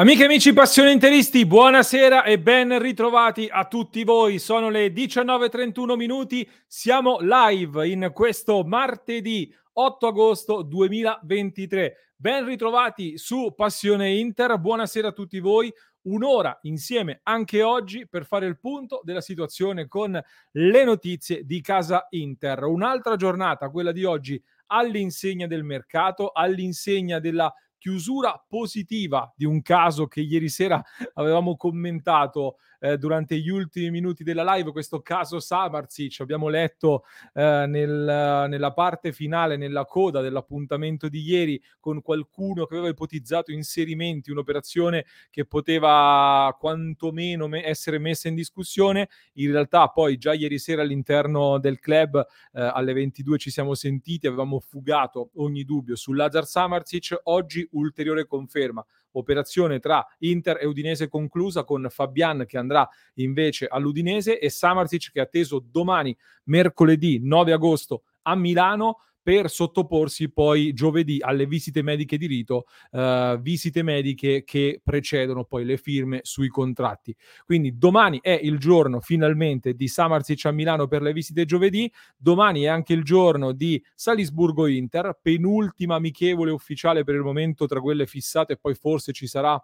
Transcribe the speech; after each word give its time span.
Amiche 0.00 0.22
e 0.22 0.24
amici 0.26 0.52
passioni 0.52 0.92
interisti, 0.92 1.44
buonasera 1.44 2.22
e 2.22 2.38
ben 2.38 2.78
ritrovati 2.78 3.48
a 3.50 3.64
tutti 3.64 4.04
voi. 4.04 4.38
Sono 4.38 4.70
le 4.70 4.92
19.31 4.92 5.96
minuti, 5.96 6.48
siamo 6.68 7.18
live 7.20 7.88
in 7.88 8.12
questo 8.14 8.62
martedì 8.62 9.52
8 9.72 10.06
agosto 10.06 10.62
2023. 10.62 12.12
Ben 12.14 12.44
ritrovati 12.44 13.18
su 13.18 13.52
Passione 13.56 14.10
Inter, 14.12 14.56
buonasera 14.58 15.08
a 15.08 15.12
tutti 15.12 15.40
voi. 15.40 15.68
Un'ora 16.02 16.56
insieme 16.62 17.18
anche 17.24 17.62
oggi 17.62 18.06
per 18.08 18.24
fare 18.24 18.46
il 18.46 18.60
punto 18.60 19.00
della 19.02 19.20
situazione 19.20 19.88
con 19.88 20.16
le 20.52 20.84
notizie 20.84 21.44
di 21.44 21.60
casa 21.60 22.06
Inter. 22.10 22.62
Un'altra 22.62 23.16
giornata, 23.16 23.68
quella 23.68 23.90
di 23.90 24.04
oggi, 24.04 24.40
all'insegna 24.66 25.48
del 25.48 25.64
mercato, 25.64 26.30
all'insegna 26.30 27.18
della 27.18 27.52
chiusura 27.78 28.44
positiva 28.46 29.32
di 29.36 29.44
un 29.44 29.62
caso 29.62 30.06
che 30.06 30.20
ieri 30.20 30.48
sera 30.48 30.82
avevamo 31.14 31.56
commentato 31.56 32.56
eh, 32.80 32.96
durante 32.98 33.38
gli 33.38 33.48
ultimi 33.48 33.90
minuti 33.90 34.22
della 34.22 34.54
live, 34.54 34.72
questo 34.72 35.00
caso 35.00 35.40
Samarzic, 35.40 36.20
abbiamo 36.20 36.48
letto 36.48 37.04
eh, 37.34 37.64
nel, 37.66 38.46
nella 38.48 38.72
parte 38.72 39.12
finale, 39.12 39.56
nella 39.56 39.84
coda 39.84 40.20
dell'appuntamento 40.20 41.08
di 41.08 41.22
ieri 41.22 41.62
con 41.80 42.02
qualcuno 42.02 42.66
che 42.66 42.74
aveva 42.74 42.90
ipotizzato 42.90 43.52
inserimenti, 43.52 44.30
un'operazione 44.30 45.04
che 45.30 45.44
poteva 45.44 46.54
quantomeno 46.58 47.48
me- 47.48 47.64
essere 47.64 47.98
messa 47.98 48.28
in 48.28 48.34
discussione, 48.34 49.08
in 49.34 49.50
realtà 49.50 49.88
poi 49.88 50.18
già 50.18 50.32
ieri 50.32 50.58
sera 50.58 50.82
all'interno 50.82 51.58
del 51.58 51.78
club 51.78 52.16
eh, 52.52 52.60
alle 52.60 52.92
22 52.92 53.38
ci 53.38 53.50
siamo 53.50 53.74
sentiti, 53.74 54.26
avevamo 54.26 54.60
fugato 54.60 55.30
ogni 55.36 55.64
dubbio 55.64 55.96
su 55.96 56.12
Lazar 56.12 56.46
Samarzic, 56.46 57.18
oggi 57.24 57.66
ulteriore 57.72 58.26
conferma 58.26 58.84
operazione 59.12 59.78
tra 59.78 60.06
Inter 60.18 60.58
e 60.60 60.66
Udinese 60.66 61.08
conclusa 61.08 61.64
con 61.64 61.86
Fabian 61.90 62.44
che 62.46 62.58
andrà 62.58 62.88
invece 63.14 63.66
all'Udinese 63.66 64.38
e 64.38 64.50
Samarzic 64.50 65.10
che 65.12 65.20
è 65.20 65.22
atteso 65.22 65.64
domani 65.64 66.16
mercoledì 66.44 67.20
9 67.22 67.52
agosto 67.52 68.02
a 68.22 68.34
Milano 68.34 69.00
per 69.28 69.50
sottoporsi 69.50 70.30
poi 70.30 70.72
giovedì 70.72 71.18
alle 71.20 71.44
visite 71.44 71.82
mediche 71.82 72.16
di 72.16 72.26
rito, 72.26 72.64
eh, 72.90 73.38
visite 73.42 73.82
mediche 73.82 74.42
che 74.42 74.80
precedono 74.82 75.44
poi 75.44 75.66
le 75.66 75.76
firme 75.76 76.20
sui 76.22 76.48
contratti. 76.48 77.14
Quindi 77.44 77.76
domani 77.76 78.20
è 78.22 78.40
il 78.42 78.56
giorno 78.56 79.00
finalmente 79.00 79.74
di 79.74 79.86
Samarzic 79.86 80.46
a 80.46 80.50
Milano 80.50 80.88
per 80.88 81.02
le 81.02 81.12
visite 81.12 81.44
giovedì, 81.44 81.92
domani 82.16 82.62
è 82.62 82.68
anche 82.68 82.94
il 82.94 83.02
giorno 83.02 83.52
di 83.52 83.78
Salisburgo-Inter, 83.94 85.18
penultima 85.20 85.96
amichevole 85.96 86.50
ufficiale 86.50 87.04
per 87.04 87.14
il 87.16 87.20
momento 87.20 87.66
tra 87.66 87.82
quelle 87.82 88.06
fissate 88.06 88.56
poi 88.56 88.74
forse 88.74 89.12
ci 89.12 89.26
sarà 89.26 89.62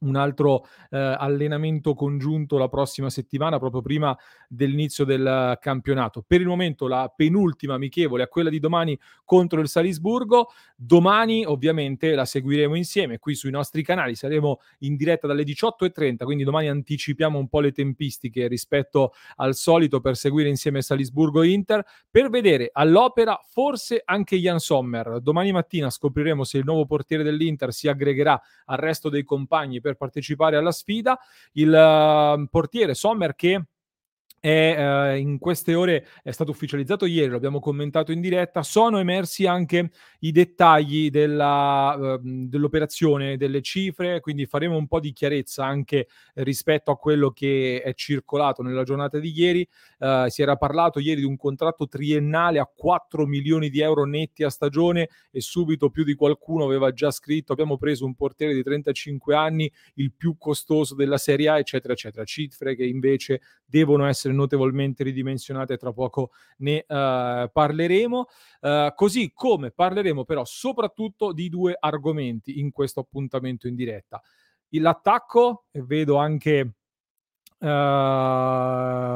un 0.00 0.16
altro 0.16 0.66
eh, 0.90 0.98
allenamento 0.98 1.94
congiunto 1.94 2.58
la 2.58 2.68
prossima 2.68 3.10
settimana, 3.10 3.58
proprio 3.58 3.82
prima 3.82 4.16
dell'inizio 4.48 5.04
del 5.04 5.58
campionato. 5.60 6.22
Per 6.26 6.40
il 6.40 6.46
momento 6.46 6.86
la 6.86 7.12
penultima 7.14 7.74
amichevole 7.74 8.24
è 8.24 8.28
quella 8.28 8.50
di 8.50 8.60
domani 8.60 8.98
contro 9.24 9.60
il 9.60 9.68
Salisburgo. 9.68 10.48
Domani 10.74 11.44
ovviamente 11.44 12.14
la 12.14 12.24
seguiremo 12.24 12.74
insieme 12.74 13.18
qui 13.18 13.34
sui 13.34 13.50
nostri 13.50 13.82
canali, 13.82 14.14
saremo 14.14 14.60
in 14.80 14.96
diretta 14.96 15.26
dalle 15.26 15.44
18.30, 15.44 16.24
quindi 16.24 16.44
domani 16.44 16.68
anticipiamo 16.68 17.38
un 17.38 17.48
po' 17.48 17.60
le 17.60 17.72
tempistiche 17.72 18.48
rispetto 18.48 19.12
al 19.36 19.54
solito 19.54 20.00
per 20.00 20.16
seguire 20.16 20.48
insieme 20.48 20.82
Salisburgo-Inter, 20.82 21.84
per 22.10 22.30
vedere 22.30 22.70
all'opera 22.72 23.38
forse 23.48 24.02
anche 24.04 24.36
Jan 24.36 24.58
Sommer. 24.58 25.20
Domani 25.20 25.52
mattina 25.52 25.90
scopriremo 25.90 26.44
se 26.44 26.58
il 26.58 26.64
nuovo 26.64 26.86
portiere 26.86 27.22
dell'Inter 27.22 27.72
si 27.72 27.88
aggregherà 27.88 28.40
al 28.66 28.78
resto 28.78 29.08
dei 29.08 29.24
compagni 29.24 29.80
per 29.90 29.96
partecipare 29.96 30.56
alla 30.56 30.72
sfida. 30.72 31.18
Il 31.52 31.68
uh, 31.68 32.46
portiere 32.48 32.94
Sommer 32.94 33.34
che 33.34 33.64
è, 34.40 34.74
eh, 35.12 35.18
in 35.18 35.38
queste 35.38 35.74
ore 35.74 36.06
è 36.22 36.30
stato 36.30 36.50
ufficializzato 36.50 37.04
ieri, 37.04 37.28
lo 37.28 37.36
abbiamo 37.36 37.60
commentato 37.60 38.10
in 38.10 38.20
diretta, 38.20 38.62
sono 38.62 38.98
emersi 38.98 39.46
anche 39.46 39.90
i 40.20 40.32
dettagli 40.32 41.10
della, 41.10 41.94
eh, 42.14 42.18
dell'operazione, 42.22 43.36
delle 43.36 43.60
cifre, 43.60 44.20
quindi 44.20 44.46
faremo 44.46 44.76
un 44.76 44.86
po' 44.86 44.98
di 44.98 45.12
chiarezza 45.12 45.64
anche 45.64 46.08
rispetto 46.34 46.90
a 46.90 46.96
quello 46.96 47.30
che 47.30 47.82
è 47.82 47.92
circolato 47.92 48.62
nella 48.62 48.82
giornata 48.82 49.18
di 49.18 49.30
ieri. 49.30 49.68
Eh, 49.98 50.26
si 50.28 50.40
era 50.42 50.56
parlato 50.56 50.98
ieri 51.00 51.20
di 51.20 51.26
un 51.26 51.36
contratto 51.36 51.86
triennale 51.86 52.58
a 52.58 52.70
4 52.74 53.26
milioni 53.26 53.68
di 53.68 53.80
euro 53.80 54.06
netti 54.06 54.42
a 54.42 54.48
stagione 54.48 55.08
e 55.30 55.40
subito 55.40 55.90
più 55.90 56.02
di 56.02 56.14
qualcuno 56.14 56.64
aveva 56.64 56.92
già 56.92 57.10
scritto 57.10 57.52
abbiamo 57.52 57.76
preso 57.76 58.06
un 58.06 58.14
portiere 58.14 58.54
di 58.54 58.62
35 58.62 59.34
anni, 59.34 59.70
il 59.94 60.12
più 60.12 60.36
costoso 60.38 60.94
della 60.94 61.18
Serie 61.18 61.48
A, 61.48 61.58
eccetera, 61.58 61.92
eccetera. 61.92 62.24
Cifre 62.24 62.74
che 62.74 62.84
invece 62.84 63.40
devono 63.66 64.06
essere 64.06 64.29
essere 64.30 64.32
notevolmente 64.32 65.02
ridimensionate, 65.02 65.76
tra 65.76 65.92
poco 65.92 66.30
ne 66.58 66.84
uh, 66.86 67.50
parleremo, 67.52 68.26
uh, 68.60 68.94
così 68.94 69.32
come 69.34 69.70
parleremo 69.70 70.24
però 70.24 70.44
soprattutto 70.44 71.32
di 71.32 71.48
due 71.48 71.76
argomenti 71.78 72.60
in 72.60 72.70
questo 72.70 73.00
appuntamento 73.00 73.66
in 73.66 73.74
diretta. 73.74 74.22
L'attacco, 74.70 75.64
vedo 75.72 76.16
anche 76.16 76.74
Uh, 77.60 77.66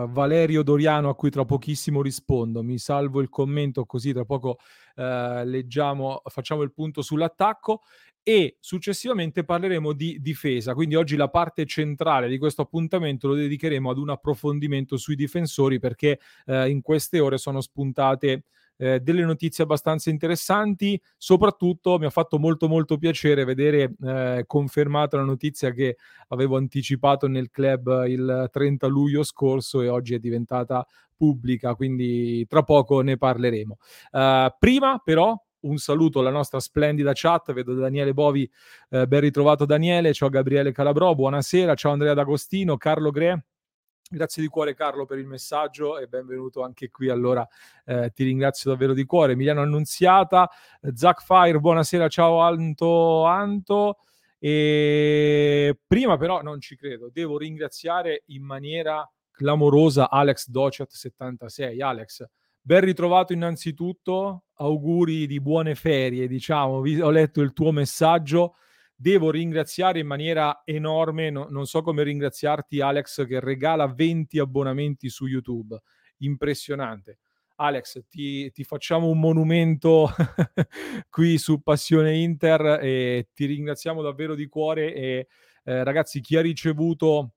Valerio 0.06 0.62
Doriano 0.62 1.08
a 1.08 1.14
cui 1.14 1.31
tra 1.31 1.46
pochissimo 1.46 2.02
rispondo. 2.02 2.62
Mi 2.62 2.76
salvo 2.76 3.22
il 3.22 3.31
commento 3.31 3.86
così 3.86 4.12
tra 4.12 4.26
poco 4.26 4.58
uh, 4.96 5.44
leggiamo, 5.44 6.20
facciamo 6.26 6.60
il 6.60 6.70
punto 6.70 7.00
sull'attacco 7.00 7.81
e 8.24 8.56
successivamente 8.58 9.44
parleremo 9.44 9.92
di 9.92 10.18
difesa. 10.20 10.72
Quindi 10.72 10.94
oggi 10.94 11.14
la 11.14 11.28
parte 11.28 11.66
centrale 11.66 12.26
di 12.26 12.38
questo 12.38 12.62
appuntamento 12.62 13.28
lo 13.28 13.34
dedicheremo 13.34 13.90
ad 13.90 13.98
un 13.98 14.08
approfondimento 14.08 14.96
sui 14.96 15.14
difensori 15.14 15.78
perché 15.78 16.18
eh, 16.46 16.70
in 16.70 16.80
queste 16.80 17.20
ore 17.20 17.36
sono 17.36 17.60
spuntate 17.60 18.44
eh, 18.78 19.00
delle 19.00 19.24
notizie 19.24 19.64
abbastanza 19.64 20.08
interessanti. 20.08 21.00
Soprattutto 21.18 21.98
mi 21.98 22.06
ha 22.06 22.10
fatto 22.10 22.38
molto 22.38 22.66
molto 22.66 22.96
piacere 22.96 23.44
vedere 23.44 23.94
eh, 24.02 24.44
confermata 24.46 25.18
la 25.18 25.24
notizia 25.24 25.70
che 25.72 25.98
avevo 26.28 26.56
anticipato 26.56 27.28
nel 27.28 27.50
club 27.50 28.04
il 28.08 28.48
30 28.50 28.86
luglio 28.86 29.22
scorso 29.22 29.82
e 29.82 29.88
oggi 29.88 30.14
è 30.14 30.18
diventata 30.18 30.86
pubblica, 31.14 31.74
quindi 31.74 32.46
tra 32.46 32.62
poco 32.62 33.00
ne 33.02 33.16
parleremo. 33.16 33.76
Uh, 34.12 34.52
prima 34.58 34.98
però 34.98 35.40
un 35.64 35.78
saluto 35.78 36.20
alla 36.20 36.30
nostra 36.30 36.60
splendida 36.60 37.12
chat, 37.14 37.52
vedo 37.52 37.75
Daniele 37.75 38.14
Bovi, 38.14 38.50
eh, 38.91 39.06
ben 39.06 39.20
ritrovato 39.20 39.64
Daniele, 39.64 40.12
ciao 40.12 40.28
Gabriele 40.28 40.72
Calabrò, 40.72 41.14
buonasera, 41.14 41.75
ciao 41.75 41.92
Andrea 41.92 42.14
D'Agostino, 42.14 42.76
Carlo 42.76 43.10
Gre. 43.10 43.44
Grazie 44.06 44.42
di 44.42 44.48
cuore 44.48 44.75
Carlo 44.75 45.06
per 45.06 45.19
il 45.19 45.26
messaggio 45.26 45.98
e 45.98 46.06
benvenuto 46.06 46.62
anche 46.62 46.91
qui. 46.91 47.08
Allora 47.08 47.47
eh, 47.86 48.12
ti 48.14 48.25
ringrazio 48.25 48.70
davvero 48.70 48.92
di 48.92 49.04
cuore. 49.04 49.32
Emiliano 49.32 49.62
Annunziata, 49.62 50.48
Zac 50.92 51.22
Fire, 51.25 51.58
buonasera, 51.58 52.08
ciao 52.08 52.38
Anto 52.38 53.25
Anto. 53.25 53.99
E 54.38 55.78
prima 55.87 56.19
però 56.19 56.43
non 56.43 56.61
ci 56.61 56.76
credo, 56.76 57.08
devo 57.11 57.38
ringraziare 57.38 58.25
in 58.26 58.44
maniera 58.44 59.11
clamorosa 59.31 60.11
Alex 60.11 60.49
Docet 60.49 60.90
76. 60.90 61.81
Alex, 61.81 62.28
Ben 62.66 62.81
ritrovato 62.81 63.34
innanzitutto, 63.34 64.44
auguri 64.55 65.26
di 65.26 65.38
buone 65.38 65.75
ferie, 65.75 66.26
diciamo, 66.26 66.76
ho 66.76 67.11
letto 67.11 67.43
il 67.43 67.52
tuo 67.52 67.72
messaggio, 67.72 68.55
devo 68.96 69.31
ringraziare 69.31 69.99
in 69.99 70.06
maniera 70.06 70.62
enorme, 70.64 71.28
no, 71.28 71.46
non 71.50 71.66
so 71.66 71.82
come 71.82 72.02
ringraziarti 72.05 72.81
Alex 72.81 73.26
che 73.26 73.38
regala 73.38 73.87
20 73.87 74.38
abbonamenti 74.38 75.11
su 75.11 75.26
YouTube, 75.26 75.78
impressionante. 76.20 77.19
Alex, 77.56 78.06
ti, 78.08 78.50
ti 78.50 78.64
facciamo 78.64 79.08
un 79.08 79.20
monumento 79.20 80.08
qui 81.11 81.37
su 81.37 81.61
Passione 81.61 82.16
Inter 82.16 82.78
e 82.81 83.28
ti 83.34 83.44
ringraziamo 83.44 84.00
davvero 84.00 84.34
di 84.34 84.46
cuore 84.46 84.94
e 84.94 85.28
eh, 85.64 85.84
ragazzi 85.84 86.22
chi 86.22 86.37
ha 86.37 86.40
ricevuto 86.40 87.32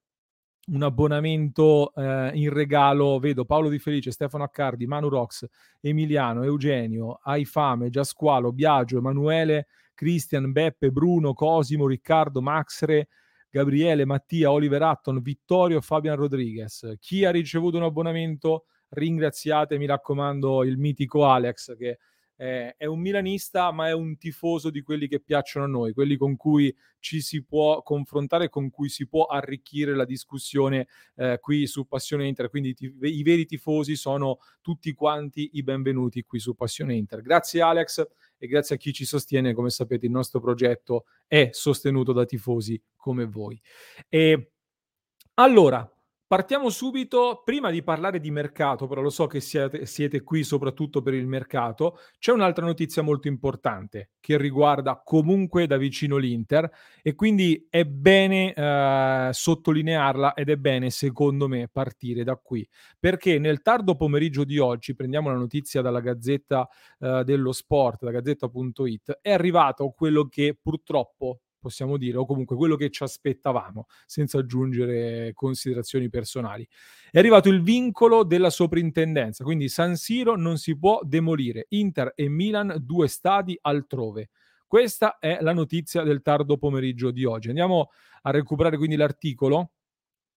un 0.69 0.83
abbonamento 0.83 1.93
eh, 1.95 2.31
in 2.33 2.51
regalo, 2.51 3.19
vedo 3.19 3.45
Paolo 3.45 3.69
Di 3.69 3.79
Felice, 3.79 4.11
Stefano 4.11 4.43
Accardi, 4.43 4.85
Manu 4.85 5.07
Rox, 5.07 5.45
Emiliano, 5.79 6.43
Eugenio, 6.43 7.19
Aifame, 7.23 7.89
Giasqualo, 7.89 8.51
Biagio, 8.51 8.97
Emanuele, 8.97 9.67
Cristian, 9.93 10.51
Beppe, 10.51 10.91
Bruno, 10.91 11.33
Cosimo, 11.33 11.87
Riccardo, 11.87 12.41
Maxre, 12.41 13.07
Gabriele, 13.49 14.05
Mattia, 14.05 14.51
Oliver 14.51 14.83
Atton, 14.83 15.21
Vittorio, 15.21 15.79
Fabian 15.79 16.17
Rodriguez. 16.17 16.95
Chi 16.99 17.23
ha 17.23 17.31
ricevuto 17.31 17.77
un 17.77 17.83
abbonamento, 17.83 18.65
ringraziate, 18.89 19.77
mi 19.77 19.85
raccomando, 19.85 20.63
il 20.63 20.77
mitico 20.77 21.25
Alex 21.25 21.75
che 21.77 21.99
eh, 22.37 22.75
è 22.77 22.85
un 22.85 22.99
milanista, 22.99 23.71
ma 23.71 23.87
è 23.87 23.93
un 23.93 24.17
tifoso 24.17 24.69
di 24.69 24.81
quelli 24.81 25.07
che 25.07 25.19
piacciono 25.19 25.65
a 25.65 25.67
noi, 25.67 25.93
quelli 25.93 26.15
con 26.15 26.35
cui 26.35 26.73
ci 26.99 27.21
si 27.21 27.43
può 27.43 27.81
confrontare, 27.81 28.49
con 28.49 28.69
cui 28.69 28.89
si 28.89 29.07
può 29.07 29.25
arricchire 29.25 29.95
la 29.95 30.05
discussione 30.05 30.87
eh, 31.15 31.39
qui 31.41 31.65
su 31.67 31.87
Passione 31.87 32.27
Inter. 32.27 32.49
Quindi 32.49 32.73
ti, 32.73 32.93
i 33.01 33.23
veri 33.23 33.45
tifosi 33.45 33.95
sono 33.95 34.37
tutti 34.61 34.93
quanti 34.93 35.51
i 35.53 35.63
benvenuti 35.63 36.23
qui 36.23 36.39
su 36.39 36.55
Passione 36.55 36.95
Inter. 36.95 37.21
Grazie 37.21 37.61
Alex 37.61 38.07
e 38.37 38.47
grazie 38.47 38.75
a 38.75 38.77
chi 38.77 38.93
ci 38.93 39.05
sostiene. 39.05 39.53
Come 39.53 39.69
sapete, 39.69 40.05
il 40.05 40.11
nostro 40.11 40.39
progetto 40.39 41.05
è 41.25 41.49
sostenuto 41.51 42.13
da 42.13 42.25
tifosi 42.25 42.79
come 42.95 43.25
voi. 43.25 43.59
E 44.09 44.51
allora, 45.35 45.89
Partiamo 46.29 46.69
subito, 46.69 47.41
prima 47.45 47.69
di 47.71 47.81
parlare 47.81 48.19
di 48.19 48.31
mercato, 48.31 48.85
però 48.85 48.99
lo 48.99 49.09
so 49.09 49.27
che 49.27 49.39
siete, 49.39 49.85
siete, 49.85 50.23
qui 50.23 50.43
soprattutto 50.43 51.01
per 51.01 51.13
il 51.13 51.25
mercato, 51.25 51.99
c'è 52.19 52.33
un'altra 52.33 52.65
notizia 52.65 53.01
molto 53.01 53.29
importante 53.29 54.09
che 54.19 54.37
riguarda 54.37 55.01
comunque 55.05 55.67
da 55.67 55.77
vicino 55.77 56.17
l'Inter 56.17 56.69
e 57.01 57.15
quindi 57.15 57.65
è 57.69 57.85
bene 57.85 58.53
eh, 58.53 59.29
sottolinearla 59.31 60.33
ed 60.33 60.49
è 60.49 60.57
bene 60.57 60.89
secondo 60.89 61.47
me 61.47 61.69
partire 61.71 62.25
da 62.25 62.35
qui, 62.35 62.67
perché 62.99 63.39
nel 63.39 63.61
tardo 63.61 63.95
pomeriggio 63.95 64.43
di 64.43 64.57
oggi, 64.57 64.95
prendiamo 64.95 65.29
la 65.29 65.37
notizia 65.37 65.81
dalla 65.81 66.01
Gazzetta 66.01 66.67
eh, 66.99 67.23
dello 67.23 67.53
Sport, 67.53 68.03
da 68.03 68.11
gazzetta.it, 68.11 69.19
è 69.21 69.31
arrivato 69.31 69.93
quello 69.95 70.27
che 70.27 70.57
purtroppo 70.61 71.39
possiamo 71.67 71.97
dire, 71.97 72.17
o 72.17 72.25
comunque 72.25 72.55
quello 72.55 72.77
che 72.77 72.89
ci 72.89 73.03
aspettavamo, 73.03 73.87
senza 74.05 74.39
aggiungere 74.39 75.33
considerazioni 75.33 76.09
personali. 76.09 76.67
È 77.11 77.19
arrivato 77.19 77.49
il 77.49 77.61
vincolo 77.61 78.23
della 78.23 78.49
soprintendenza, 78.49 79.43
quindi 79.43 79.67
San 79.67 79.97
Siro 79.97 80.37
non 80.37 80.57
si 80.57 80.77
può 80.77 81.01
demolire. 81.03 81.65
Inter 81.69 82.13
e 82.15 82.29
Milan, 82.29 82.77
due 82.79 83.07
stadi 83.09 83.57
altrove. 83.61 84.29
Questa 84.65 85.17
è 85.19 85.39
la 85.41 85.53
notizia 85.53 86.03
del 86.03 86.21
tardo 86.21 86.57
pomeriggio 86.57 87.11
di 87.11 87.25
oggi. 87.25 87.49
Andiamo 87.49 87.89
a 88.21 88.31
recuperare 88.31 88.77
quindi 88.77 88.95
l'articolo 88.95 89.71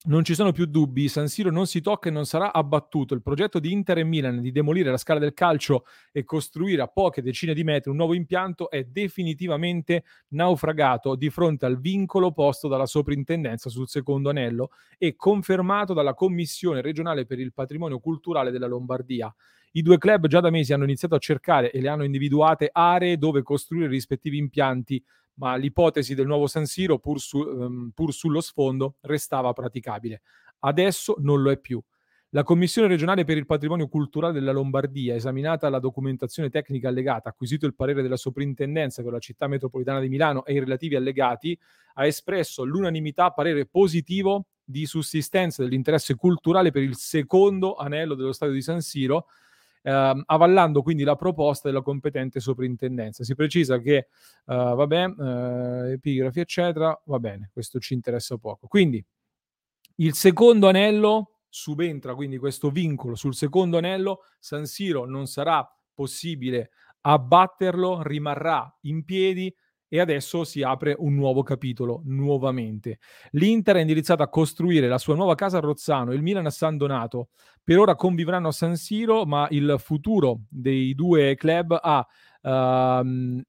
non 0.05 0.25
ci 0.25 0.35
sono 0.35 0.51
più 0.51 0.65
dubbi, 0.65 1.09
San 1.09 1.29
Siro 1.29 1.51
non 1.51 1.67
si 1.67 1.83
tocca 1.83 2.09
e 2.09 2.13
non 2.13 2.25
sarà 2.25 2.55
abbattuto. 2.55 3.13
Il 3.13 3.21
progetto 3.21 3.59
di 3.59 3.71
Inter 3.71 3.99
e 3.99 4.05
Milan 4.05 4.41
di 4.41 4.51
demolire 4.51 4.91
la 4.91 4.97
scala 4.97 5.21
del 5.21 5.35
calcio 5.35 5.85
e 6.11 6.25
costruire 6.25 6.81
a 6.81 6.87
poche 6.87 7.21
decine 7.21 7.53
di 7.53 7.65
metri 7.65 7.91
un 7.91 7.97
nuovo 7.97 8.15
impianto 8.15 8.71
è 8.71 8.85
definitivamente 8.85 10.05
naufragato 10.29 11.17
di 11.17 11.29
fronte 11.29 11.67
al 11.67 11.79
vincolo 11.79 12.33
posto 12.33 12.67
dalla 12.67 12.87
soprintendenza 12.87 13.69
sul 13.69 13.89
secondo 13.89 14.31
anello 14.31 14.71
e 14.97 15.17
confermato 15.17 15.93
dalla 15.93 16.15
Commissione 16.15 16.81
regionale 16.81 17.27
per 17.27 17.39
il 17.39 17.53
patrimonio 17.53 17.99
culturale 17.99 18.51
della 18.51 18.67
Lombardia. 18.67 19.35
I 19.73 19.83
due 19.83 19.99
club 19.99 20.27
già 20.27 20.41
da 20.41 20.51
mesi 20.51 20.73
hanno 20.73 20.85
iniziato 20.85 21.15
a 21.15 21.19
cercare 21.19 21.71
e 21.71 21.81
le 21.81 21.89
hanno 21.89 22.05
individuate 22.05 22.71
aree 22.73 23.19
dove 23.19 23.43
costruire 23.43 23.85
i 23.85 23.91
rispettivi 23.91 24.39
impianti 24.39 25.01
ma 25.35 25.57
l'ipotesi 25.57 26.15
del 26.15 26.27
nuovo 26.27 26.47
San 26.47 26.67
Siro, 26.67 26.99
pur, 26.99 27.21
su, 27.21 27.39
um, 27.39 27.91
pur 27.95 28.13
sullo 28.13 28.41
sfondo, 28.41 28.97
restava 29.03 29.53
praticabile. 29.53 30.23
Adesso 30.61 31.17
non 31.19 31.43
lo 31.43 31.51
è 31.51 31.59
più. 31.59 31.83
La 32.33 32.45
Commissione 32.45 32.87
regionale 32.87 33.25
per 33.25 33.37
il 33.37 33.45
patrimonio 33.45 33.89
culturale 33.89 34.33
della 34.33 34.53
Lombardia, 34.53 35.17
esaminata 35.17 35.69
la 35.69 35.81
documentazione 35.81 36.49
tecnica 36.49 36.87
allegata, 36.87 37.31
acquisito 37.31 37.67
il 37.67 37.75
parere 37.75 38.03
della 38.03 38.17
soprintendenza 38.17 39.03
per 39.03 39.11
la 39.11 39.19
città 39.19 39.49
metropolitana 39.49 39.99
di 39.99 40.09
Milano 40.09 40.45
e 40.45 40.53
i 40.53 40.61
relativi 40.61 40.95
allegati, 40.95 41.59
ha 41.95 42.07
espresso 42.07 42.63
all'unanimità 42.63 43.33
parere 43.33 43.67
positivo 43.67 44.47
di 44.63 44.87
sussistenza 44.87 45.65
dell'interesse 45.65 46.15
culturale 46.15 46.71
per 46.71 46.83
il 46.83 46.95
secondo 46.95 47.75
anello 47.75 48.15
dello 48.15 48.33
stadio 48.33 48.55
di 48.55 48.63
San 48.63 48.81
Siro, 48.81 49.27
eh, 49.83 50.23
avallando 50.27 50.83
quindi 50.83 51.05
la 51.05 51.17
proposta 51.17 51.69
della 51.69 51.83
competente 51.83 52.41
soprintendenza. 52.41 53.25
Si 53.25 53.35
precisa 53.35 53.79
che, 53.79 54.09
uh, 54.47 54.55
vabbè, 54.75 55.05
uh, 55.07 55.85
epigrafi, 55.93 56.41
eccetera, 56.41 57.01
va 57.05 57.19
bene, 57.19 57.51
questo 57.53 57.79
ci 57.79 57.95
interessa 57.95 58.37
poco. 58.37 58.67
Quindi 58.67 59.05
il 59.97 60.15
secondo 60.15 60.69
anello 60.69 61.41
subentra 61.51 62.15
quindi 62.15 62.39
questo 62.39 62.71
vincolo 62.71 63.17
sul 63.17 63.35
secondo 63.35 63.77
anello, 63.77 64.21
San 64.39 64.67
Siro 64.67 65.05
non 65.05 65.27
sarà 65.27 65.69
possibile 65.93 66.71
abbatterlo, 67.03 68.03
rimarrà 68.03 68.79
in 68.83 69.05
piedi 69.05 69.55
e 69.93 69.99
adesso 69.99 70.45
si 70.45 70.63
apre 70.63 70.95
un 70.97 71.15
nuovo 71.15 71.43
capitolo 71.43 72.01
nuovamente. 72.05 73.01
L'Inter 73.33 73.77
è 73.77 73.81
indirizzata 73.81 74.23
a 74.23 74.29
costruire 74.29 74.87
la 74.87 74.99
sua 74.99 75.17
nuova 75.17 75.35
casa 75.35 75.59
a 75.59 75.61
Rozzano, 75.61 76.13
il 76.13 76.23
Milan 76.23 76.47
a 76.47 76.51
San 76.51 76.77
Donato. 76.77 77.31
Per 77.63 77.77
ora 77.77 77.97
convivranno 77.97 78.49
a 78.49 78.53
San 78.53 78.77
Siro, 78.77 79.27
ma 79.27 79.49
il 79.51 79.75
futuro 79.79 80.43
dei 80.49 80.95
due 80.95 81.35
club 81.35 81.77
ha 81.83 82.07
uh, 82.43 83.43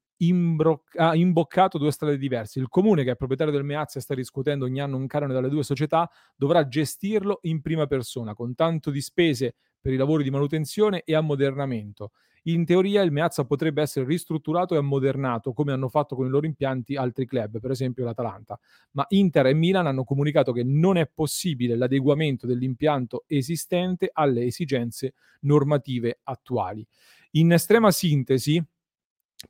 ha 0.98 1.16
imboccato 1.16 1.78
due 1.78 1.90
strade 1.90 2.16
diverse. 2.16 2.60
Il 2.60 2.68
comune, 2.68 3.02
che 3.02 3.12
è 3.12 3.16
proprietario 3.16 3.52
del 3.52 3.64
Meazza 3.64 3.98
e 3.98 4.02
sta 4.02 4.14
riscuotendo 4.14 4.64
ogni 4.64 4.80
anno 4.80 4.96
un 4.96 5.08
canone 5.08 5.32
dalle 5.32 5.48
due 5.48 5.64
società, 5.64 6.08
dovrà 6.36 6.68
gestirlo 6.68 7.40
in 7.42 7.60
prima 7.60 7.86
persona, 7.86 8.34
con 8.34 8.54
tanto 8.54 8.90
di 8.90 9.00
spese 9.00 9.56
per 9.80 9.92
i 9.92 9.96
lavori 9.96 10.22
di 10.22 10.30
manutenzione 10.30 11.02
e 11.04 11.14
ammodernamento. 11.16 12.12
In 12.46 12.64
teoria 12.64 13.02
il 13.02 13.12
Meazza 13.12 13.44
potrebbe 13.44 13.82
essere 13.82 14.04
ristrutturato 14.04 14.74
e 14.74 14.78
ammodernato, 14.78 15.52
come 15.52 15.72
hanno 15.72 15.88
fatto 15.88 16.16
con 16.16 16.26
i 16.26 16.28
loro 16.28 16.44
impianti 16.44 16.96
altri 16.96 17.24
club, 17.24 17.60
per 17.60 17.70
esempio 17.70 18.04
l'Atalanta. 18.04 18.58
Ma 18.92 19.04
Inter 19.10 19.46
e 19.46 19.54
Milan 19.54 19.86
hanno 19.86 20.02
comunicato 20.02 20.52
che 20.52 20.64
non 20.64 20.96
è 20.96 21.08
possibile 21.12 21.76
l'adeguamento 21.76 22.46
dell'impianto 22.46 23.22
esistente 23.28 24.10
alle 24.12 24.44
esigenze 24.44 25.14
normative 25.42 26.18
attuali. 26.24 26.84
In 27.32 27.52
estrema 27.52 27.92
sintesi, 27.92 28.62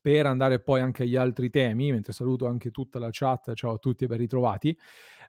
per 0.00 0.26
andare 0.26 0.60
poi 0.60 0.80
anche 0.80 1.02
agli 1.02 1.16
altri 1.16 1.50
temi, 1.50 1.90
mentre 1.90 2.12
saluto 2.12 2.46
anche 2.46 2.70
tutta 2.70 2.98
la 2.98 3.08
chat, 3.10 3.54
ciao 3.54 3.72
a 3.72 3.78
tutti 3.78 4.04
e 4.04 4.06
ben 4.06 4.18
ritrovati. 4.18 4.76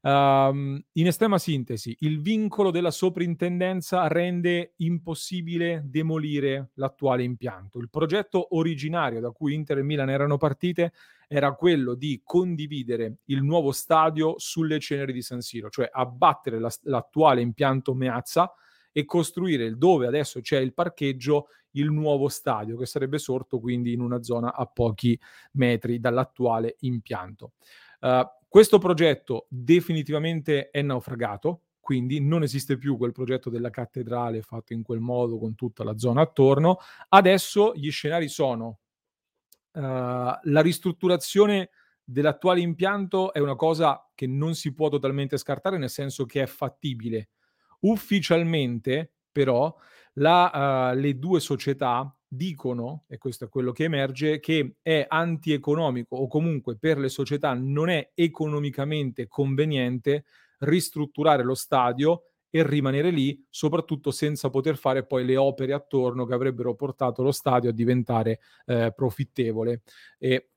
Um, 0.05 0.83
in 0.93 1.07
estrema 1.07 1.37
sintesi, 1.37 1.95
il 2.01 2.21
vincolo 2.21 2.71
della 2.71 2.91
soprintendenza 2.91 4.05
rende 4.07 4.73
impossibile 4.77 5.81
demolire 5.85 6.71
l'attuale 6.73 7.23
impianto. 7.23 7.79
Il 7.79 7.89
progetto 7.89 8.57
originario 8.57 9.21
da 9.21 9.31
cui 9.31 9.53
Inter 9.53 9.77
e 9.77 9.83
Milan 9.83 10.09
erano 10.09 10.37
partite 10.37 10.91
era 11.25 11.53
quello 11.53 11.95
di 11.95 12.21
condividere 12.21 13.19
il 13.25 13.43
nuovo 13.43 13.71
stadio 13.71 14.35
sulle 14.37 14.79
ceneri 14.79 15.13
di 15.13 15.21
San 15.21 15.39
Siro, 15.39 15.69
cioè 15.69 15.89
abbattere 15.89 16.59
la, 16.59 16.71
l'attuale 16.81 17.39
impianto 17.39 17.93
Meazza 17.93 18.53
e 18.91 19.05
costruire 19.05 19.75
dove 19.77 20.05
adesso 20.05 20.41
c'è 20.41 20.59
il 20.59 20.73
parcheggio 20.73 21.47
il 21.73 21.91
nuovo 21.91 22.27
stadio 22.27 22.77
che 22.77 22.85
sarebbe 22.85 23.17
sorto 23.17 23.59
quindi 23.59 23.93
in 23.93 24.01
una 24.01 24.23
zona 24.23 24.53
a 24.55 24.65
pochi 24.65 25.19
metri 25.53 25.99
dall'attuale 25.99 26.75
impianto. 26.79 27.53
Uh, 28.01 28.25
questo 28.47 28.77
progetto 28.77 29.45
definitivamente 29.49 30.69
è 30.69 30.81
naufragato, 30.81 31.61
quindi 31.79 32.19
non 32.21 32.43
esiste 32.43 32.77
più 32.77 32.97
quel 32.97 33.11
progetto 33.11 33.49
della 33.49 33.69
cattedrale 33.69 34.41
fatto 34.41 34.73
in 34.73 34.83
quel 34.83 34.99
modo 34.99 35.37
con 35.37 35.55
tutta 35.55 35.83
la 35.83 35.97
zona 35.97 36.21
attorno. 36.21 36.77
Adesso 37.09 37.73
gli 37.75 37.89
scenari 37.91 38.27
sono 38.27 38.79
uh, 39.71 39.79
la 39.79 40.61
ristrutturazione 40.61 41.69
dell'attuale 42.03 42.59
impianto 42.59 43.33
è 43.33 43.39
una 43.39 43.55
cosa 43.55 44.09
che 44.13 44.27
non 44.27 44.55
si 44.55 44.73
può 44.73 44.89
totalmente 44.89 45.37
scartare, 45.37 45.77
nel 45.77 45.89
senso 45.89 46.25
che 46.25 46.43
è 46.43 46.45
fattibile. 46.45 47.29
Ufficialmente, 47.81 49.13
però, 49.31 49.73
la, 50.13 50.91
uh, 50.93 50.97
le 50.97 51.17
due 51.17 51.39
società 51.39 52.15
dicono, 52.27 53.03
e 53.07 53.17
questo 53.17 53.45
è 53.45 53.49
quello 53.49 53.71
che 53.71 53.85
emerge, 53.85 54.39
che 54.39 54.75
è 54.81 55.05
antieconomico 55.07 56.15
o 56.15 56.27
comunque 56.27 56.77
per 56.77 56.97
le 56.97 57.09
società 57.09 57.53
non 57.53 57.89
è 57.89 58.11
economicamente 58.15 59.27
conveniente 59.27 60.25
ristrutturare 60.59 61.43
lo 61.43 61.55
stadio 61.55 62.23
e 62.49 62.65
rimanere 62.65 63.09
lì, 63.09 63.43
soprattutto 63.49 64.11
senza 64.11 64.49
poter 64.49 64.77
fare 64.77 65.05
poi 65.05 65.25
le 65.25 65.37
opere 65.37 65.73
attorno 65.73 66.25
che 66.25 66.33
avrebbero 66.33 66.75
portato 66.75 67.23
lo 67.23 67.31
stadio 67.31 67.71
a 67.71 67.73
diventare 67.73 68.39
eh, 68.65 68.93
profittevole. 68.95 69.81
E 70.19 70.49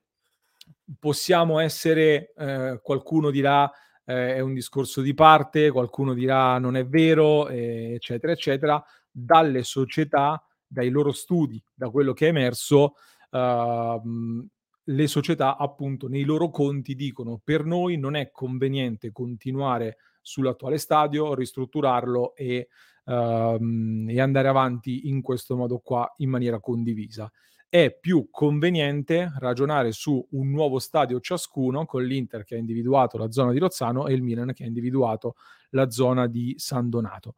possiamo 0.99 1.59
essere, 1.59 2.33
eh, 2.37 2.81
qualcuno 2.83 3.31
dirà, 3.31 3.71
eh, 4.05 4.35
è 4.35 4.41
un 4.41 4.53
discorso 4.53 5.01
di 5.01 5.15
parte, 5.15 5.71
qualcuno 5.71 6.13
dirà 6.13 6.59
non 6.59 6.77
è 6.77 6.87
vero, 6.87 7.49
eh, 7.49 7.95
eccetera, 7.95 8.33
eccetera, 8.33 8.85
dalle 9.19 9.63
società 9.63 10.43
dai 10.67 10.91
loro 10.91 11.13
studi, 11.13 11.63
da 11.73 11.89
quello 11.89 12.13
che 12.13 12.27
è 12.27 12.29
emerso, 12.29 12.95
uh, 13.31 14.47
le 14.89 15.07
società 15.07 15.57
appunto 15.57 16.07
nei 16.07 16.25
loro 16.25 16.51
conti 16.51 16.95
dicono 16.95 17.41
per 17.43 17.65
noi 17.65 17.97
non 17.97 18.15
è 18.15 18.31
conveniente 18.31 19.11
continuare 19.11 19.97
sull'attuale 20.21 20.77
stadio, 20.77 21.35
ristrutturarlo 21.35 22.35
e, 22.35 22.69
uh, 23.05 24.05
e 24.07 24.21
andare 24.21 24.49
avanti 24.49 25.09
in 25.09 25.23
questo 25.23 25.57
modo 25.57 25.79
qua 25.79 26.13
in 26.19 26.29
maniera 26.29 26.61
condivisa. 26.61 27.31
È 27.69 27.97
più 27.99 28.29
conveniente 28.31 29.33
ragionare 29.39 29.93
su 29.93 30.25
un 30.33 30.51
nuovo 30.51 30.79
stadio 30.79 31.21
ciascuno 31.21 31.87
con 31.87 32.05
l'Inter 32.05 32.45
che 32.45 32.55
ha 32.55 32.59
individuato 32.59 33.17
la 33.19 33.31
zona 33.31 33.53
di 33.53 33.59
Rozzano 33.59 34.07
e 34.09 34.13
il 34.13 34.23
Milan 34.23 34.53
che 34.53 34.65
ha 34.65 34.67
individuato 34.67 35.37
la 35.71 35.91
zona 35.91 36.27
di 36.27 36.55
San 36.59 36.91
Donato. 36.91 37.37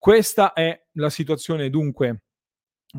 Questa 0.00 0.54
è 0.54 0.86
la 0.92 1.10
situazione 1.10 1.68
dunque 1.68 2.22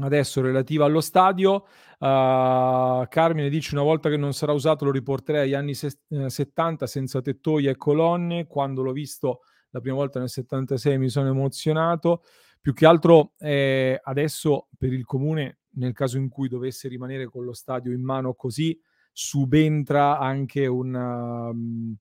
adesso 0.01 0.39
relativa 0.39 0.85
allo 0.85 1.01
stadio. 1.01 1.65
Uh, 1.97 3.07
Carmine 3.07 3.49
dice 3.49 3.73
una 3.73 3.83
volta 3.83 4.07
che 4.07 4.17
non 4.17 4.35
sarà 4.35 4.51
usato 4.51 4.85
lo 4.85 4.91
riporterei 4.91 5.41
agli 5.41 5.55
anni 5.55 5.73
se- 5.73 5.97
70 6.27 6.85
eh, 6.85 6.87
senza 6.87 7.19
tettoie 7.23 7.71
e 7.71 7.75
colonne. 7.75 8.45
Quando 8.45 8.83
l'ho 8.83 8.91
visto 8.91 9.39
la 9.71 9.79
prima 9.79 9.95
volta 9.95 10.19
nel 10.19 10.29
76 10.29 10.99
mi 10.99 11.09
sono 11.09 11.29
emozionato. 11.29 12.21
Più 12.61 12.71
che 12.71 12.85
altro 12.85 13.33
eh, 13.39 13.99
adesso 14.03 14.67
per 14.77 14.93
il 14.93 15.03
comune, 15.03 15.61
nel 15.77 15.93
caso 15.93 16.19
in 16.19 16.29
cui 16.29 16.49
dovesse 16.49 16.87
rimanere 16.87 17.25
con 17.25 17.43
lo 17.43 17.53
stadio 17.53 17.91
in 17.93 18.03
mano 18.03 18.35
così, 18.35 18.79
subentra 19.11 20.19
anche 20.19 20.67
un, 20.67 20.93
um, 20.93 21.95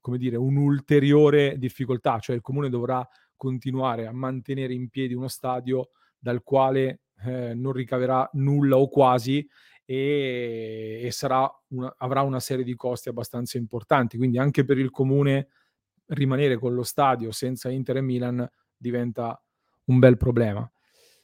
come 0.00 0.16
dire, 0.16 0.36
un'ulteriore 0.36 1.58
difficoltà, 1.58 2.18
cioè 2.20 2.36
il 2.36 2.40
comune 2.40 2.70
dovrà 2.70 3.06
continuare 3.40 4.06
a 4.06 4.12
mantenere 4.12 4.74
in 4.74 4.90
piedi 4.90 5.14
uno 5.14 5.28
stadio 5.28 5.92
dal 6.18 6.42
quale 6.42 7.00
eh, 7.24 7.54
non 7.54 7.72
ricaverà 7.72 8.28
nulla 8.34 8.76
o 8.76 8.86
quasi 8.90 9.48
e, 9.86 11.00
e 11.02 11.26
una, 11.68 11.94
avrà 11.96 12.20
una 12.20 12.38
serie 12.38 12.64
di 12.64 12.74
costi 12.76 13.08
abbastanza 13.08 13.56
importanti. 13.56 14.18
Quindi 14.18 14.36
anche 14.36 14.66
per 14.66 14.76
il 14.76 14.90
comune 14.90 15.48
rimanere 16.08 16.58
con 16.58 16.74
lo 16.74 16.82
stadio 16.82 17.32
senza 17.32 17.70
Inter 17.70 17.96
e 17.96 18.02
Milan 18.02 18.46
diventa 18.76 19.42
un 19.84 19.98
bel 19.98 20.18
problema. 20.18 20.70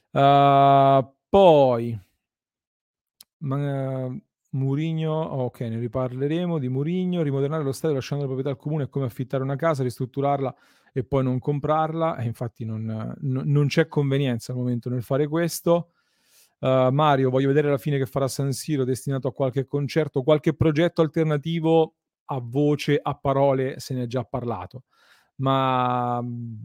Uh, 0.09 1.13
poi 1.29 1.99
ma, 3.39 4.11
Murigno, 4.49 5.13
ok, 5.13 5.59
ne 5.59 5.77
riparleremo 5.77 6.57
di 6.57 6.67
Murigno, 6.67 7.21
rimodernare 7.21 7.63
lo 7.63 7.71
stadio 7.71 7.97
lasciando 7.97 8.23
la 8.23 8.31
proprietà 8.31 8.57
al 8.57 8.61
comune 8.61 8.85
è 8.85 8.89
come 8.89 9.05
affittare 9.05 9.43
una 9.43 9.55
casa, 9.55 9.83
ristrutturarla 9.83 10.55
e 10.97 11.03
poi 11.03 11.23
non 11.23 11.37
comprarla, 11.37 12.17
e 12.17 12.25
infatti 12.25 12.65
non, 12.65 12.83
non, 13.21 13.43
non 13.45 13.67
c'è 13.67 13.87
convenienza 13.87 14.51
al 14.51 14.57
momento 14.57 14.89
nel 14.89 15.03
fare 15.03 15.27
questo. 15.27 15.91
Uh, 16.57 16.89
Mario, 16.89 17.29
voglio 17.29 17.49
vedere 17.49 17.67
alla 17.67 17.77
fine 17.77 17.99
che 17.99 18.07
farà 18.07 18.27
San 18.27 18.51
Siro 18.51 18.83
destinato 18.83 19.27
a 19.27 19.33
qualche 19.33 19.67
concerto, 19.67 20.23
qualche 20.23 20.55
progetto 20.55 21.03
alternativo 21.03 21.97
a 22.25 22.39
voce, 22.41 22.99
a 22.99 23.13
parole, 23.13 23.79
se 23.79 23.93
ne 23.93 24.03
è 24.03 24.07
già 24.07 24.23
parlato. 24.23 24.85
Ma 25.35 26.19
mm, 26.19 26.55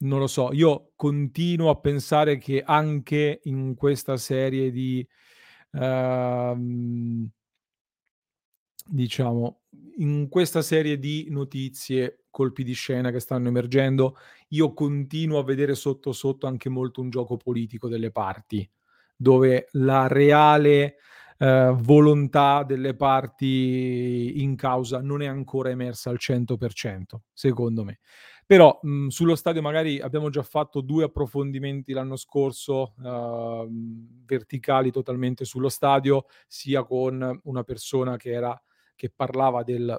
non 0.00 0.18
lo 0.18 0.26
so, 0.26 0.52
io 0.52 0.92
continuo 0.94 1.70
a 1.70 1.80
pensare 1.80 2.36
che 2.36 2.62
anche 2.62 3.40
in 3.44 3.74
questa 3.74 4.18
serie 4.18 4.70
di 4.70 5.06
uh, 5.70 7.30
diciamo 8.86 9.60
in 9.96 10.28
questa 10.28 10.60
serie 10.60 10.98
di 10.98 11.28
notizie 11.30 12.19
colpi 12.30 12.64
di 12.64 12.72
scena 12.72 13.10
che 13.10 13.20
stanno 13.20 13.48
emergendo, 13.48 14.16
io 14.48 14.72
continuo 14.72 15.38
a 15.38 15.44
vedere 15.44 15.74
sotto 15.74 16.12
sotto 16.12 16.46
anche 16.46 16.68
molto 16.68 17.00
un 17.00 17.10
gioco 17.10 17.36
politico 17.36 17.88
delle 17.88 18.10
parti, 18.10 18.68
dove 19.16 19.68
la 19.72 20.06
reale 20.06 20.96
eh, 21.42 21.74
volontà 21.74 22.64
delle 22.64 22.94
parti 22.94 24.42
in 24.42 24.56
causa 24.56 25.00
non 25.00 25.22
è 25.22 25.26
ancora 25.26 25.70
emersa 25.70 26.10
al 26.10 26.18
100%, 26.18 27.20
secondo 27.32 27.82
me. 27.82 28.00
Però 28.44 28.78
mh, 28.82 29.06
sullo 29.06 29.36
stadio 29.36 29.62
magari 29.62 30.00
abbiamo 30.00 30.28
già 30.28 30.42
fatto 30.42 30.80
due 30.80 31.04
approfondimenti 31.04 31.92
l'anno 31.92 32.16
scorso, 32.16 32.94
uh, 32.98 33.66
verticali 34.26 34.90
totalmente 34.90 35.44
sullo 35.44 35.68
stadio, 35.68 36.26
sia 36.48 36.82
con 36.84 37.40
una 37.44 37.62
persona 37.62 38.16
che, 38.16 38.32
era, 38.32 38.60
che 38.96 39.08
parlava 39.08 39.62
del 39.62 39.96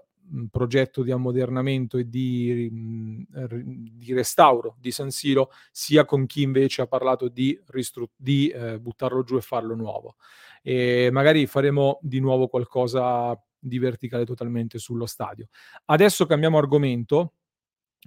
progetto 0.50 1.04
di 1.04 1.12
ammodernamento 1.12 1.98
e 1.98 2.08
di, 2.08 2.70
mh, 2.72 3.56
di, 3.98 4.14
restauro 4.14 4.76
di 4.80 4.92
San 4.92 5.12
Siro, 5.12 5.52
sia 5.72 6.06
con 6.06 6.26
chi 6.26 6.42
invece 6.42 6.82
ha 6.82 6.88
parlato 6.88 7.28
di, 7.28 7.60
ristru- 7.68 8.10
di 8.16 8.50
eh, 8.50 8.80
buttarlo 8.80 9.24
giù 9.24 9.38
e 9.38 9.42
farlo 9.42 9.76
nuovo. 9.76 10.16
E 10.62 11.10
magari 11.12 11.48
faremo 11.48 12.00
di 12.02 12.20
nuovo 12.20 12.48
qualcosa 12.48 13.40
di 13.58 13.78
verticale 13.78 14.26
totalmente 14.26 14.80
sullo 14.80 15.06
stadio. 15.06 15.48
Adesso 15.86 16.26
cambiamo 16.26 16.58
argomento 16.58 17.34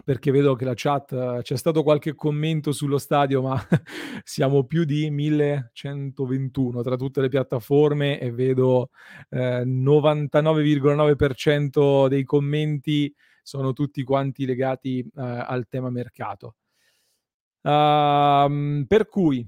perché 0.02 0.32
vedo 0.32 0.56
che 0.56 0.64
la 0.64 0.72
chat 0.74 1.42
c'è 1.42 1.56
stato 1.56 1.84
qualche 1.84 2.14
commento 2.14 2.72
sullo 2.72 2.98
stadio, 2.98 3.42
ma 3.42 3.56
siamo 4.24 4.64
più 4.64 4.84
di 4.84 5.08
1121 5.10 6.82
tra 6.82 6.96
tutte 6.96 7.20
le 7.20 7.28
piattaforme 7.28 8.18
e 8.18 8.32
vedo 8.32 8.90
eh, 9.30 9.62
99,9% 9.64 12.08
dei 12.08 12.24
commenti 12.24 13.14
sono 13.42 13.72
tutti 13.72 14.02
quanti 14.02 14.44
legati 14.46 14.98
eh, 15.00 15.08
al 15.14 15.68
tema 15.68 15.90
mercato. 15.90 16.56
Uh, 17.60 18.84
per 18.86 19.08
cui 19.08 19.46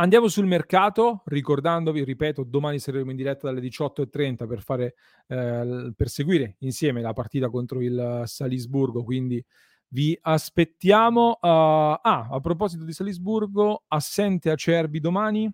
Andiamo 0.00 0.28
sul 0.28 0.46
mercato, 0.46 1.20
ricordandovi, 1.26 2.02
ripeto, 2.04 2.42
domani 2.42 2.78
saremo 2.78 3.10
in 3.10 3.18
diretta 3.18 3.48
dalle 3.48 3.60
18.30 3.60 4.46
per, 4.48 4.62
fare, 4.62 4.94
eh, 5.26 5.92
per 5.94 6.08
seguire 6.08 6.56
insieme 6.60 7.02
la 7.02 7.12
partita 7.12 7.50
contro 7.50 7.82
il 7.82 8.22
Salisburgo, 8.24 9.04
quindi 9.04 9.44
vi 9.88 10.18
aspettiamo. 10.18 11.32
Uh, 11.32 11.36
ah, 11.42 12.28
a 12.30 12.40
proposito 12.40 12.84
di 12.84 12.94
Salisburgo, 12.94 13.84
assente 13.88 14.48
Acerbi 14.48 15.00
domani, 15.00 15.52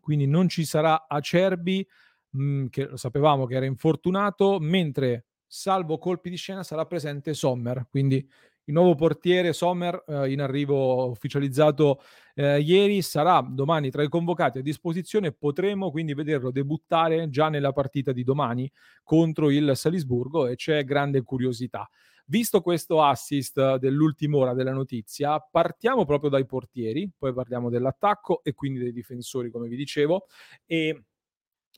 quindi 0.00 0.26
non 0.26 0.48
ci 0.48 0.64
sarà 0.64 1.04
Acerbi, 1.06 1.86
mh, 2.30 2.42
mm, 2.42 2.66
che 2.68 2.86
lo 2.86 2.96
sapevamo 2.96 3.44
che 3.44 3.56
era 3.56 3.66
infortunato, 3.66 4.60
mentre 4.60 5.26
salvo 5.46 5.98
colpi 5.98 6.30
di 6.30 6.36
scena 6.36 6.62
sarà 6.62 6.86
presente 6.86 7.34
Sommer, 7.34 7.86
quindi 7.90 8.26
il 8.64 8.74
nuovo 8.74 8.94
portiere 8.94 9.52
Sommer 9.52 10.04
eh, 10.06 10.30
in 10.30 10.40
arrivo 10.40 11.08
ufficializzato 11.08 12.00
eh, 12.34 12.60
ieri 12.60 13.02
sarà 13.02 13.44
domani 13.48 13.90
tra 13.90 14.02
i 14.02 14.08
convocati 14.08 14.58
a 14.58 14.62
disposizione 14.62 15.32
potremo 15.32 15.90
quindi 15.90 16.14
vederlo 16.14 16.50
debuttare 16.50 17.28
già 17.28 17.48
nella 17.48 17.72
partita 17.72 18.12
di 18.12 18.22
domani 18.22 18.70
contro 19.02 19.50
il 19.50 19.72
Salisburgo 19.74 20.46
e 20.46 20.56
c'è 20.56 20.84
grande 20.84 21.22
curiosità. 21.22 21.88
Visto 22.26 22.60
questo 22.60 23.02
assist 23.02 23.76
dell'ultima 23.76 24.36
ora 24.36 24.54
della 24.54 24.72
notizia, 24.72 25.38
partiamo 25.40 26.04
proprio 26.04 26.30
dai 26.30 26.46
portieri, 26.46 27.10
poi 27.18 27.34
parliamo 27.34 27.68
dell'attacco 27.68 28.42
e 28.44 28.54
quindi 28.54 28.78
dei 28.78 28.92
difensori, 28.92 29.50
come 29.50 29.68
vi 29.68 29.76
dicevo, 29.76 30.26
e 30.64 31.02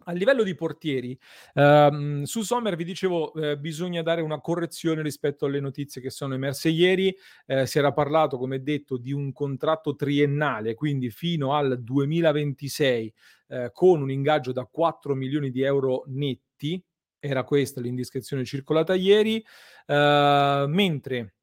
a 0.05 0.13
livello 0.13 0.43
di 0.43 0.55
portieri, 0.55 1.19
ehm, 1.55 2.25
su 2.25 2.43
Sommer 2.43 2.77
vi 2.77 2.85
dicevo 2.85 3.33
eh, 3.35 3.57
bisogna 3.59 4.03
dare 4.03 4.21
una 4.21 4.41
correzione 4.41 5.03
rispetto 5.03 5.47
alle 5.47 5.61
notizie 5.61 6.01
che 6.01 6.11
sono 6.11 6.35
emerse 6.35 6.69
ieri. 6.69 7.15
Eh, 7.47 7.67
si 7.67 7.79
era 7.79 7.93
parlato, 7.93 8.37
come 8.37 8.63
detto, 8.63 8.97
di 8.97 9.13
un 9.13 9.33
contratto 9.33 9.95
triennale, 9.95 10.75
quindi 10.75 11.11
fino 11.11 11.55
al 11.55 11.83
2026, 11.83 13.15
eh, 13.49 13.71
con 13.73 14.03
un 14.03 14.11
ingaggio 14.11 14.53
da 14.53 14.67
4 14.67 15.15
milioni 15.15 15.51
di 15.51 15.63
euro 15.63 16.05
netti. 16.09 16.83
Era 17.19 17.45
questa 17.45 17.81
l'indiscrezione 17.81 18.45
circolata 18.45 18.95
ieri, 18.95 19.43
eh, 19.87 20.65
mentre 20.69 21.35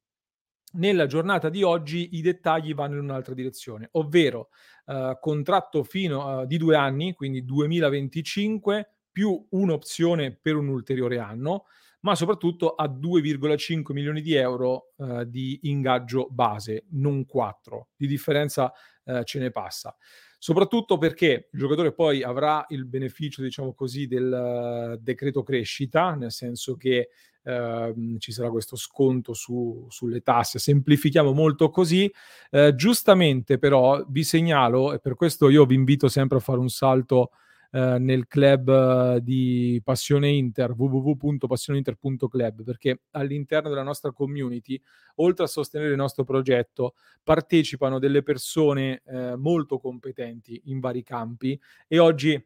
nella 0.74 1.06
giornata 1.06 1.50
di 1.50 1.64
oggi 1.64 2.10
i 2.14 2.22
dettagli 2.22 2.74
vanno 2.74 2.96
in 2.96 3.04
un'altra 3.04 3.34
direzione, 3.34 3.90
ovvero 3.94 4.50
eh, 4.86 5.18
contratto 5.20 5.84
fino 5.84 6.42
uh, 6.42 6.46
di 6.46 6.58
due 6.58 6.76
anni, 6.76 7.14
quindi 7.14 7.46
2025, 7.46 8.90
più 9.12 9.46
un'opzione 9.50 10.38
per 10.42 10.56
un 10.56 10.70
ulteriore 10.70 11.20
anno, 11.20 11.66
ma 12.02 12.16
soprattutto 12.16 12.74
a 12.76 12.86
2,5 12.86 13.94
milioni 13.94 14.22
di 14.22 14.34
euro 14.34 14.94
uh, 14.98 15.24
di 15.24 15.60
ingaggio 15.64 16.28
base, 16.30 16.86
non 16.92 17.26
4. 17.26 17.90
Di 17.96 18.08
differenza 18.08 18.72
uh, 19.04 19.24
ce 19.24 19.40
ne 19.40 19.52
passa. 19.52 19.96
Soprattutto 20.38 20.98
perché 20.98 21.50
il 21.52 21.60
giocatore 21.60 21.94
poi 21.94 22.24
avrà 22.24 22.66
il 22.70 22.86
beneficio, 22.86 23.44
diciamo 23.44 23.76
così, 23.76 24.08
del 24.08 24.98
decreto 25.00 25.44
crescita, 25.44 26.16
nel 26.16 26.32
senso 26.32 26.76
che 26.76 27.10
Ehm, 27.44 28.18
ci 28.20 28.32
sarà 28.32 28.50
questo 28.50 28.76
sconto 28.76 29.34
su, 29.34 29.86
sulle 29.90 30.22
tasse. 30.22 30.60
Semplifichiamo 30.60 31.34
molto 31.34 31.70
così. 31.70 32.12
Eh, 32.50 32.76
giustamente 32.76 33.58
però 33.58 34.04
vi 34.08 34.24
segnalo, 34.24 34.94
e 34.94 35.00
per 35.00 35.16
questo 35.16 35.50
io 35.50 35.66
vi 35.66 35.76
invito 35.76 36.08
sempre 36.08 36.38
a 36.38 36.42
fare 36.42 36.60
un 36.60 36.70
salto 36.70 37.32
eh, 37.74 37.98
nel 38.00 38.28
club 38.28 38.70
eh, 38.70 39.22
di 39.24 39.82
Passione 39.84 40.30
Inter, 40.30 40.74
www.passioneinter.club, 40.76 42.64
perché 42.64 43.04
all'interno 43.12 43.70
della 43.70 43.84
nostra 43.84 44.12
community, 44.12 44.80
oltre 45.16 45.46
a 45.46 45.48
sostenere 45.48 45.92
il 45.92 45.98
nostro 45.98 46.26
progetto, 46.26 46.96
partecipano 47.24 47.98
delle 47.98 48.24
persone 48.24 49.02
eh, 49.06 49.36
molto 49.38 49.80
competenti 49.80 50.64
in 50.66 50.80
vari 50.80 51.02
campi 51.02 51.58
e 51.88 51.98
oggi 51.98 52.44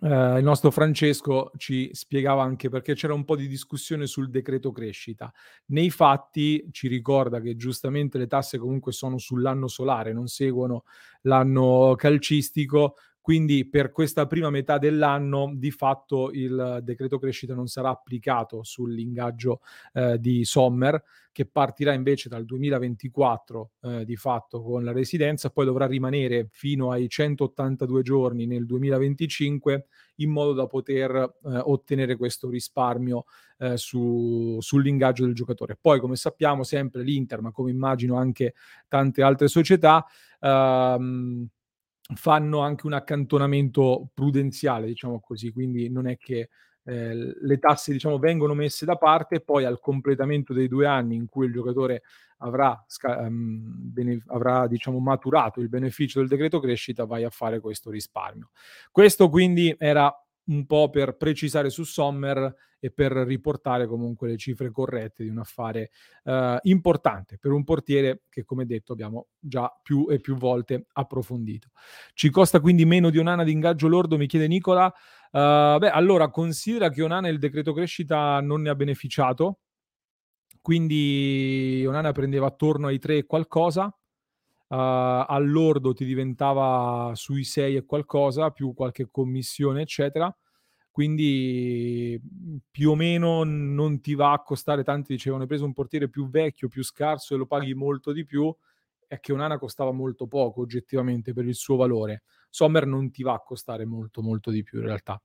Uh, 0.00 0.38
il 0.38 0.42
nostro 0.42 0.70
Francesco 0.70 1.50
ci 1.58 1.90
spiegava 1.92 2.42
anche 2.42 2.70
perché 2.70 2.94
c'era 2.94 3.12
un 3.12 3.24
po' 3.24 3.36
di 3.36 3.46
discussione 3.46 4.06
sul 4.06 4.30
decreto 4.30 4.72
crescita. 4.72 5.30
Nei 5.66 5.90
fatti 5.90 6.66
ci 6.72 6.88
ricorda 6.88 7.40
che 7.40 7.56
giustamente 7.56 8.16
le 8.16 8.26
tasse 8.26 8.58
comunque 8.58 8.92
sono 8.92 9.18
sull'anno 9.18 9.68
solare, 9.68 10.12
non 10.14 10.28
seguono 10.28 10.84
l'anno 11.22 11.94
calcistico, 11.96 12.96
quindi 13.22 13.68
per 13.68 13.92
questa 13.92 14.26
prima 14.26 14.50
metà 14.50 14.78
dell'anno 14.78 15.52
di 15.54 15.70
fatto 15.70 16.32
il 16.32 16.80
decreto 16.82 17.20
crescita 17.20 17.54
non 17.54 17.68
sarà 17.68 17.88
applicato 17.88 18.64
sull'ingaggio 18.64 19.60
eh, 19.92 20.18
di 20.18 20.44
Sommer, 20.44 21.00
che 21.30 21.46
partirà 21.46 21.94
invece 21.94 22.28
dal 22.28 22.44
2024 22.44 23.70
eh, 23.80 24.04
di 24.04 24.16
fatto 24.16 24.60
con 24.60 24.84
la 24.84 24.92
residenza, 24.92 25.50
poi 25.50 25.64
dovrà 25.64 25.86
rimanere 25.86 26.48
fino 26.50 26.90
ai 26.90 27.08
182 27.08 28.02
giorni 28.02 28.46
nel 28.46 28.66
2025 28.66 29.86
in 30.16 30.30
modo 30.30 30.52
da 30.52 30.66
poter 30.66 31.14
eh, 31.14 31.58
ottenere 31.58 32.16
questo 32.16 32.50
risparmio 32.50 33.24
eh, 33.58 33.76
su, 33.76 34.58
sull'ingaggio 34.60 35.24
del 35.24 35.34
giocatore. 35.34 35.78
Poi, 35.80 36.00
come 36.00 36.16
sappiamo, 36.16 36.64
sempre 36.64 37.02
l'Inter, 37.02 37.40
ma 37.40 37.52
come 37.52 37.70
immagino 37.70 38.16
anche 38.16 38.54
tante 38.88 39.22
altre 39.22 39.46
società, 39.46 40.04
ehm, 40.40 41.48
fanno 42.14 42.60
anche 42.60 42.86
un 42.86 42.92
accantonamento 42.92 44.10
prudenziale, 44.12 44.86
diciamo 44.86 45.20
così, 45.20 45.52
quindi 45.52 45.88
non 45.90 46.06
è 46.06 46.16
che 46.16 46.48
eh, 46.84 47.14
le 47.40 47.58
tasse 47.58 47.92
diciamo, 47.92 48.18
vengono 48.18 48.54
messe 48.54 48.84
da 48.84 48.96
parte 48.96 49.36
e 49.36 49.40
poi 49.40 49.64
al 49.64 49.78
completamento 49.78 50.52
dei 50.52 50.68
due 50.68 50.86
anni 50.86 51.14
in 51.14 51.26
cui 51.28 51.46
il 51.46 51.52
giocatore 51.52 52.02
avrà, 52.38 52.84
um, 53.18 53.60
bene, 53.64 54.22
avrà 54.28 54.66
diciamo, 54.66 54.98
maturato 54.98 55.60
il 55.60 55.68
beneficio 55.68 56.18
del 56.18 56.28
decreto 56.28 56.60
crescita 56.60 57.04
vai 57.04 57.24
a 57.24 57.30
fare 57.30 57.60
questo 57.60 57.90
risparmio. 57.90 58.50
Questo 58.90 59.28
quindi 59.28 59.74
era 59.78 60.12
un 60.44 60.66
po' 60.66 60.90
per 60.90 61.16
precisare 61.16 61.70
su 61.70 61.84
Sommer 61.84 62.52
e 62.84 62.90
per 62.90 63.12
riportare 63.12 63.86
comunque 63.86 64.26
le 64.26 64.36
cifre 64.36 64.72
corrette 64.72 65.22
di 65.22 65.28
un 65.28 65.38
affare 65.38 65.92
eh, 66.24 66.58
importante 66.62 67.38
per 67.38 67.52
un 67.52 67.62
portiere 67.62 68.22
che, 68.28 68.42
come 68.42 68.66
detto, 68.66 68.92
abbiamo 68.92 69.28
già 69.38 69.72
più 69.80 70.08
e 70.10 70.18
più 70.18 70.34
volte 70.34 70.86
approfondito. 70.94 71.68
Ci 72.12 72.28
costa 72.30 72.58
quindi 72.58 72.84
meno 72.84 73.10
di 73.10 73.18
Onana 73.18 73.44
di 73.44 73.52
ingaggio 73.52 73.86
lordo, 73.86 74.18
mi 74.18 74.26
chiede 74.26 74.48
Nicola. 74.48 74.92
Uh, 75.30 75.78
beh, 75.78 75.90
allora 75.90 76.28
considera 76.28 76.90
che 76.90 77.02
Onana 77.02 77.28
il 77.28 77.38
decreto 77.38 77.72
crescita 77.72 78.40
non 78.40 78.62
ne 78.62 78.70
ha 78.70 78.74
beneficiato, 78.74 79.60
quindi 80.60 81.84
Onana 81.86 82.10
prendeva 82.10 82.48
attorno 82.48 82.88
ai 82.88 82.98
3 82.98 83.18
e 83.18 83.26
qualcosa, 83.26 83.84
uh, 83.84 83.94
all'ordo 84.74 85.94
ti 85.94 86.04
diventava 86.04 87.12
sui 87.14 87.44
6 87.44 87.76
e 87.76 87.84
qualcosa, 87.84 88.50
più 88.50 88.74
qualche 88.74 89.08
commissione, 89.08 89.82
eccetera. 89.82 90.34
Quindi 90.92 92.20
mhmm, 92.22 92.58
più 92.70 92.90
o 92.90 92.94
meno 92.94 93.42
non 93.44 94.00
ti 94.00 94.14
va 94.14 94.32
a 94.32 94.42
costare, 94.42 94.84
tanti 94.84 95.14
dicevano 95.14 95.42
hai 95.42 95.48
preso 95.48 95.64
un 95.64 95.72
portiere 95.72 96.08
più 96.08 96.28
vecchio, 96.28 96.68
più 96.68 96.84
scarso 96.84 97.34
e 97.34 97.38
lo 97.38 97.46
paghi 97.46 97.74
molto 97.74 98.12
di 98.12 98.24
più, 98.24 98.54
è 99.06 99.18
che 99.18 99.32
Onana 99.32 99.58
costava 99.58 99.90
molto 99.90 100.26
poco 100.26 100.60
oggettivamente 100.60 101.32
per 101.32 101.46
il 101.46 101.54
suo 101.54 101.76
valore. 101.76 102.22
Sommer 102.50 102.86
non 102.86 103.10
ti 103.10 103.22
va 103.22 103.32
a 103.32 103.40
costare 103.40 103.86
molto 103.86 104.22
molto 104.22 104.50
di 104.50 104.62
più 104.62 104.80
in 104.80 104.84
realtà. 104.84 105.20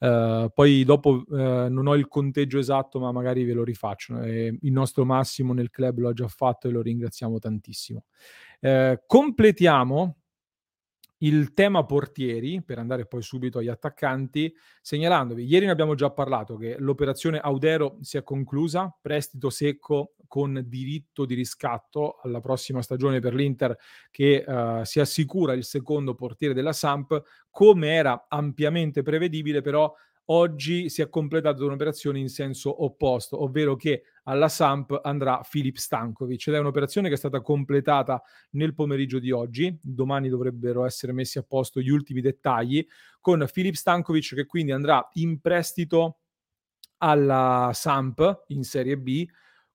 Uh, 0.00 0.48
poi 0.52 0.84
dopo 0.84 1.24
uh, 1.26 1.36
non 1.68 1.86
ho 1.88 1.94
il 1.94 2.06
conteggio 2.06 2.58
esatto, 2.58 3.00
ma 3.00 3.10
magari 3.12 3.44
ve 3.44 3.52
lo 3.52 3.64
rifaccio. 3.64 4.20
Eh, 4.20 4.56
il 4.60 4.72
nostro 4.72 5.04
Massimo 5.04 5.52
nel 5.52 5.70
club 5.70 5.98
lo 5.98 6.08
ha 6.08 6.12
già 6.12 6.28
fatto 6.28 6.68
e 6.68 6.70
lo 6.70 6.82
ringraziamo 6.82 7.38
tantissimo. 7.38 8.04
Uh, 8.60 8.98
completiamo 9.06 10.16
il 11.18 11.52
tema 11.54 11.84
portieri, 11.84 12.62
per 12.62 12.78
andare 12.78 13.06
poi 13.06 13.22
subito 13.22 13.58
agli 13.58 13.68
attaccanti, 13.68 14.54
segnalandovi, 14.80 15.44
ieri 15.44 15.66
ne 15.66 15.72
abbiamo 15.72 15.94
già 15.94 16.10
parlato, 16.10 16.56
che 16.56 16.76
l'operazione 16.78 17.38
Audero 17.38 17.96
si 18.00 18.16
è 18.16 18.22
conclusa, 18.22 18.96
prestito 19.00 19.50
secco 19.50 20.14
con 20.28 20.62
diritto 20.66 21.24
di 21.24 21.34
riscatto 21.34 22.18
alla 22.22 22.40
prossima 22.40 22.82
stagione 22.82 23.18
per 23.18 23.34
l'Inter 23.34 23.76
che 24.10 24.44
uh, 24.46 24.84
si 24.84 25.00
assicura 25.00 25.54
il 25.54 25.64
secondo 25.64 26.14
portiere 26.14 26.54
della 26.54 26.74
Samp, 26.74 27.20
come 27.50 27.94
era 27.94 28.26
ampiamente 28.28 29.02
prevedibile 29.02 29.62
però 29.62 29.92
Oggi 30.30 30.90
si 30.90 31.00
è 31.00 31.08
completata 31.08 31.64
un'operazione 31.64 32.18
in 32.18 32.28
senso 32.28 32.84
opposto, 32.84 33.42
ovvero 33.42 33.76
che 33.76 34.02
alla 34.24 34.50
Samp 34.50 35.00
andrà 35.02 35.42
Filip 35.42 35.76
Stankovic 35.76 36.48
ed 36.48 36.54
è 36.54 36.58
un'operazione 36.58 37.08
che 37.08 37.14
è 37.14 37.18
stata 37.18 37.40
completata 37.40 38.22
nel 38.50 38.74
pomeriggio 38.74 39.20
di 39.20 39.30
oggi. 39.30 39.78
Domani 39.80 40.28
dovrebbero 40.28 40.84
essere 40.84 41.12
messi 41.12 41.38
a 41.38 41.42
posto 41.42 41.80
gli 41.80 41.88
ultimi 41.88 42.20
dettagli 42.20 42.86
con 43.20 43.42
Filip 43.50 43.74
Stankovic 43.74 44.34
che 44.34 44.44
quindi 44.44 44.72
andrà 44.72 45.08
in 45.14 45.40
prestito 45.40 46.18
alla 46.98 47.70
Samp 47.72 48.44
in 48.48 48.64
Serie 48.64 48.98
B 48.98 49.26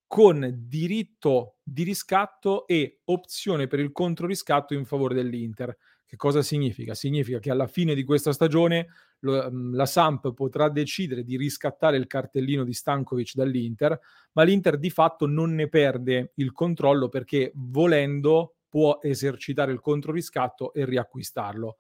con 0.06 0.54
diritto 0.68 1.56
di 1.64 1.82
riscatto 1.82 2.68
e 2.68 3.00
opzione 3.06 3.66
per 3.66 3.80
il 3.80 3.92
controriscatto 3.92 4.76
in 4.76 4.86
favore 4.86 5.16
dell'Inter. 5.16 5.76
Che 6.06 6.16
cosa 6.16 6.44
significa? 6.44 6.94
Significa 6.94 7.40
che 7.40 7.50
alla 7.50 7.66
fine 7.66 7.96
di 7.96 8.04
questa 8.04 8.32
stagione 8.34 8.86
lo, 9.24 9.50
mm, 9.52 9.74
la 9.74 9.86
Samp 9.86 10.34
potrà 10.34 10.70
decidere 10.70 11.24
di 11.24 11.38
riscattare 11.38 11.98
il 11.98 12.08
cartellino 12.08 12.64
di 12.64 12.74
Stankovic 12.74 13.34
dall'Inter, 13.36 14.00
ma 14.34 14.44
l'Inter 14.44 14.78
di 14.78 14.90
fatto 14.90 15.26
non 15.26 15.54
ne 15.56 15.68
perde 15.68 16.32
il 16.36 16.52
controllo 16.52 17.10
perché 17.10 17.52
volendo 17.56 18.56
può 18.70 19.00
esercitare 19.02 19.72
il 19.72 19.80
controriscatto 19.80 20.74
e 20.74 20.86
riacquistarlo. 20.86 21.78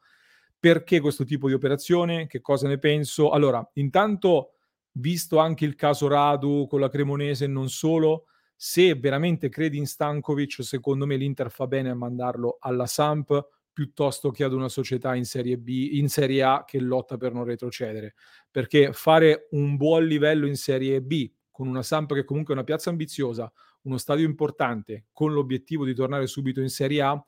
Perché 0.59 0.99
questo 0.99 1.25
tipo 1.25 1.47
di 1.47 1.53
operazione? 1.53 2.27
Che 2.27 2.39
cosa 2.39 2.67
ne 2.67 2.77
penso? 2.77 3.31
Allora, 3.31 3.67
intanto, 3.73 4.51
visto 4.93 5.39
anche 5.39 5.65
il 5.65 5.75
caso 5.75 6.07
Radu 6.07 6.67
con 6.67 6.79
la 6.79 6.89
Cremonese 6.89 7.45
e 7.45 7.47
non 7.47 7.67
solo, 7.69 8.27
se 8.55 8.93
veramente 8.95 9.49
credi 9.49 9.77
in 9.77 9.87
Stankovic, 9.87 10.63
secondo 10.63 11.05
me 11.05 11.17
l'Inter 11.17 11.51
fa 11.51 11.67
bene 11.67 11.89
a 11.89 11.95
mandarlo 11.95 12.57
alla 12.59 12.85
Samp 12.85 13.45
piuttosto 13.73 14.29
che 14.29 14.43
ad 14.43 14.53
una 14.53 14.69
società 14.69 15.15
in 15.15 15.25
Serie 15.25 15.57
B, 15.57 15.67
in 15.93 16.07
Serie 16.07 16.43
A 16.43 16.63
che 16.65 16.79
lotta 16.79 17.17
per 17.17 17.33
non 17.33 17.43
retrocedere. 17.43 18.13
Perché 18.49 18.93
fare 18.93 19.47
un 19.51 19.75
buon 19.75 20.05
livello 20.05 20.45
in 20.45 20.55
Serie 20.55 21.01
B 21.01 21.29
con 21.49 21.67
una 21.67 21.83
Samp 21.83 22.13
che 22.13 22.23
comunque 22.23 22.53
è 22.53 22.57
una 22.57 22.65
piazza 22.65 22.89
ambiziosa, 22.89 23.51
uno 23.81 23.97
stadio 23.97 24.25
importante, 24.25 25.05
con 25.11 25.33
l'obiettivo 25.33 25.85
di 25.85 25.93
tornare 25.93 26.27
subito 26.27 26.61
in 26.61 26.69
Serie 26.69 27.01
A, 27.01 27.25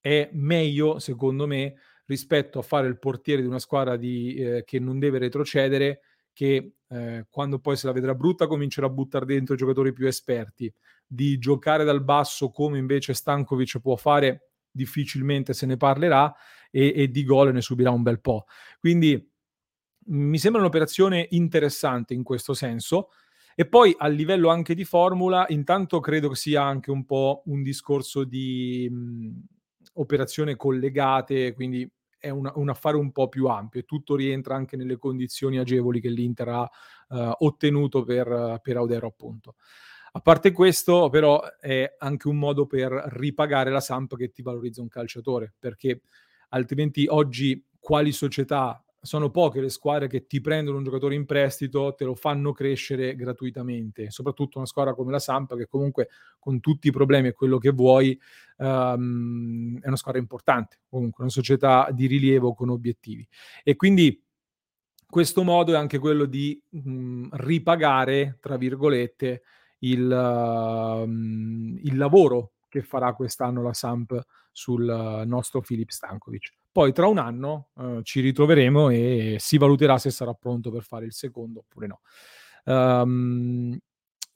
è 0.00 0.28
meglio, 0.32 0.98
secondo 0.98 1.46
me, 1.46 1.74
rispetto 2.06 2.58
a 2.58 2.62
fare 2.62 2.88
il 2.88 2.98
portiere 2.98 3.42
di 3.42 3.48
una 3.48 3.58
squadra 3.58 3.96
di, 3.96 4.34
eh, 4.34 4.64
che 4.64 4.78
non 4.78 4.98
deve 4.98 5.18
retrocedere, 5.18 6.00
che 6.32 6.74
eh, 6.88 7.26
quando 7.28 7.58
poi 7.58 7.76
se 7.76 7.86
la 7.86 7.92
vedrà 7.92 8.14
brutta 8.14 8.46
comincerà 8.46 8.86
a 8.86 8.90
buttare 8.90 9.26
dentro 9.26 9.56
giocatori 9.56 9.92
più 9.92 10.06
esperti, 10.06 10.72
di 11.06 11.38
giocare 11.38 11.84
dal 11.84 12.02
basso 12.02 12.50
come 12.50 12.78
invece 12.78 13.12
Stankovic 13.12 13.80
può 13.80 13.96
fare 13.96 14.47
difficilmente 14.70 15.52
se 15.52 15.66
ne 15.66 15.76
parlerà 15.76 16.34
e, 16.70 16.92
e 16.94 17.08
di 17.08 17.24
gol 17.24 17.52
ne 17.52 17.60
subirà 17.60 17.90
un 17.90 18.02
bel 18.02 18.20
po'. 18.20 18.46
Quindi 18.78 19.30
mi 20.10 20.38
sembra 20.38 20.60
un'operazione 20.60 21.26
interessante 21.30 22.14
in 22.14 22.22
questo 22.22 22.54
senso. 22.54 23.10
E 23.54 23.66
poi 23.66 23.92
a 23.98 24.06
livello 24.06 24.50
anche 24.50 24.74
di 24.74 24.84
formula, 24.84 25.44
intanto 25.48 25.98
credo 25.98 26.28
che 26.28 26.36
sia 26.36 26.62
anche 26.62 26.92
un 26.92 27.04
po' 27.04 27.42
un 27.46 27.62
discorso 27.64 28.22
di 28.22 28.88
mh, 28.88 29.30
operazione 29.94 30.54
collegate, 30.54 31.52
quindi 31.54 31.90
è 32.18 32.30
un, 32.30 32.50
un, 32.54 32.68
affare 32.68 32.96
un 32.96 33.10
po' 33.10 33.28
più 33.28 33.46
ampio 33.46 33.80
e 33.80 33.84
tutto 33.84 34.14
rientra 34.14 34.54
anche 34.54 34.76
nelle 34.76 34.96
condizioni 34.96 35.58
agevoli 35.58 36.00
che 36.00 36.08
l'Inter 36.08 36.48
ha 36.48 36.62
uh, 37.08 37.32
ottenuto 37.38 38.04
per, 38.04 38.60
per 38.62 38.76
Audero 38.76 39.08
appunto. 39.08 39.56
A 40.12 40.20
parte 40.20 40.52
questo, 40.52 41.08
però, 41.10 41.40
è 41.60 41.94
anche 41.98 42.28
un 42.28 42.38
modo 42.38 42.66
per 42.66 42.90
ripagare 43.12 43.70
la 43.70 43.80
Samp 43.80 44.16
che 44.16 44.30
ti 44.30 44.42
valorizza 44.42 44.80
un 44.80 44.88
calciatore, 44.88 45.54
perché 45.58 46.02
altrimenti 46.50 47.06
oggi 47.08 47.64
quali 47.78 48.12
società 48.12 48.82
sono 49.00 49.30
poche 49.30 49.60
le 49.60 49.68
squadre 49.68 50.08
che 50.08 50.26
ti 50.26 50.40
prendono 50.40 50.78
un 50.78 50.84
giocatore 50.84 51.14
in 51.14 51.24
prestito, 51.24 51.94
te 51.94 52.04
lo 52.04 52.14
fanno 52.14 52.52
crescere 52.52 53.14
gratuitamente, 53.14 54.10
soprattutto 54.10 54.58
una 54.58 54.66
squadra 54.66 54.94
come 54.94 55.12
la 55.12 55.18
Samp 55.20 55.56
che 55.56 55.66
comunque 55.66 56.08
con 56.38 56.60
tutti 56.60 56.88
i 56.88 56.92
problemi 56.92 57.28
e 57.28 57.32
quello 57.32 57.58
che 57.58 57.70
vuoi 57.70 58.18
um, 58.56 59.78
è 59.80 59.86
una 59.86 59.96
squadra 59.96 60.20
importante, 60.20 60.80
comunque 60.88 61.22
una 61.22 61.32
società 61.32 61.88
di 61.92 62.06
rilievo 62.06 62.54
con 62.54 62.70
obiettivi. 62.70 63.26
E 63.62 63.76
quindi 63.76 64.20
questo 65.08 65.42
modo 65.42 65.72
è 65.72 65.76
anche 65.76 65.98
quello 65.98 66.24
di 66.24 66.60
mh, 66.68 67.28
ripagare, 67.32 68.36
tra 68.40 68.56
virgolette, 68.56 69.42
il, 69.80 70.02
uh, 70.10 71.08
il 71.08 71.96
lavoro 71.96 72.52
che 72.68 72.82
farà 72.82 73.14
quest'anno 73.14 73.62
la 73.62 73.72
Samp 73.72 74.18
sul 74.52 75.24
nostro 75.26 75.60
Filip 75.62 75.90
Stankovic. 75.90 76.52
Poi 76.70 76.92
tra 76.92 77.06
un 77.06 77.18
anno 77.18 77.70
uh, 77.74 78.02
ci 78.02 78.20
ritroveremo 78.20 78.90
e 78.90 79.36
si 79.38 79.56
valuterà 79.58 79.98
se 79.98 80.10
sarà 80.10 80.32
pronto 80.34 80.70
per 80.70 80.82
fare 80.82 81.06
il 81.06 81.12
secondo 81.12 81.60
oppure 81.60 81.86
no. 81.86 82.00
Um, 82.64 83.78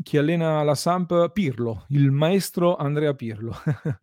chi 0.02 0.16
allena 0.16 0.62
la 0.62 0.74
Samp? 0.74 1.30
Pirlo, 1.32 1.86
il 1.90 2.10
maestro 2.10 2.76
Andrea 2.76 3.14
Pirlo. 3.14 3.54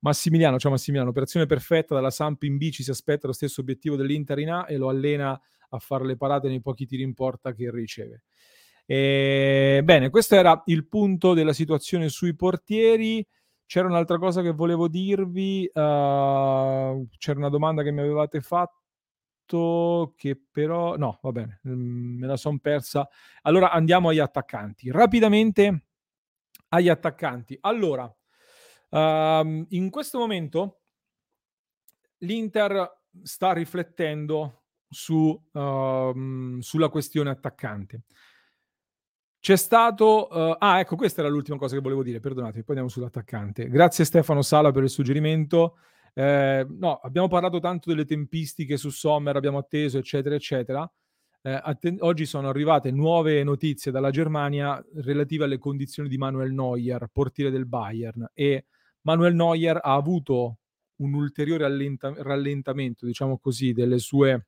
Massimiliano, 0.00 0.58
ciao 0.58 0.70
Massimiliano, 0.70 1.10
operazione 1.10 1.46
perfetta 1.46 1.94
dalla 1.94 2.10
Samp 2.10 2.42
in 2.42 2.56
B, 2.56 2.70
ci 2.70 2.82
si 2.82 2.90
aspetta 2.90 3.26
lo 3.26 3.32
stesso 3.32 3.60
obiettivo 3.60 3.96
dell'Inter 3.96 4.38
in 4.38 4.50
A 4.50 4.66
e 4.68 4.76
lo 4.76 4.88
allena 4.88 5.40
a 5.70 5.78
fare 5.78 6.04
le 6.04 6.16
parate 6.16 6.48
nei 6.48 6.60
pochi 6.60 6.86
tiri 6.86 7.02
in 7.02 7.14
porta 7.14 7.52
che 7.52 7.70
riceve. 7.70 8.24
E, 8.90 9.82
bene, 9.84 10.08
questo 10.08 10.34
era 10.34 10.62
il 10.64 10.86
punto 10.86 11.34
della 11.34 11.52
situazione 11.52 12.08
sui 12.08 12.34
portieri. 12.34 13.26
C'era 13.66 13.86
un'altra 13.86 14.16
cosa 14.16 14.40
che 14.40 14.52
volevo 14.52 14.88
dirvi, 14.88 15.66
uh, 15.66 17.06
c'era 17.18 17.36
una 17.38 17.50
domanda 17.50 17.82
che 17.82 17.90
mi 17.90 18.00
avevate 18.00 18.40
fatto 18.40 20.14
che 20.16 20.40
però 20.50 20.96
no, 20.96 21.18
va 21.20 21.32
bene, 21.32 21.60
mm, 21.68 22.20
me 22.20 22.26
la 22.26 22.38
sono 22.38 22.58
persa. 22.62 23.06
Allora 23.42 23.72
andiamo 23.72 24.08
agli 24.08 24.20
attaccanti. 24.20 24.90
Rapidamente 24.90 25.84
agli 26.68 26.88
attaccanti. 26.88 27.58
Allora, 27.60 28.10
um, 28.88 29.66
in 29.68 29.90
questo 29.90 30.18
momento 30.18 30.80
l'Inter 32.20 33.02
sta 33.22 33.52
riflettendo 33.52 34.62
su, 34.88 35.14
uh, 35.52 36.60
sulla 36.60 36.88
questione 36.88 37.28
attaccante. 37.28 38.04
C'è 39.48 39.56
stato... 39.56 40.28
Uh, 40.30 40.56
ah, 40.58 40.78
ecco, 40.78 40.94
questa 40.94 41.22
era 41.22 41.30
l'ultima 41.30 41.56
cosa 41.56 41.74
che 41.74 41.80
volevo 41.80 42.02
dire, 42.02 42.20
perdonate, 42.20 42.64
poi 42.64 42.76
andiamo 42.76 42.90
sull'attaccante. 42.90 43.70
Grazie 43.70 44.04
Stefano 44.04 44.42
Sala 44.42 44.72
per 44.72 44.82
il 44.82 44.90
suggerimento. 44.90 45.78
Eh, 46.12 46.66
no, 46.68 46.96
abbiamo 46.96 47.28
parlato 47.28 47.58
tanto 47.58 47.88
delle 47.88 48.04
tempistiche 48.04 48.76
su 48.76 48.90
Sommer, 48.90 49.36
abbiamo 49.36 49.56
atteso, 49.56 49.96
eccetera, 49.96 50.34
eccetera. 50.34 50.92
Eh, 51.40 51.60
atten- 51.62 51.96
oggi 52.00 52.26
sono 52.26 52.50
arrivate 52.50 52.90
nuove 52.90 53.42
notizie 53.42 53.90
dalla 53.90 54.10
Germania 54.10 54.84
relative 54.96 55.44
alle 55.44 55.56
condizioni 55.56 56.10
di 56.10 56.18
Manuel 56.18 56.52
Neuer, 56.52 57.08
portiere 57.10 57.50
del 57.50 57.64
Bayern. 57.64 58.28
E 58.34 58.66
Manuel 59.00 59.34
Neuer 59.34 59.78
ha 59.82 59.94
avuto 59.94 60.58
un 60.96 61.14
ulteriore 61.14 61.64
allenta- 61.64 62.12
rallentamento, 62.18 63.06
diciamo 63.06 63.38
così, 63.38 63.74
sue, 63.96 64.46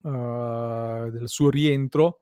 uh, 0.00 1.10
del 1.10 1.28
suo 1.28 1.50
rientro 1.50 2.20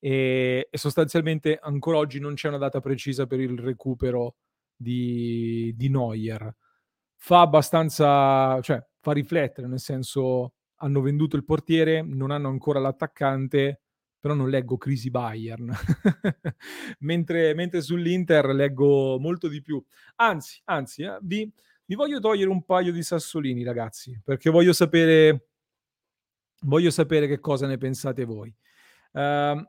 e, 0.00 0.68
e, 0.70 0.78
sostanzialmente 0.78 1.58
ancora 1.62 1.98
oggi 1.98 2.18
non 2.18 2.34
c'è 2.34 2.48
una 2.48 2.58
data 2.58 2.80
precisa 2.80 3.26
per 3.26 3.38
il 3.38 3.58
recupero 3.58 4.36
di, 4.74 5.72
di 5.76 5.88
Neuer. 5.88 6.56
Fa 7.16 7.42
abbastanza, 7.42 8.60
cioè 8.62 8.82
fa 8.98 9.12
riflettere, 9.12 9.68
nel 9.68 9.78
senso 9.78 10.54
hanno 10.76 11.02
venduto 11.02 11.36
il 11.36 11.44
portiere, 11.44 12.02
non 12.02 12.30
hanno 12.30 12.48
ancora 12.48 12.80
l'attaccante, 12.80 13.82
però 14.18 14.34
non 14.34 14.48
leggo 14.48 14.78
crisi 14.78 15.10
Bayern, 15.10 15.70
mentre, 17.00 17.54
mentre, 17.54 17.82
sull'Inter 17.82 18.46
leggo 18.46 19.18
molto 19.18 19.48
di 19.48 19.60
più. 19.60 19.82
Anzi, 20.16 20.60
anzi, 20.64 21.02
eh, 21.02 21.18
vi, 21.22 21.50
vi, 21.84 21.94
voglio 21.94 22.20
togliere 22.20 22.50
un 22.50 22.64
paio 22.64 22.92
di 22.92 23.02
sassolini, 23.02 23.62
ragazzi, 23.64 24.18
perché 24.22 24.50
voglio 24.50 24.72
sapere, 24.72 25.48
voglio 26.62 26.90
sapere 26.90 27.26
che 27.26 27.40
cosa 27.40 27.66
ne 27.66 27.76
pensate 27.76 28.24
voi. 28.24 28.54
Uh, 29.12 29.62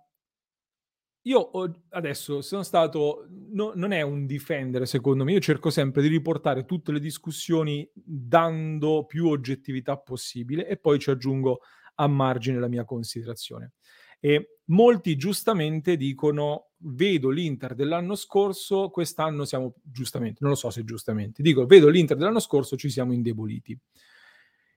io 1.24 1.52
adesso 1.90 2.42
sono 2.42 2.64
stato, 2.64 3.28
no, 3.52 3.74
non 3.76 3.92
è 3.92 4.02
un 4.02 4.26
difendere 4.26 4.86
secondo 4.86 5.24
me, 5.24 5.34
io 5.34 5.40
cerco 5.40 5.70
sempre 5.70 6.02
di 6.02 6.08
riportare 6.08 6.66
tutte 6.66 6.92
le 6.92 7.00
discussioni 7.00 7.88
dando 7.94 9.06
più 9.06 9.28
oggettività 9.28 9.98
possibile 9.98 10.68
e 10.68 10.78
poi 10.78 10.98
ci 10.98 11.12
aggiungo 11.12 11.62
a 11.96 12.08
margine 12.08 12.60
la 12.60 12.68
mia 12.68 12.86
considerazione. 12.86 13.74
E 14.20 14.60
molti 14.66 15.16
giustamente 15.16 15.96
dicono, 15.96 16.72
vedo 16.78 17.30
l'Inter 17.30 17.76
dell'anno 17.76 18.16
scorso, 18.16 18.90
quest'anno 18.90 19.46
siamo 19.46 19.76
giustamente, 19.82 20.40
non 20.42 20.52
lo 20.52 20.56
so 20.56 20.70
se 20.72 20.84
giustamente, 20.84 21.44
dico, 21.44 21.66
vedo 21.66 21.90
l'Inter 21.90 22.18
dell'anno 22.18 22.40
scorso, 22.40 22.78
ci 22.78 22.90
siamo 22.90 23.14
indeboliti. 23.14 23.78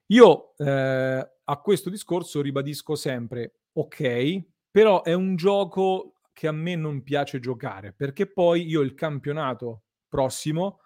Io 0.07 0.55
eh, 0.57 1.31
a 1.43 1.57
questo 1.57 1.89
discorso 1.89 2.41
ribadisco 2.41 2.95
sempre, 2.95 3.61
ok, 3.73 4.43
però 4.69 5.01
è 5.01 5.13
un 5.13 5.35
gioco 5.35 6.14
che 6.35 6.47
a 6.47 6.51
me 6.51 6.75
non 6.75 7.01
piace 7.01 7.39
giocare, 7.39 7.93
perché 7.93 8.29
poi 8.29 8.67
io 8.67 8.81
il 8.81 8.93
campionato 8.93 9.83
prossimo 10.09 10.81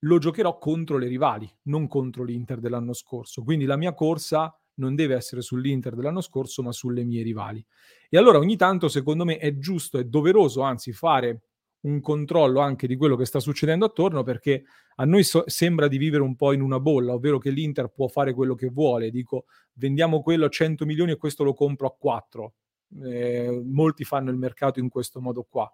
lo 0.00 0.18
giocherò 0.18 0.58
contro 0.58 0.98
le 0.98 1.06
rivali, 1.06 1.48
non 1.62 1.86
contro 1.86 2.24
l'Inter 2.24 2.58
dell'anno 2.58 2.92
scorso. 2.92 3.44
Quindi 3.44 3.64
la 3.64 3.76
mia 3.76 3.94
corsa 3.94 4.52
non 4.74 4.96
deve 4.96 5.14
essere 5.14 5.40
sull'Inter 5.40 5.94
dell'anno 5.94 6.20
scorso, 6.20 6.64
ma 6.64 6.72
sulle 6.72 7.04
mie 7.04 7.22
rivali. 7.22 7.64
E 8.08 8.18
allora 8.18 8.38
ogni 8.38 8.56
tanto, 8.56 8.88
secondo 8.88 9.24
me, 9.24 9.38
è 9.38 9.56
giusto, 9.58 9.98
è 9.98 10.04
doveroso, 10.04 10.62
anzi, 10.62 10.92
fare 10.92 11.42
un 11.82 12.00
controllo 12.00 12.58
anche 12.58 12.88
di 12.88 12.96
quello 12.96 13.14
che 13.14 13.24
sta 13.24 13.38
succedendo 13.38 13.84
attorno, 13.84 14.24
perché 14.24 14.64
a 14.96 15.04
noi 15.04 15.22
so- 15.22 15.44
sembra 15.46 15.86
di 15.86 15.96
vivere 15.96 16.24
un 16.24 16.34
po' 16.34 16.52
in 16.52 16.60
una 16.60 16.80
bolla, 16.80 17.12
ovvero 17.12 17.38
che 17.38 17.50
l'Inter 17.50 17.88
può 17.88 18.08
fare 18.08 18.34
quello 18.34 18.56
che 18.56 18.68
vuole. 18.68 19.10
Dico, 19.10 19.44
vendiamo 19.74 20.22
quello 20.22 20.46
a 20.46 20.48
100 20.48 20.84
milioni 20.86 21.12
e 21.12 21.16
questo 21.16 21.44
lo 21.44 21.54
compro 21.54 21.86
a 21.86 21.94
4 21.96 22.54
eh, 23.02 23.62
molti 23.64 24.04
fanno 24.04 24.30
il 24.30 24.36
mercato 24.36 24.80
in 24.80 24.88
questo 24.88 25.20
modo 25.20 25.44
qua. 25.44 25.70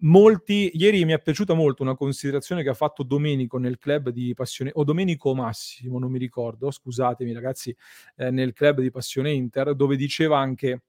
Molti, 0.00 0.72
ieri 0.74 1.04
mi 1.04 1.12
è 1.12 1.20
piaciuta 1.20 1.54
molto 1.54 1.82
una 1.82 1.94
considerazione 1.94 2.64
che 2.64 2.70
ha 2.70 2.74
fatto 2.74 3.04
Domenico 3.04 3.56
nel 3.58 3.78
club 3.78 4.10
di 4.10 4.34
Passione, 4.34 4.72
o 4.74 4.82
Domenico 4.82 5.32
Massimo, 5.32 6.00
non 6.00 6.10
mi 6.10 6.18
ricordo, 6.18 6.72
scusatemi 6.72 7.32
ragazzi, 7.32 7.74
eh, 8.16 8.30
nel 8.30 8.52
club 8.52 8.80
di 8.80 8.90
Passione 8.90 9.30
Inter, 9.30 9.76
dove 9.76 9.94
diceva 9.94 10.38
anche 10.38 10.82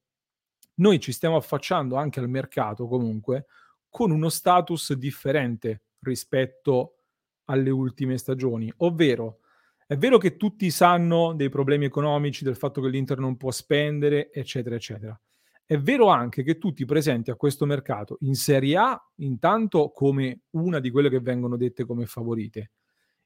noi 0.76 1.00
ci 1.00 1.12
stiamo 1.12 1.36
affacciando 1.36 1.96
anche 1.96 2.20
al 2.20 2.30
mercato 2.30 2.88
comunque 2.88 3.46
con 3.90 4.12
uno 4.12 4.30
status 4.30 4.94
differente 4.94 5.84
rispetto 6.00 6.98
alle 7.46 7.70
ultime 7.70 8.18
stagioni, 8.18 8.72
ovvero 8.78 9.40
è 9.88 9.96
vero 9.96 10.18
che 10.18 10.36
tutti 10.36 10.70
sanno 10.70 11.34
dei 11.34 11.50
problemi 11.50 11.86
economici, 11.86 12.44
del 12.44 12.58
fatto 12.58 12.82
che 12.82 12.90
l'Inter 12.90 13.20
non 13.20 13.38
può 13.38 13.52
spendere, 13.52 14.32
eccetera, 14.32 14.76
eccetera. 14.76 15.20
È 15.70 15.78
vero 15.78 16.08
anche 16.08 16.44
che 16.44 16.58
tu 16.58 16.72
ti 16.72 16.86
presenti 16.86 17.30
a 17.30 17.36
questo 17.36 17.66
mercato 17.66 18.16
in 18.22 18.36
Serie 18.36 18.78
A 18.78 19.12
intanto 19.16 19.92
come 19.92 20.44
una 20.52 20.80
di 20.80 20.90
quelle 20.90 21.10
che 21.10 21.20
vengono 21.20 21.58
dette 21.58 21.84
come 21.84 22.06
favorite. 22.06 22.72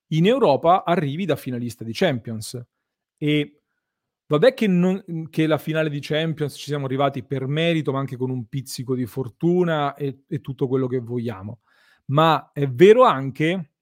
In 0.07 0.25
Europa 0.25 0.83
arrivi 0.83 1.25
da 1.25 1.35
finalista 1.35 1.83
di 1.83 1.91
Champions 1.93 2.59
e 3.15 3.61
vabbè 4.25 4.55
che, 4.55 4.65
non, 4.65 5.29
che 5.29 5.45
la 5.45 5.59
finale 5.59 5.91
di 5.91 5.99
Champions 6.01 6.55
ci 6.55 6.65
siamo 6.65 6.85
arrivati 6.85 7.23
per 7.23 7.45
merito, 7.45 7.91
ma 7.91 7.99
anche 7.99 8.17
con 8.17 8.31
un 8.31 8.47
pizzico 8.47 8.95
di 8.95 9.05
fortuna 9.05 9.93
e, 9.93 10.23
e 10.27 10.41
tutto 10.41 10.67
quello 10.67 10.87
che 10.87 10.97
vogliamo. 10.97 11.59
Ma 12.05 12.49
è 12.53 12.67
vero 12.67 13.03
anche 13.03 13.73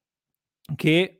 che 0.76 1.19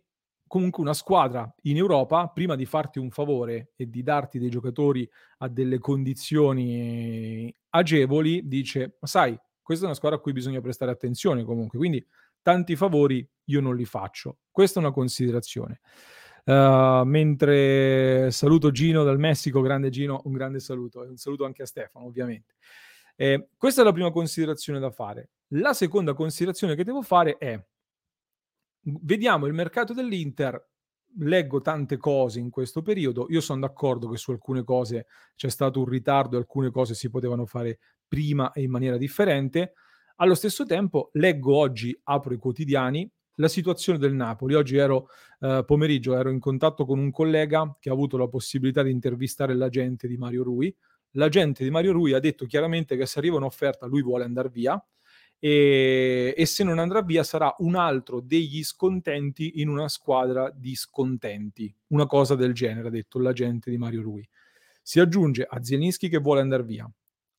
comunque 0.50 0.82
una 0.82 0.94
squadra 0.94 1.48
in 1.62 1.76
Europa, 1.76 2.26
prima 2.26 2.56
di 2.56 2.66
farti 2.66 2.98
un 2.98 3.10
favore 3.10 3.70
e 3.76 3.88
di 3.88 4.02
darti 4.02 4.40
dei 4.40 4.50
giocatori 4.50 5.08
a 5.38 5.48
delle 5.48 5.78
condizioni 5.78 7.54
agevoli, 7.68 8.48
dice, 8.48 8.96
ma 8.98 9.06
sai, 9.06 9.38
questa 9.62 9.84
è 9.84 9.86
una 9.86 9.96
squadra 9.96 10.18
a 10.18 10.20
cui 10.20 10.32
bisogna 10.32 10.60
prestare 10.60 10.90
attenzione 10.90 11.44
comunque, 11.44 11.78
quindi 11.78 12.04
tanti 12.42 12.74
favori 12.74 13.24
io 13.44 13.60
non 13.60 13.76
li 13.76 13.84
faccio. 13.84 14.38
Questa 14.50 14.80
è 14.80 14.82
una 14.82 14.90
considerazione. 14.90 15.78
Uh, 16.44 17.04
mentre 17.04 18.32
saluto 18.32 18.72
Gino 18.72 19.04
dal 19.04 19.20
Messico, 19.20 19.60
grande 19.60 19.90
Gino, 19.90 20.20
un 20.24 20.32
grande 20.32 20.58
saluto 20.58 21.04
e 21.04 21.08
un 21.10 21.16
saluto 21.16 21.44
anche 21.44 21.62
a 21.62 21.66
Stefano, 21.66 22.06
ovviamente. 22.06 22.56
Eh, 23.14 23.50
questa 23.56 23.82
è 23.82 23.84
la 23.84 23.92
prima 23.92 24.10
considerazione 24.10 24.80
da 24.80 24.90
fare. 24.90 25.30
La 25.52 25.74
seconda 25.74 26.12
considerazione 26.12 26.74
che 26.74 26.82
devo 26.82 27.02
fare 27.02 27.36
è 27.38 27.56
vediamo 28.82 29.46
il 29.46 29.52
mercato 29.52 29.92
dell'Inter. 29.92 30.68
Leggo 31.18 31.60
tante 31.60 31.96
cose 31.96 32.38
in 32.38 32.50
questo 32.50 32.82
periodo. 32.82 33.26
Io 33.30 33.40
sono 33.40 33.60
d'accordo 33.60 34.08
che 34.08 34.16
su 34.16 34.30
alcune 34.30 34.62
cose 34.62 35.06
c'è 35.34 35.48
stato 35.48 35.80
un 35.80 35.86
ritardo, 35.86 36.36
alcune 36.36 36.70
cose 36.70 36.94
si 36.94 37.10
potevano 37.10 37.46
fare 37.46 37.80
prima 38.06 38.52
e 38.52 38.62
in 38.62 38.70
maniera 38.70 38.96
differente. 38.96 39.72
Allo 40.16 40.34
stesso 40.34 40.66
tempo, 40.66 41.10
leggo 41.14 41.56
oggi, 41.56 41.98
apro 42.04 42.32
i 42.32 42.36
quotidiani, 42.36 43.10
la 43.36 43.48
situazione 43.48 43.98
del 43.98 44.14
Napoli. 44.14 44.54
Oggi 44.54 44.76
ero 44.76 45.08
eh, 45.40 45.64
pomeriggio, 45.66 46.14
ero 46.14 46.30
in 46.30 46.38
contatto 46.38 46.84
con 46.84 46.98
un 46.98 47.10
collega 47.10 47.76
che 47.80 47.88
ha 47.88 47.92
avuto 47.92 48.16
la 48.16 48.28
possibilità 48.28 48.82
di 48.82 48.90
intervistare 48.90 49.54
l'agente 49.54 50.06
di 50.06 50.16
Mario 50.16 50.44
Rui. 50.44 50.74
L'agente 51.14 51.64
di 51.64 51.70
Mario 51.70 51.90
Rui 51.92 52.12
ha 52.12 52.20
detto 52.20 52.46
chiaramente 52.46 52.96
che 52.96 53.06
se 53.06 53.18
arriva 53.18 53.36
un'offerta 53.36 53.86
lui 53.86 54.02
vuole 54.02 54.22
andare 54.22 54.48
via 54.48 54.80
e, 55.40 56.34
e, 56.36 56.46
se 56.46 56.62
non 56.62 56.78
andrà 56.78 57.00
via 57.00 57.24
sarà 57.24 57.52
un 57.58 57.74
altro 57.74 58.20
degli 58.20 58.62
scontenti 58.62 59.60
in 59.60 59.68
una 59.68 59.88
squadra 59.88 60.52
di 60.54 60.74
scontenti. 60.76 61.74
Una 61.88 62.06
cosa 62.06 62.34
del 62.34 62.52
genere, 62.52 62.88
ha 62.88 62.90
detto 62.90 63.18
l'agente 63.18 63.70
di 63.70 63.78
Mario 63.78 64.02
Rui. 64.02 64.28
Si 64.82 65.00
aggiunge 65.00 65.46
a 65.48 65.62
Zielinski 65.62 66.08
che 66.08 66.18
vuole 66.18 66.42
andare 66.42 66.62
via, 66.62 66.90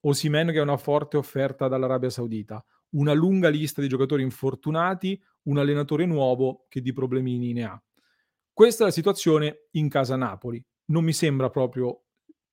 Osimen 0.02 0.50
che 0.52 0.58
ha 0.58 0.64
una 0.64 0.78
forte 0.78 1.18
offerta 1.18 1.68
dall'Arabia 1.68 2.10
Saudita, 2.10 2.64
una 2.92 3.14
lunga 3.14 3.50
lista 3.50 3.82
di 3.82 3.88
giocatori 3.88 4.24
infortunati, 4.24 5.22
un 5.44 5.60
allenatore 5.60 6.06
nuovo 6.06 6.66
che 6.70 6.82
di 6.82 6.94
problemini 6.94 7.54
ne 7.54 7.64
ha. 7.64 7.84
Questa 8.52 8.84
è 8.84 8.88
la 8.88 8.92
situazione 8.92 9.68
in 9.72 9.90
casa 9.90 10.16
Napoli. 10.16 10.64
Non 10.86 11.04
mi 11.04 11.14
sembra 11.14 11.50
proprio 11.50 12.06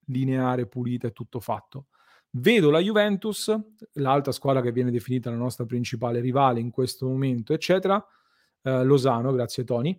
lineare, 0.06 0.66
pulita 0.66 1.06
e 1.08 1.12
tutto 1.12 1.40
fatto. 1.40 1.86
Vedo 2.30 2.70
la 2.70 2.80
Juventus, 2.80 3.54
l'altra 3.94 4.32
squadra 4.32 4.60
che 4.60 4.72
viene 4.72 4.90
definita 4.90 5.30
la 5.30 5.36
nostra 5.36 5.64
principale 5.64 6.20
rivale 6.20 6.60
in 6.60 6.70
questo 6.70 7.06
momento, 7.06 7.52
eccetera. 7.52 8.04
Eh, 8.62 8.84
Losano, 8.84 9.32
grazie 9.32 9.64
Tony. 9.64 9.98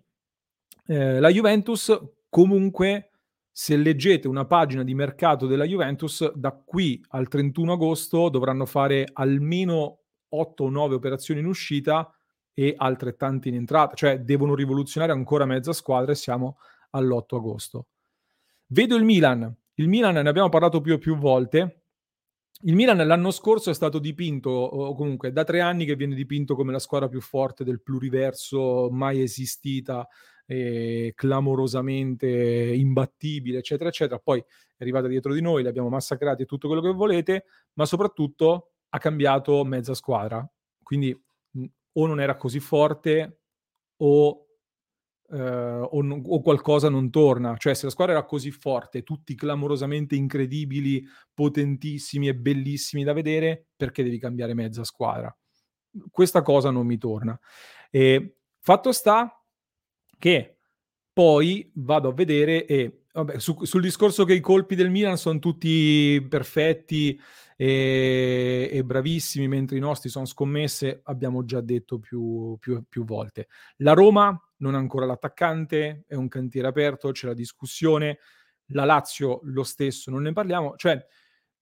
Eh, 0.86 1.20
la 1.20 1.28
Juventus 1.28 1.98
comunque 2.28 3.10
se 3.52 3.76
leggete 3.76 4.28
una 4.28 4.46
pagina 4.46 4.84
di 4.84 4.94
mercato 4.94 5.46
della 5.46 5.64
Juventus, 5.64 6.32
da 6.32 6.52
qui 6.52 7.04
al 7.08 7.28
31 7.28 7.72
agosto 7.72 8.28
dovranno 8.28 8.64
fare 8.64 9.08
almeno 9.12 9.98
8 10.28 10.64
o 10.64 10.70
9 10.70 10.94
operazioni 10.94 11.40
in 11.40 11.46
uscita 11.46 12.14
e 12.54 12.74
altrettante 12.76 13.48
in 13.48 13.56
entrata, 13.56 13.94
cioè 13.94 14.20
devono 14.20 14.54
rivoluzionare 14.54 15.12
ancora 15.12 15.44
mezza 15.44 15.72
squadra 15.72 16.12
e 16.12 16.14
siamo 16.14 16.58
all'8 16.90 17.36
agosto. 17.36 17.86
Vedo 18.66 18.96
il 18.96 19.04
Milan, 19.04 19.54
il 19.74 19.88
Milan 19.88 20.14
ne 20.14 20.28
abbiamo 20.28 20.48
parlato 20.48 20.80
più 20.80 20.94
e 20.94 20.98
più 20.98 21.16
volte, 21.16 21.79
il 22.62 22.74
Milan 22.74 23.06
l'anno 23.06 23.30
scorso 23.30 23.70
è 23.70 23.74
stato 23.74 23.98
dipinto, 23.98 24.50
o 24.50 24.94
comunque 24.94 25.32
da 25.32 25.44
tre 25.44 25.60
anni 25.60 25.84
che 25.84 25.96
viene 25.96 26.14
dipinto 26.14 26.54
come 26.54 26.72
la 26.72 26.78
squadra 26.78 27.08
più 27.08 27.20
forte 27.20 27.64
del 27.64 27.80
pluriverso 27.80 28.88
mai 28.90 29.22
esistita, 29.22 30.06
eh, 30.46 31.12
clamorosamente 31.14 32.28
imbattibile, 32.28 33.58
eccetera, 33.58 33.88
eccetera. 33.88 34.18
Poi 34.18 34.40
è 34.40 34.82
arrivata 34.82 35.06
dietro 35.06 35.32
di 35.32 35.40
noi, 35.40 35.62
li 35.62 35.68
abbiamo 35.68 35.88
massacrati 35.88 36.42
e 36.42 36.46
tutto 36.46 36.66
quello 36.66 36.82
che 36.82 36.92
volete, 36.92 37.44
ma 37.74 37.86
soprattutto 37.86 38.72
ha 38.90 38.98
cambiato 38.98 39.64
mezza 39.64 39.94
squadra. 39.94 40.46
Quindi 40.82 41.18
o 41.92 42.06
non 42.06 42.20
era 42.20 42.36
così 42.36 42.60
forte 42.60 43.40
o 43.98 44.46
Uh, 45.30 45.86
o, 45.92 46.02
non, 46.02 46.22
o, 46.26 46.42
qualcosa 46.42 46.88
non 46.88 47.08
torna. 47.08 47.56
Cioè, 47.56 47.74
se 47.74 47.84
la 47.84 47.92
squadra 47.92 48.14
era 48.16 48.24
così 48.24 48.50
forte, 48.50 49.04
tutti 49.04 49.36
clamorosamente 49.36 50.16
incredibili, 50.16 51.06
potentissimi 51.32 52.26
e 52.26 52.34
bellissimi 52.34 53.04
da 53.04 53.12
vedere, 53.12 53.66
perché 53.76 54.02
devi 54.02 54.18
cambiare 54.18 54.54
mezza 54.54 54.82
squadra? 54.82 55.32
Questa 56.10 56.42
cosa 56.42 56.70
non 56.70 56.84
mi 56.84 56.98
torna. 56.98 57.38
E 57.90 58.38
fatto 58.58 58.90
sta 58.90 59.40
che 60.18 60.58
poi 61.12 61.70
vado 61.74 62.08
a 62.08 62.12
vedere 62.12 62.66
e 62.66 62.99
vabbè, 63.12 63.38
su, 63.38 63.64
sul 63.64 63.82
discorso 63.82 64.24
che 64.24 64.34
i 64.34 64.40
colpi 64.40 64.74
del 64.74 64.90
Milan 64.90 65.16
sono 65.16 65.38
tutti 65.38 66.24
perfetti 66.28 67.20
e, 67.56 68.68
e, 68.72 68.84
bravissimi, 68.84 69.48
mentre 69.48 69.76
i 69.76 69.80
nostri 69.80 70.08
sono 70.08 70.24
scommesse, 70.24 71.00
abbiamo 71.04 71.44
già 71.44 71.60
detto 71.60 71.98
più, 71.98 72.56
più, 72.58 72.82
più 72.88 73.04
volte. 73.04 73.48
La 73.78 73.92
Roma 73.92 74.38
non 74.58 74.74
ha 74.74 74.78
ancora 74.78 75.06
l'attaccante, 75.06 76.04
è 76.06 76.14
un 76.14 76.28
cantiere 76.28 76.68
aperto, 76.68 77.10
c'è 77.10 77.26
la 77.26 77.34
discussione. 77.34 78.18
La 78.72 78.84
Lazio 78.84 79.40
lo 79.44 79.64
stesso, 79.64 80.10
non 80.10 80.22
ne 80.22 80.32
parliamo. 80.32 80.74
Cioè, 80.76 81.04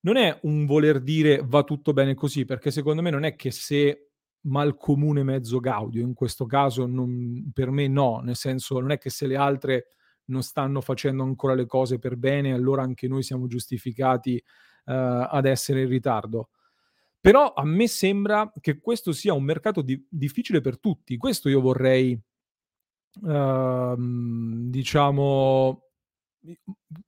non 0.01 0.17
è 0.17 0.39
un 0.43 0.67
voler 0.67 1.01
dire 1.01 1.43
va 1.45 1.65
tutto 1.65 1.93
bene 1.93 2.15
così, 2.15 2.45
perché 2.45 2.71
secondo 2.71 3.03
me 3.03 3.11
non 3.11 3.25
è 3.25 3.35
che 3.35 3.51
se 3.51 4.11
mal 4.43 4.77
comune 4.77 5.23
mezzo 5.23 5.59
gaudio, 5.59 6.03
in 6.03 6.15
questo 6.15 6.47
caso 6.47 6.87
non, 6.87 7.51
per 7.53 7.71
me 7.71 7.89
no, 7.89 8.21
nel 8.21 8.37
senso 8.37 8.79
non 8.79 8.93
è 8.93 8.99
che 8.99 9.11
se 9.11 9.27
le 9.27 9.37
altre 9.37 9.87
non 10.29 10.43
stanno 10.43 10.81
facendo 10.81 11.23
ancora 11.23 11.55
le 11.55 11.67
cose 11.67 11.99
per 11.99 12.17
bene, 12.17 12.53
allora 12.53 12.83
anche 12.83 13.09
noi 13.09 13.23
siamo 13.23 13.47
giustificati 13.47 14.35
uh, 14.37 14.93
ad 15.31 15.45
essere 15.45 15.83
in 15.83 15.89
ritardo. 15.89 16.51
Però 17.21 17.53
a 17.53 17.65
me 17.65 17.89
sembra 17.89 18.51
che 18.61 18.79
questo 18.79 19.13
sia 19.13 19.35
un 19.35 19.43
mercato 19.43 19.83
di- 19.83 20.07
difficile 20.09 20.61
per 20.61 20.79
tutti. 20.79 21.17
Questo 21.17 21.49
io 21.49 21.61
vorrei, 21.61 22.19
uh, 23.23 23.95
diciamo, 23.97 25.83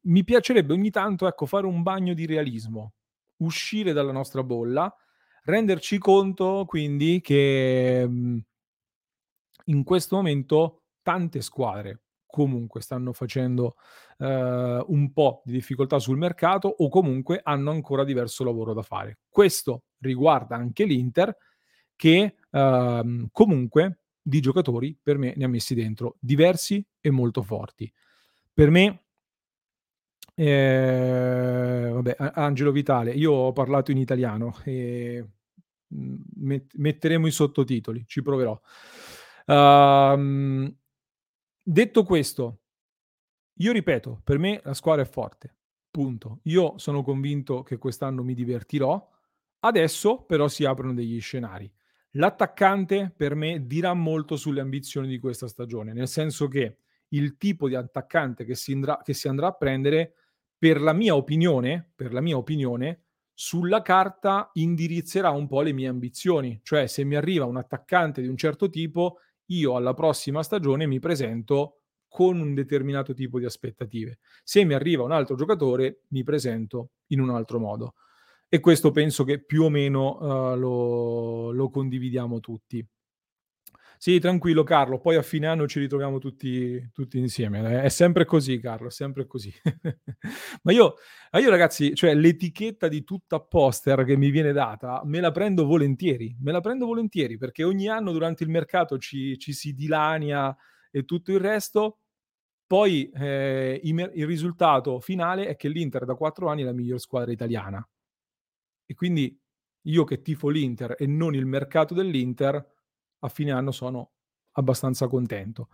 mi 0.03 0.25
piacerebbe 0.25 0.73
ogni 0.73 0.91
tanto 0.91 1.27
ecco, 1.27 1.47
fare 1.47 1.67
un 1.67 1.83
bagno 1.83 2.15
di 2.15 2.27
realismo, 2.27 2.95
uscire 3.37 3.93
dalla 3.93 4.13
nostra 4.13 4.43
bolla 4.43 4.95
renderci 5.45 5.99
conto 5.99 6.65
quindi 6.67 7.21
che 7.21 8.05
mhmm, 8.07 8.41
in 9.67 9.85
questo 9.85 10.17
momento 10.17 10.83
tante 11.03 11.41
squadre 11.41 12.03
comunque 12.31 12.81
stanno 12.81 13.13
facendo 13.13 13.77
uh, 14.19 14.25
un 14.25 15.11
po' 15.13 15.43
di 15.45 15.53
difficoltà 15.53 15.99
sul 15.99 16.17
mercato 16.17 16.69
o 16.69 16.89
comunque 16.89 17.41
hanno 17.43 17.71
ancora 17.71 18.05
diverso 18.05 18.45
lavoro 18.45 18.73
da 18.73 18.83
fare. 18.83 19.19
Questo 19.29 19.85
riguarda 19.99 20.57
anche 20.57 20.85
l'Inter 20.85 21.37
che 21.97 22.37
uh, 22.51 23.29
comunque 23.33 23.99
di 24.23 24.41
giocatori 24.41 24.99
per 25.01 25.19
me 25.19 25.35
ne 25.37 25.45
ha 25.45 25.49
messi 25.49 25.75
dentro 25.75 26.17
diversi 26.19 26.85
e 27.01 27.11
molto 27.11 27.43
forti. 27.43 27.93
Per 28.53 28.71
me 28.71 29.03
eh, 30.35 31.91
vabbè, 31.93 32.17
Angelo 32.35 32.73
Vitale, 32.73 33.11
io 33.11 33.33
ho 33.33 33.53
parlato 33.53 33.91
in 33.91 33.99
italiano 33.99 34.57
e 34.65 35.23
mm, 35.95 36.15
met- 36.37 36.75
metteremo 36.77 37.27
i 37.27 37.31
sottotitoli, 37.31 38.05
ci 38.07 38.23
proverò. 38.23 38.59
Uh, 39.45 40.75
detto 41.73 42.03
questo, 42.03 42.61
io 43.61 43.73
ripeto, 43.73 44.21
per 44.25 44.39
me 44.39 44.61
la 44.65 44.75
squadra 44.75 45.05
è 45.05 45.09
forte, 45.09 45.55
punto. 45.91 46.41
Io 46.45 46.79
sono 46.79 47.03
convinto 47.03 47.63
che 47.63 47.79
quest'anno 47.79 48.23
mi 48.23 48.35
divertirò, 48.35 49.09
adesso 49.61 50.23
però 50.23 50.49
si 50.49 50.65
aprono 50.65 50.95
degli 50.95 51.21
scenari. 51.21 51.71
L'attaccante 52.15 53.13
per 53.17 53.35
me 53.35 53.67
dirà 53.67 53.95
molto 53.95 54.37
sulle 54.37 54.61
ambizioni 54.61 55.07
di 55.07 55.19
questa 55.21 55.47
stagione, 55.47 55.93
nel 55.93 56.09
senso 56.09 56.49
che 56.49 56.79
il 57.09 57.37
tipo 57.37 57.69
di 57.69 57.75
attaccante 57.75 58.45
che 58.45 58.55
si, 58.55 58.73
andrà, 58.73 59.01
che 59.03 59.15
si 59.15 59.29
andrà 59.29 59.49
a 59.49 59.53
prendere 59.53 60.15
per 60.59 60.81
la 60.81 60.93
mia 60.93 61.15
opinione, 61.15 61.93
per 61.95 62.13
la 62.13 62.21
mia 62.21 62.37
opinione, 62.37 63.05
sulla 63.33 63.81
carta 63.81 64.51
indirizzerà 64.55 65.31
un 65.31 65.47
po' 65.47 65.63
le 65.63 65.73
mie 65.73 65.89
ambizioni. 65.89 66.61
Cioè, 66.63 66.87
se 66.87 67.05
mi 67.05 67.17
arriva 67.17 67.47
un 67.47 67.57
attaccante 67.57 68.21
di 68.21 68.29
un 68.29 68.37
certo 68.37 68.69
tipo, 68.69 69.19
io 69.51 69.77
alla 69.77 69.95
prossima 69.95 70.43
stagione 70.43 70.87
mi 70.87 70.99
presento 70.99 71.83
con 72.09 72.41
un 72.41 72.55
determinato 72.55 73.15
tipo 73.15 73.39
di 73.39 73.45
aspettative. 73.45 74.19
Se 74.43 74.65
mi 74.65 74.75
arriva 74.75 75.05
un 75.05 75.13
altro 75.13 75.37
giocatore, 75.37 76.03
mi 76.09 76.25
presento 76.25 76.91
in 77.09 77.21
un 77.21 77.31
altro 77.31 77.61
modo. 77.61 77.95
E 78.49 78.59
questo 78.59 78.91
penso 78.91 79.23
che 79.23 79.45
più 79.45 79.63
o 79.63 79.69
meno 79.69 80.17
uh, 80.19 80.57
lo, 80.57 81.53
lo 81.53 81.71
condividiamo 81.71 82.41
tutti. 82.41 82.85
Sì, 84.03 84.19
tranquillo 84.19 84.63
Carlo, 84.63 84.99
poi 84.99 85.17
a 85.17 85.23
fine 85.23 85.47
anno 85.47 85.69
ci 85.69 85.79
ritroviamo 85.79 86.17
tutti, 86.17 86.89
tutti 86.91 87.19
insieme. 87.19 87.83
È 87.83 87.91
sempre 87.91 88.25
così, 88.25 88.59
Carlo, 88.59 88.89
è 88.89 88.91
sempre 88.91 89.27
così. 89.27 89.53
Ma 90.63 90.73
io, 90.73 90.95
io, 91.33 91.51
ragazzi, 91.51 91.95
cioè 91.95 92.15
l'etichetta 92.15 92.89
di 92.89 93.05
tutta 93.05 93.41
poster 93.41 94.05
che 94.05 94.17
mi 94.17 94.31
viene 94.31 94.53
data, 94.53 95.03
me 95.05 95.21
la 95.21 95.31
prendo 95.33 95.67
volentieri, 95.67 96.35
me 96.41 96.51
la 96.51 96.63
prendo 96.63 96.87
volentieri, 96.87 97.37
perché 97.37 97.63
ogni 97.63 97.89
anno 97.89 98.11
durante 98.13 98.43
il 98.43 98.49
mercato 98.49 98.97
ci, 98.97 99.39
ci 99.39 99.53
si 99.53 99.75
dilania 99.75 100.57
e 100.91 101.05
tutto 101.05 101.33
il 101.33 101.41
resto. 101.41 101.99
Poi 102.67 103.11
eh, 103.11 103.81
il, 103.83 104.13
il 104.15 104.27
risultato 104.27 104.99
finale 105.01 105.47
è 105.47 105.57
che 105.57 105.69
l'Inter 105.69 106.07
da 106.07 106.15
quattro 106.15 106.49
anni 106.49 106.63
è 106.63 106.65
la 106.65 106.73
miglior 106.73 107.01
squadra 107.01 107.33
italiana. 107.33 107.87
E 108.87 108.95
quindi 108.95 109.39
io 109.83 110.05
che 110.05 110.23
tifo 110.23 110.49
l'Inter 110.49 110.95
e 110.99 111.07
non 111.07 111.35
il 111.35 111.45
mercato 111.45 111.93
dell'Inter, 111.93 112.67
a 113.21 113.29
fine 113.29 113.53
anno 113.53 113.71
sono 113.71 114.13
abbastanza 114.53 115.07
contento. 115.09 115.69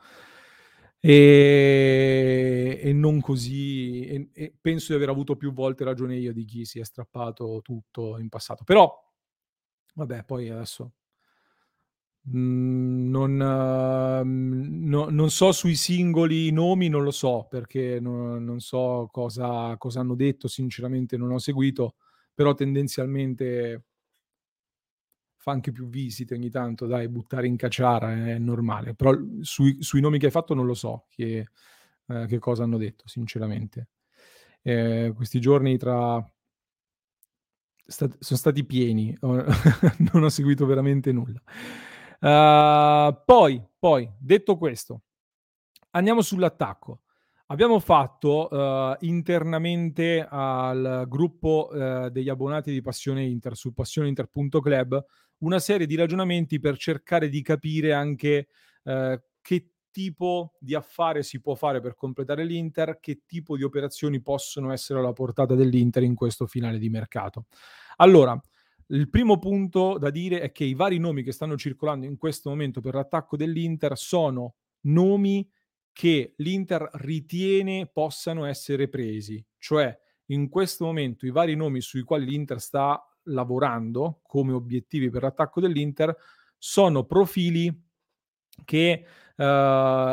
E, 1.00 2.80
e 2.82 2.92
non 2.92 3.20
così, 3.20 4.06
e, 4.06 4.28
e 4.32 4.54
penso 4.60 4.88
di 4.88 4.94
aver 4.96 5.10
avuto 5.10 5.36
più 5.36 5.52
volte 5.52 5.84
ragione 5.84 6.16
io 6.16 6.32
di 6.32 6.44
chi 6.44 6.64
si 6.64 6.80
è 6.80 6.84
strappato 6.84 7.60
tutto 7.62 8.18
in 8.18 8.28
passato. 8.28 8.64
Però, 8.64 8.92
vabbè, 9.94 10.24
poi 10.24 10.48
adesso 10.48 10.94
mm, 12.28 13.08
non, 13.10 13.32
uh, 13.32 14.88
no, 14.88 15.08
non, 15.10 15.30
so 15.30 15.52
sui 15.52 15.76
singoli 15.76 16.50
nomi, 16.50 16.88
non 16.88 17.04
lo 17.04 17.12
so 17.12 17.46
perché 17.48 18.00
no, 18.00 18.38
non 18.38 18.60
so 18.60 19.08
cosa, 19.12 19.76
cosa, 19.78 20.00
hanno 20.00 20.14
detto, 20.14 20.48
sinceramente 20.48 21.16
non 21.16 21.30
ho 21.30 21.38
seguito, 21.38 21.96
però 22.34 22.54
tendenzialmente 22.54 23.84
fa 25.46 25.52
anche 25.52 25.70
più 25.70 25.86
visite 25.86 26.34
ogni 26.34 26.50
tanto, 26.50 26.86
dai, 26.86 27.08
buttare 27.08 27.46
in 27.46 27.54
cacciara 27.54 28.12
è 28.12 28.36
normale, 28.36 28.94
però 28.94 29.16
sui, 29.42 29.80
sui 29.80 30.00
nomi 30.00 30.18
che 30.18 30.26
hai 30.26 30.32
fatto 30.32 30.54
non 30.54 30.66
lo 30.66 30.74
so 30.74 31.06
che, 31.08 31.46
eh, 32.08 32.26
che 32.26 32.38
cosa 32.40 32.64
hanno 32.64 32.76
detto, 32.78 33.06
sinceramente. 33.06 33.90
Eh, 34.60 35.12
questi 35.14 35.38
giorni 35.38 35.76
tra... 35.78 36.20
Stat- 37.76 38.16
sono 38.18 38.38
stati 38.40 38.64
pieni, 38.64 39.16
non 39.20 40.24
ho 40.24 40.28
seguito 40.28 40.66
veramente 40.66 41.12
nulla. 41.12 41.40
Uh, 42.18 43.16
poi, 43.24 43.64
poi, 43.78 44.10
detto 44.18 44.56
questo, 44.56 45.02
andiamo 45.90 46.22
sull'attacco. 46.22 47.02
Abbiamo 47.48 47.78
fatto 47.78 48.48
uh, 48.48 48.96
internamente 49.00 50.26
al 50.28 51.04
gruppo 51.06 51.68
uh, 51.70 52.08
degli 52.08 52.28
abbonati 52.28 52.72
di 52.72 52.80
Passione 52.80 53.24
Inter 53.24 53.56
su 53.56 53.72
passioneinter.club 53.72 55.04
una 55.38 55.58
serie 55.58 55.86
di 55.86 55.94
ragionamenti 55.96 56.58
per 56.58 56.76
cercare 56.76 57.28
di 57.28 57.42
capire 57.42 57.92
anche 57.92 58.48
eh, 58.84 59.22
che 59.40 59.70
tipo 59.90 60.56
di 60.58 60.74
affare 60.74 61.22
si 61.22 61.40
può 61.40 61.54
fare 61.54 61.80
per 61.80 61.94
completare 61.94 62.44
l'Inter, 62.44 62.98
che 63.00 63.22
tipo 63.26 63.56
di 63.56 63.62
operazioni 63.62 64.20
possono 64.20 64.72
essere 64.72 64.98
alla 64.98 65.12
portata 65.12 65.54
dell'Inter 65.54 66.02
in 66.02 66.14
questo 66.14 66.46
finale 66.46 66.78
di 66.78 66.88
mercato. 66.88 67.46
Allora, 67.96 68.40
il 68.88 69.08
primo 69.08 69.38
punto 69.38 69.98
da 69.98 70.10
dire 70.10 70.40
è 70.40 70.52
che 70.52 70.64
i 70.64 70.74
vari 70.74 70.98
nomi 70.98 71.22
che 71.22 71.32
stanno 71.32 71.56
circolando 71.56 72.06
in 72.06 72.16
questo 72.16 72.50
momento 72.50 72.80
per 72.80 72.94
l'attacco 72.94 73.36
dell'Inter 73.36 73.96
sono 73.96 74.54
nomi 74.82 75.48
che 75.96 76.34
l'Inter 76.36 76.90
ritiene 76.92 77.86
possano 77.86 78.44
essere 78.44 78.86
presi, 78.86 79.42
cioè 79.56 79.98
in 80.26 80.50
questo 80.50 80.84
momento 80.84 81.24
i 81.24 81.30
vari 81.30 81.56
nomi 81.56 81.80
sui 81.80 82.02
quali 82.02 82.26
l'Inter 82.26 82.60
sta 82.60 83.02
lavorando 83.28 84.20
come 84.22 84.52
obiettivi 84.52 85.08
per 85.08 85.22
l'attacco 85.22 85.58
dell'Inter 85.58 86.14
sono 86.58 87.04
profili 87.04 87.74
che 88.66 89.06
uh, 89.36 89.42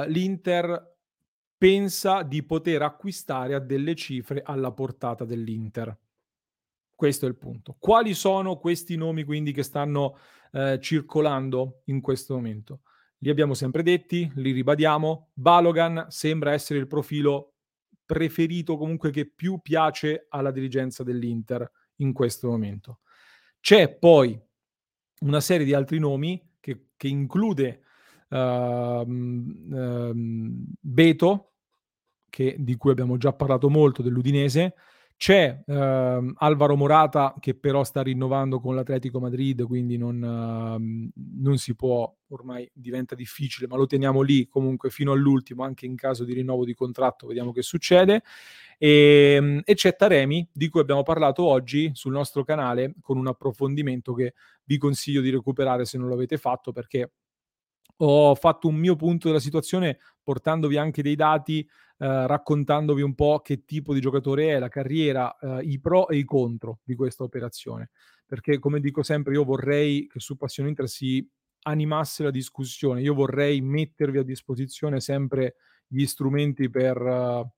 l'Inter 0.07 0.95
pensa 1.57 2.23
di 2.23 2.43
poter 2.43 2.81
acquistare 2.83 3.53
a 3.53 3.59
delle 3.59 3.93
cifre 3.93 4.41
alla 4.41 4.71
portata 4.71 5.25
dell'Inter. 5.25 5.97
Questo 6.95 7.25
è 7.25 7.27
il 7.27 7.35
punto. 7.35 7.75
Quali 7.77 8.13
sono 8.13 8.55
questi 8.55 8.95
nomi 8.95 9.25
quindi 9.25 9.51
che 9.51 9.63
stanno 9.63 10.17
eh, 10.53 10.79
circolando 10.79 11.81
in 11.87 11.99
questo 11.99 12.35
momento? 12.35 12.83
Li 13.23 13.29
abbiamo 13.29 13.53
sempre 13.53 13.83
detti, 13.83 14.29
li 14.35 14.51
ribadiamo. 14.51 15.29
Balogan 15.33 16.07
sembra 16.09 16.51
essere 16.51 16.79
il 16.79 16.87
profilo 16.87 17.53
preferito, 18.05 18.75
comunque 18.75 19.11
che 19.11 19.25
più 19.25 19.59
piace 19.61 20.25
alla 20.27 20.51
dirigenza 20.51 21.03
dell'Inter 21.03 21.71
in 21.97 22.11
questo 22.11 22.49
momento. 22.49 22.99
C'è 23.61 23.95
poi 23.97 24.37
una 25.21 25.39
serie 25.39 25.65
di 25.65 25.73
altri 25.73 25.99
nomi 25.99 26.51
che, 26.59 26.89
che 26.97 27.07
include 27.07 27.83
uh, 28.27 28.35
uh, 28.35 30.11
Beto, 30.81 31.53
che, 32.29 32.57
di 32.59 32.75
cui 32.75 32.91
abbiamo 32.91 33.15
già 33.15 33.31
parlato 33.31 33.69
molto, 33.69 34.01
dell'Udinese, 34.01 34.73
c'è 35.17 35.63
ehm, 35.65 36.33
Alvaro 36.37 36.75
Morata 36.75 37.33
che 37.39 37.55
però 37.55 37.83
sta 37.83 38.01
rinnovando 38.01 38.59
con 38.59 38.75
l'Atletico 38.75 39.19
Madrid, 39.19 39.63
quindi 39.63 39.97
non, 39.97 40.21
ehm, 40.23 41.09
non, 41.41 41.57
si 41.57 41.75
può, 41.75 42.13
ormai 42.29 42.69
diventa 42.73 43.15
difficile, 43.15 43.67
ma 43.67 43.77
lo 43.77 43.85
teniamo 43.85 44.21
lì 44.21 44.47
comunque 44.47 44.89
fino 44.89 45.11
all'ultimo, 45.13 45.63
anche 45.63 45.85
in 45.85 45.95
caso 45.95 46.23
di 46.25 46.33
rinnovo 46.33 46.65
di 46.65 46.73
contratto, 46.73 47.27
vediamo 47.27 47.51
che 47.51 47.61
succede. 47.61 48.23
E, 48.77 49.35
ehm, 49.37 49.61
e 49.63 49.73
c'è 49.75 49.95
Taremi, 49.95 50.47
di 50.51 50.67
cui 50.69 50.81
abbiamo 50.81 51.03
parlato 51.03 51.43
oggi 51.45 51.91
sul 51.93 52.11
nostro 52.11 52.43
canale, 52.43 52.93
con 53.01 53.17
un 53.17 53.27
approfondimento 53.27 54.13
che 54.13 54.33
vi 54.65 54.77
consiglio 54.77 55.21
di 55.21 55.29
recuperare 55.29 55.85
se 55.85 55.97
non 55.97 56.09
l'avete 56.09 56.37
fatto, 56.37 56.71
perché 56.71 57.11
ho 57.97 58.35
fatto 58.35 58.67
un 58.67 58.75
mio 58.75 58.95
punto 58.95 59.27
della 59.27 59.39
situazione 59.39 59.99
portandovi 60.23 60.77
anche 60.77 61.01
dei 61.01 61.15
dati, 61.15 61.59
eh, 61.59 61.67
raccontandovi 62.27 63.01
un 63.01 63.13
po' 63.13 63.41
che 63.41 63.65
tipo 63.65 63.93
di 63.93 63.99
giocatore 63.99 64.49
è, 64.49 64.59
la 64.59 64.69
carriera, 64.69 65.35
eh, 65.37 65.63
i 65.63 65.79
pro 65.79 66.07
e 66.07 66.17
i 66.17 66.23
contro 66.23 66.79
di 66.83 66.95
questa 66.95 67.23
operazione. 67.23 67.91
Perché, 68.25 68.57
come 68.57 68.79
dico 68.79 69.03
sempre, 69.03 69.33
io 69.33 69.43
vorrei 69.43 70.07
che 70.07 70.19
su 70.19 70.37
Passione 70.37 70.69
Inter 70.69 70.87
si 70.87 71.27
animasse 71.63 72.23
la 72.23 72.31
discussione, 72.31 73.01
io 73.01 73.13
vorrei 73.13 73.61
mettervi 73.61 74.17
a 74.17 74.23
disposizione 74.23 74.99
sempre 74.99 75.55
gli 75.87 76.05
strumenti 76.05 76.69
per... 76.69 77.01
Uh, 77.01 77.49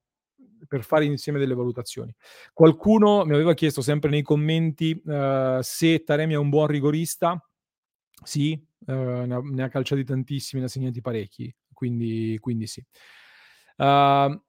per 0.68 0.84
fare 0.84 1.04
insieme 1.04 1.38
delle 1.38 1.54
valutazioni. 1.54 2.14
Qualcuno 2.52 3.24
mi 3.24 3.34
aveva 3.34 3.52
chiesto 3.54 3.82
sempre 3.82 4.10
nei 4.10 4.22
commenti 4.22 5.00
uh, 5.04 5.58
se 5.60 6.02
Taremi 6.02 6.32
è 6.32 6.36
un 6.36 6.48
buon 6.48 6.66
rigorista. 6.66 7.38
Sì, 8.22 8.65
uh, 8.86 8.92
ne, 8.92 9.62
ha, 9.62 9.68
calciati 9.68 10.04
tantissimi, 10.04 10.60
ne 10.60 10.66
ha 10.66 10.70
segnati 10.70 11.00
parecchi, 11.00 11.54
quindi, 11.72 12.36
quindi 12.40 12.66
sì. 12.66 12.84
Uh, 13.76 14.40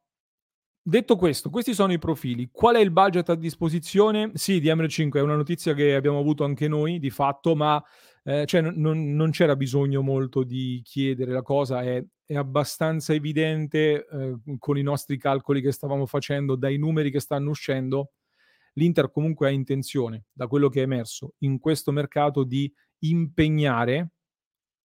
detto 0.82 1.16
questo, 1.18 1.50
questi 1.50 1.74
sono 1.74 1.92
i 1.92 2.00
profili. 2.00 2.50
Qual 2.52 2.76
è 2.76 2.80
il 2.80 2.92
budget 2.92 3.30
a 3.30 3.36
disposizione? 3.36 4.32
Sì, 4.36 4.60
di 4.60 4.70
MR5 4.70 5.12
è 5.14 5.22
una 5.22 5.36
notizia 5.36 5.74
che 5.74 5.96
abbiamo 5.96 6.20
avuto 6.20 6.44
anche 6.46 6.68
noi, 6.68 7.00
di 7.00 7.10
fatto, 7.10 7.56
ma 7.56 7.84
eh, 8.24 8.46
cioè, 8.46 8.62
non, 8.62 9.16
non, 9.16 9.32
c'era 9.32 9.56
bisogno 9.56 10.02
molto 10.02 10.44
di 10.44 10.82
chiedere 10.84 11.32
la 11.32 11.42
cosa, 11.42 11.82
è, 11.82 12.04
è 12.26 12.36
abbastanza 12.36 13.14
evidente 13.14 14.06
eh, 14.06 14.38
con 14.60 14.78
i 14.78 14.82
nostri 14.82 15.18
calcoli 15.18 15.62
che 15.62 15.72
stavamo 15.72 16.06
facendo, 16.06 16.56
dai 16.56 16.78
numeri 16.78 17.10
che 17.10 17.22
stanno 17.22 17.50
uscendo. 17.50 18.12
L'Inter 18.74 19.12
comunque 19.12 19.48
ha 19.48 19.50
intenzione, 19.50 20.26
da 20.34 20.48
quello 20.48 20.70
che 20.70 20.82
è 20.82 20.84
emerso 20.84 21.36
in 21.40 21.58
questo 21.58 21.92
mercato, 21.92 22.44
di 22.44 22.72
impegnare, 23.00 24.12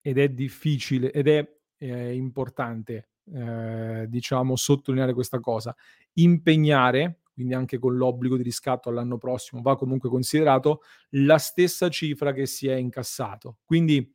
ed 0.02 0.18
è 0.18 0.28
difficile, 0.28 1.10
ed 1.10 1.28
è 1.28 1.48
eh, 1.78 2.14
importante 2.14 3.08
eh, 3.32 4.06
diciamo, 4.08 4.56
sottolineare 4.56 5.14
questa 5.14 5.40
cosa. 5.40 5.74
Impegnare, 6.14 7.20
quindi 7.32 7.54
anche 7.54 7.78
con 7.78 7.96
l'obbligo 7.96 8.36
di 8.36 8.42
riscatto 8.42 8.88
all'anno 8.88 9.16
prossimo, 9.16 9.62
va 9.62 9.76
comunque 9.76 10.10
considerato 10.10 10.82
la 11.10 11.38
stessa 11.38 11.88
cifra 11.88 12.32
che 12.32 12.46
si 12.46 12.68
è 12.68 12.74
incassato. 12.74 13.58
Quindi 13.64 14.14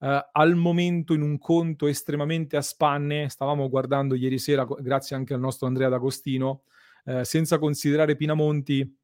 eh, 0.00 0.28
al 0.32 0.54
momento 0.54 1.12
in 1.14 1.22
un 1.22 1.38
conto 1.38 1.86
estremamente 1.86 2.56
a 2.56 2.62
spanne, 2.62 3.28
stavamo 3.28 3.68
guardando 3.68 4.14
ieri 4.14 4.38
sera, 4.38 4.64
grazie 4.64 5.16
anche 5.16 5.34
al 5.34 5.40
nostro 5.40 5.66
Andrea 5.66 5.88
D'Agostino, 5.88 6.62
eh, 7.04 7.24
senza 7.24 7.58
considerare 7.58 8.16
Pinamonti, 8.16 8.98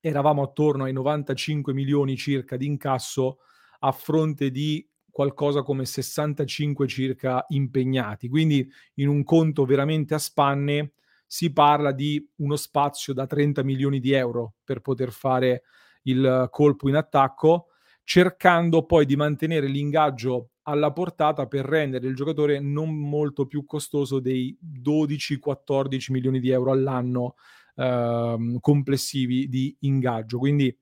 eravamo 0.00 0.42
attorno 0.42 0.84
ai 0.84 0.92
95 0.92 1.72
milioni 1.72 2.16
circa 2.16 2.56
di 2.56 2.66
incasso 2.66 3.38
a 3.80 3.92
fronte 3.92 4.50
di 4.50 4.86
qualcosa 5.10 5.62
come 5.62 5.84
65 5.84 6.86
circa 6.86 7.44
impegnati. 7.48 8.28
Quindi 8.28 8.68
in 8.94 9.08
un 9.08 9.24
conto 9.24 9.64
veramente 9.64 10.14
a 10.14 10.18
spanne 10.18 10.92
si 11.26 11.52
parla 11.52 11.92
di 11.92 12.28
uno 12.36 12.56
spazio 12.56 13.12
da 13.12 13.26
30 13.26 13.62
milioni 13.62 14.00
di 14.00 14.12
euro 14.12 14.54
per 14.64 14.80
poter 14.80 15.12
fare 15.12 15.62
il 16.02 16.48
colpo 16.50 16.88
in 16.88 16.96
attacco, 16.96 17.68
cercando 18.02 18.84
poi 18.84 19.06
di 19.06 19.16
mantenere 19.16 19.66
l'ingaggio 19.66 20.50
alla 20.62 20.92
portata 20.92 21.46
per 21.46 21.64
rendere 21.64 22.06
il 22.06 22.14
giocatore 22.14 22.60
non 22.60 22.96
molto 22.96 23.46
più 23.46 23.64
costoso 23.64 24.20
dei 24.20 24.56
12-14 24.82 26.12
milioni 26.12 26.40
di 26.40 26.50
euro 26.50 26.72
all'anno 26.72 27.34
eh, 27.76 28.58
complessivi 28.60 29.48
di 29.48 29.76
ingaggio. 29.80 30.38
Quindi 30.38 30.76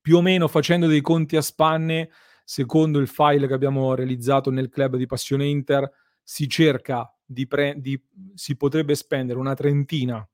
più 0.00 0.18
o 0.18 0.20
meno 0.20 0.48
facendo 0.48 0.86
dei 0.86 1.00
conti 1.00 1.36
a 1.36 1.42
spanne 1.42 2.10
secondo 2.44 2.98
il 2.98 3.08
file 3.08 3.46
che 3.46 3.54
abbiamo 3.54 3.94
realizzato 3.94 4.50
nel 4.50 4.68
club 4.68 4.96
di 4.96 5.06
Passione 5.06 5.46
Inter, 5.46 5.90
si 6.22 6.48
cerca 6.48 7.12
di, 7.24 7.46
pre- 7.46 7.74
di 7.78 8.00
si 8.34 8.56
potrebbe 8.56 8.94
spendere 8.94 9.38
una 9.38 9.54
trentina 9.54 10.26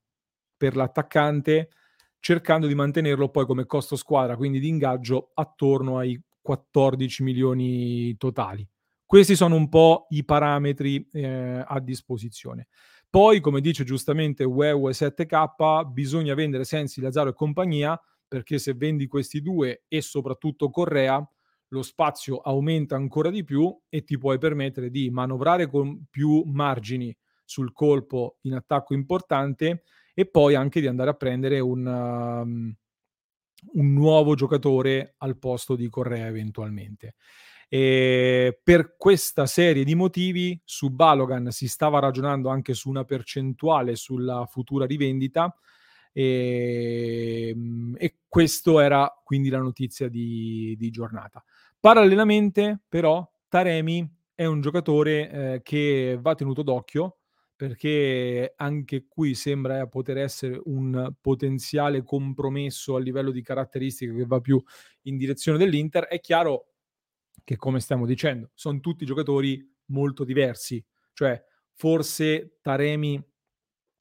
per 0.56 0.76
l'attaccante, 0.76 1.70
cercando 2.18 2.66
di 2.66 2.74
mantenerlo 2.74 3.30
poi 3.30 3.46
come 3.46 3.64
costo 3.64 3.96
squadra, 3.96 4.36
quindi 4.36 4.60
di 4.60 4.68
ingaggio, 4.68 5.30
attorno 5.34 5.98
ai 5.98 6.20
14 6.40 7.22
milioni 7.22 8.16
totali. 8.16 8.66
Questi 9.06 9.34
sono 9.34 9.56
un 9.56 9.68
po' 9.68 10.06
i 10.10 10.24
parametri 10.24 11.08
eh, 11.12 11.64
a 11.66 11.80
disposizione. 11.80 12.68
Poi, 13.08 13.40
come 13.40 13.60
dice 13.60 13.82
giustamente 13.82 14.44
UE 14.44 14.72
7K, 14.72 15.90
bisogna 15.90 16.34
vendere 16.34 16.64
Sensi, 16.64 17.00
Lazzaro 17.00 17.30
e 17.30 17.34
compagnia, 17.34 18.00
perché 18.28 18.58
se 18.58 18.74
vendi 18.74 19.08
questi 19.08 19.42
due 19.42 19.82
e 19.88 20.00
soprattutto 20.00 20.70
Correa, 20.70 21.20
lo 21.70 21.82
spazio 21.82 22.38
aumenta 22.38 22.96
ancora 22.96 23.30
di 23.30 23.44
più 23.44 23.76
e 23.88 24.04
ti 24.04 24.18
puoi 24.18 24.38
permettere 24.38 24.90
di 24.90 25.10
manovrare 25.10 25.68
con 25.68 26.04
più 26.10 26.42
margini 26.46 27.16
sul 27.44 27.72
colpo 27.72 28.38
in 28.42 28.54
attacco 28.54 28.94
importante 28.94 29.82
e 30.14 30.26
poi 30.26 30.54
anche 30.54 30.80
di 30.80 30.86
andare 30.86 31.10
a 31.10 31.14
prendere 31.14 31.60
un, 31.60 31.86
um, 31.86 32.74
un 33.72 33.92
nuovo 33.92 34.34
giocatore 34.34 35.14
al 35.18 35.38
posto 35.38 35.76
di 35.76 35.88
Correa 35.88 36.26
eventualmente. 36.26 37.14
E 37.68 38.60
per 38.62 38.96
questa 38.96 39.46
serie 39.46 39.84
di 39.84 39.94
motivi 39.94 40.60
su 40.64 40.90
Balogan 40.90 41.52
si 41.52 41.68
stava 41.68 42.00
ragionando 42.00 42.48
anche 42.48 42.74
su 42.74 42.88
una 42.88 43.04
percentuale 43.04 43.94
sulla 43.94 44.44
futura 44.46 44.86
rivendita 44.86 45.56
e, 46.12 47.50
ehm, 47.54 47.94
e 47.96 48.18
questo 48.26 48.80
era 48.80 49.12
quindi 49.24 49.48
la 49.48 49.60
notizia 49.60 50.08
di, 50.08 50.74
di 50.78 50.90
giornata. 50.90 51.44
Parallelamente, 51.80 52.82
però, 52.88 53.26
Taremi 53.48 54.06
è 54.34 54.44
un 54.44 54.60
giocatore 54.60 55.30
eh, 55.30 55.60
che 55.62 56.18
va 56.20 56.34
tenuto 56.34 56.62
d'occhio 56.62 57.16
perché 57.56 58.54
anche 58.56 59.06
qui 59.06 59.34
sembra 59.34 59.86
poter 59.86 60.18
essere 60.18 60.60
un 60.64 61.14
potenziale 61.20 62.02
compromesso 62.02 62.96
a 62.96 63.00
livello 63.00 63.30
di 63.30 63.42
caratteristiche 63.42 64.14
che 64.14 64.24
va 64.24 64.40
più 64.40 64.62
in 65.02 65.18
direzione 65.18 65.58
dell'Inter. 65.58 66.04
È 66.04 66.20
chiaro 66.20 66.68
che, 67.44 67.56
come 67.56 67.80
stiamo 67.80 68.06
dicendo, 68.06 68.50
sono 68.54 68.80
tutti 68.80 69.04
giocatori 69.04 69.62
molto 69.86 70.24
diversi, 70.24 70.82
cioè 71.12 71.42
forse 71.74 72.58
Taremi 72.62 73.22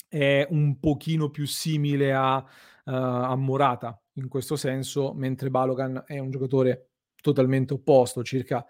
è 0.08 0.48
un 0.50 0.80
pochino 0.80 1.30
più 1.30 1.46
simile 1.46 2.14
a, 2.14 2.38
uh, 2.38 2.44
a 2.84 3.36
Morata 3.36 4.02
in 4.14 4.28
questo 4.30 4.56
senso, 4.56 5.14
mentre 5.14 5.50
Balogan 5.50 6.04
è 6.06 6.18
un 6.20 6.30
giocatore 6.30 6.89
totalmente 7.22 7.74
opposto, 7.74 8.24
circa 8.24 8.66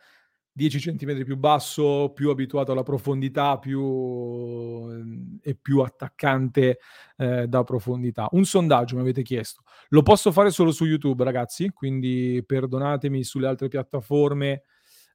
10 0.59 0.79
cm 0.79 1.23
più 1.23 1.37
basso, 1.37 2.11
più 2.13 2.29
abituato 2.29 2.73
alla 2.73 2.83
profondità 2.83 3.57
più, 3.59 3.81
ehm, 3.81 5.39
e 5.41 5.55
più 5.55 5.79
attaccante 5.79 6.79
eh, 7.17 7.47
da 7.47 7.63
profondità. 7.63 8.27
Un 8.31 8.43
sondaggio 8.43 8.95
mi 8.95 9.01
avete 9.01 9.21
chiesto. 9.21 9.63
Lo 9.89 10.01
posso 10.01 10.31
fare 10.31 10.49
solo 10.49 10.71
su 10.71 10.85
YouTube, 10.85 11.23
ragazzi, 11.23 11.69
quindi 11.69 12.43
perdonatemi 12.45 13.23
sulle 13.23 13.47
altre 13.47 13.69
piattaforme, 13.69 14.63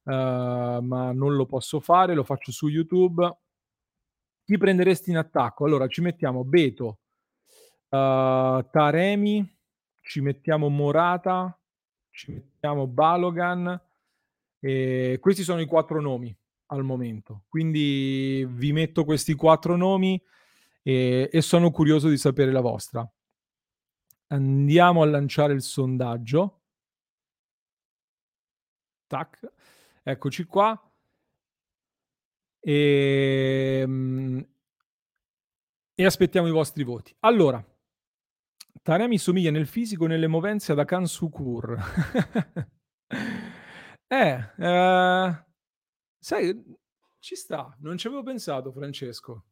uh, 0.05 0.11
ma 0.11 1.11
non 1.13 1.35
lo 1.35 1.45
posso 1.45 1.79
fare, 1.79 2.15
lo 2.15 2.23
faccio 2.23 2.51
su 2.51 2.67
YouTube. 2.67 3.37
Chi 4.43 4.57
prenderesti 4.57 5.11
in 5.11 5.17
attacco? 5.17 5.65
Allora 5.65 5.87
ci 5.87 6.01
mettiamo 6.01 6.43
Beto, 6.43 6.99
uh, 7.89 8.65
Taremi, 8.69 9.57
ci 10.01 10.21
mettiamo 10.21 10.69
Morata, 10.69 11.57
ci 12.15 12.31
mettiamo 12.31 12.87
Balogan. 12.87 13.79
E 14.59 15.19
questi 15.21 15.43
sono 15.43 15.59
i 15.59 15.65
quattro 15.65 16.01
nomi 16.01 16.35
al 16.67 16.83
momento. 16.83 17.43
Quindi 17.47 18.45
vi 18.49 18.71
metto 18.71 19.03
questi 19.03 19.33
quattro 19.35 19.75
nomi 19.75 20.19
e, 20.81 21.29
e 21.31 21.41
sono 21.41 21.69
curioso 21.69 22.09
di 22.09 22.17
sapere 22.17 22.51
la 22.51 22.61
vostra. 22.61 23.07
Andiamo 24.27 25.01
a 25.03 25.05
lanciare 25.05 25.53
il 25.53 25.61
sondaggio. 25.61 26.61
Tac, 29.07 29.51
eccoci 30.01 30.45
qua. 30.45 30.81
E, 32.59 33.79
ehm, 33.83 34.47
e 35.93 36.05
aspettiamo 36.05 36.47
i 36.47 36.51
vostri 36.51 36.83
voti. 36.83 37.15
Allora, 37.19 37.63
Taremi 38.85 39.17
somiglia 39.17 39.49
nel 39.49 39.65
fisico 39.65 40.05
e 40.05 40.09
nelle 40.09 40.27
movenze 40.27 40.71
ad 40.71 40.77
Akan 40.77 41.07
Sukur. 41.07 41.75
eh, 44.07 44.51
eh, 44.59 45.45
sai, 46.19 46.63
ci 47.17 47.35
sta, 47.35 47.75
non 47.79 47.97
ci 47.97 48.05
avevo 48.05 48.21
pensato 48.21 48.71
Francesco. 48.71 49.45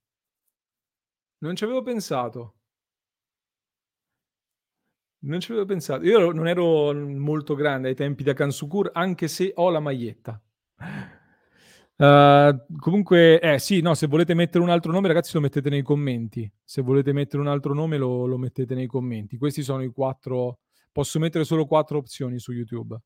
Non 1.39 1.55
ci 1.55 1.63
avevo 1.63 1.81
pensato. 1.81 2.57
Non 5.23 5.39
ci 5.39 5.49
avevo 5.49 5.65
pensato. 5.65 6.03
Io 6.03 6.31
non 6.31 6.47
ero 6.47 6.93
molto 6.93 7.55
grande 7.55 7.87
ai 7.87 7.95
tempi 7.95 8.21
di 8.21 8.29
Akan 8.29 8.51
Sukur, 8.51 8.91
anche 8.93 9.27
se 9.27 9.51
ho 9.55 9.71
la 9.71 9.79
maglietta. 9.79 10.39
Uh, 11.95 12.65
comunque, 12.79 13.39
eh 13.39 13.59
sì, 13.59 13.81
no, 13.81 13.93
se 13.93 14.07
volete 14.07 14.33
mettere 14.33 14.63
un 14.63 14.69
altro 14.69 14.91
nome, 14.91 15.07
ragazzi, 15.07 15.31
lo 15.35 15.41
mettete 15.41 15.69
nei 15.69 15.83
commenti. 15.83 16.51
Se 16.63 16.81
volete 16.81 17.13
mettere 17.13 17.41
un 17.41 17.47
altro 17.47 17.73
nome, 17.73 17.97
lo, 17.97 18.25
lo 18.25 18.37
mettete 18.37 18.75
nei 18.75 18.87
commenti. 18.87 19.37
Questi 19.37 19.63
sono 19.63 19.83
i 19.83 19.91
quattro. 19.91 20.59
Posso 20.91 21.19
mettere 21.19 21.43
solo 21.43 21.65
quattro 21.65 21.97
opzioni 21.97 22.39
su 22.39 22.51
YouTube. 22.51 22.97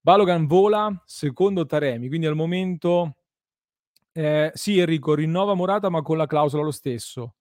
Balogan 0.00 0.46
vola, 0.46 1.02
secondo 1.06 1.64
Taremi, 1.66 2.08
quindi 2.08 2.26
al 2.26 2.34
momento. 2.34 3.16
Eh, 4.12 4.52
sì, 4.54 4.78
Enrico, 4.78 5.14
rinnova 5.14 5.54
Morata, 5.54 5.88
ma 5.88 6.02
con 6.02 6.16
la 6.16 6.26
clausola 6.26 6.62
lo 6.62 6.70
stesso. 6.70 7.34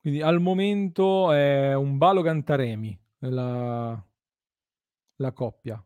Quindi 0.00 0.22
al 0.22 0.40
momento 0.40 1.32
è 1.32 1.74
un 1.74 1.98
Balogan 1.98 2.42
Taremi 2.44 2.98
la, 3.20 4.00
la 5.16 5.32
coppia. 5.32 5.82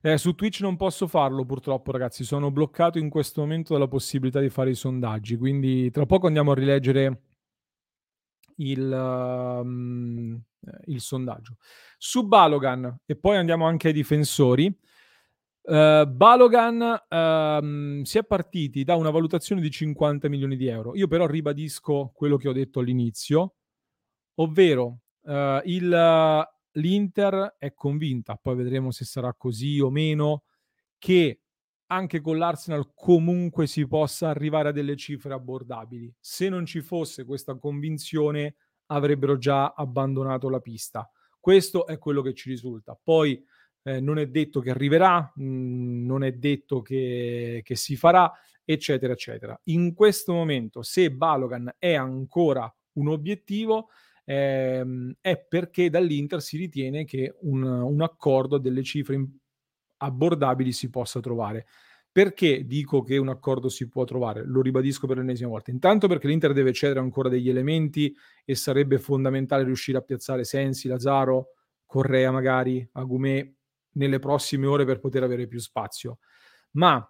Eh, 0.00 0.18
su 0.18 0.34
Twitch 0.34 0.60
non 0.60 0.76
posso 0.76 1.06
farlo 1.06 1.44
purtroppo, 1.44 1.90
ragazzi. 1.90 2.24
Sono 2.24 2.50
bloccato 2.50 2.98
in 2.98 3.08
questo 3.08 3.40
momento 3.40 3.72
dalla 3.72 3.88
possibilità 3.88 4.40
di 4.40 4.50
fare 4.50 4.70
i 4.70 4.74
sondaggi. 4.74 5.36
Quindi 5.36 5.90
tra 5.90 6.06
poco 6.06 6.26
andiamo 6.26 6.52
a 6.52 6.54
rileggere 6.54 7.20
il, 8.56 8.90
um, 9.62 10.40
il 10.84 11.00
sondaggio. 11.00 11.56
Su 11.98 12.26
Balogan, 12.26 13.00
e 13.04 13.16
poi 13.16 13.36
andiamo 13.36 13.66
anche 13.66 13.88
ai 13.88 13.94
difensori. 13.94 14.66
Uh, 15.62 16.06
Balogan 16.06 16.80
uh, 16.80 18.04
si 18.04 18.18
è 18.18 18.24
partiti 18.24 18.84
da 18.84 18.94
una 18.94 19.10
valutazione 19.10 19.60
di 19.60 19.70
50 19.70 20.28
milioni 20.28 20.56
di 20.56 20.68
euro. 20.68 20.94
Io 20.94 21.08
però 21.08 21.26
ribadisco 21.26 22.12
quello 22.14 22.36
che 22.36 22.48
ho 22.48 22.52
detto 22.52 22.80
all'inizio, 22.80 23.56
ovvero 24.36 25.00
uh, 25.22 25.60
il 25.64 26.46
l'Inter 26.76 27.56
è 27.58 27.74
convinta, 27.74 28.36
poi 28.36 28.56
vedremo 28.56 28.90
se 28.90 29.04
sarà 29.04 29.34
così 29.34 29.80
o 29.80 29.90
meno, 29.90 30.44
che 30.98 31.40
anche 31.88 32.20
con 32.20 32.38
l'Arsenal 32.38 32.92
comunque 32.94 33.66
si 33.66 33.86
possa 33.86 34.28
arrivare 34.28 34.70
a 34.70 34.72
delle 34.72 34.96
cifre 34.96 35.34
abbordabili. 35.34 36.12
Se 36.18 36.48
non 36.48 36.66
ci 36.66 36.80
fosse 36.80 37.24
questa 37.24 37.56
convinzione 37.56 38.56
avrebbero 38.86 39.38
già 39.38 39.72
abbandonato 39.72 40.48
la 40.48 40.60
pista. 40.60 41.08
Questo 41.38 41.86
è 41.86 41.98
quello 41.98 42.22
che 42.22 42.34
ci 42.34 42.50
risulta. 42.50 42.98
Poi 43.00 43.44
eh, 43.82 44.00
non 44.00 44.18
è 44.18 44.26
detto 44.26 44.60
che 44.60 44.70
arriverà, 44.70 45.32
mh, 45.34 45.44
mm, 45.44 46.06
non 46.06 46.24
è 46.24 46.32
detto 46.32 46.82
che, 46.82 47.60
che 47.64 47.76
si 47.76 47.96
farà, 47.96 48.32
eccetera, 48.64 49.12
eccetera. 49.12 49.58
In 49.64 49.94
questo 49.94 50.32
momento, 50.32 50.82
se 50.82 51.12
Balogan 51.12 51.72
è 51.78 51.94
ancora 51.94 52.72
un 52.94 53.08
obiettivo, 53.08 53.90
ehm, 54.26 55.14
è 55.20 55.38
perché 55.38 55.88
dall'Inter 55.88 56.42
si 56.42 56.56
ritiene 56.56 57.04
che 57.04 57.34
un, 57.42 57.62
un 57.62 58.02
accordo 58.02 58.56
a 58.56 58.60
delle 58.60 58.82
cifre 58.82 59.24
abbordabili 59.98 60.72
si 60.72 60.90
possa 60.90 61.20
trovare. 61.20 61.66
Perché 62.10 62.64
dico 62.64 63.02
che 63.02 63.18
un 63.18 63.28
accordo 63.28 63.68
si 63.68 63.88
può 63.88 64.04
trovare? 64.04 64.42
Lo 64.44 64.62
ribadisco 64.62 65.06
per 65.06 65.18
l'ennesima 65.18 65.50
volta. 65.50 65.70
Intanto 65.70 66.08
perché 66.08 66.26
l'Inter 66.26 66.52
deve 66.52 66.72
cedere 66.72 67.00
ancora 67.00 67.28
degli 67.28 67.50
elementi 67.50 68.14
e 68.44 68.54
sarebbe 68.54 68.98
fondamentale 68.98 69.64
riuscire 69.64 69.98
a 69.98 70.02
piazzare 70.02 70.44
Sensi, 70.44 70.88
Lazaro, 70.88 71.48
Correa 71.84 72.30
magari, 72.30 72.86
Agumè 72.92 73.52
nelle 73.92 74.18
prossime 74.18 74.66
ore 74.66 74.84
per 74.86 74.98
poter 74.98 75.22
avere 75.22 75.46
più 75.46 75.58
spazio. 75.58 76.18
Ma 76.72 77.06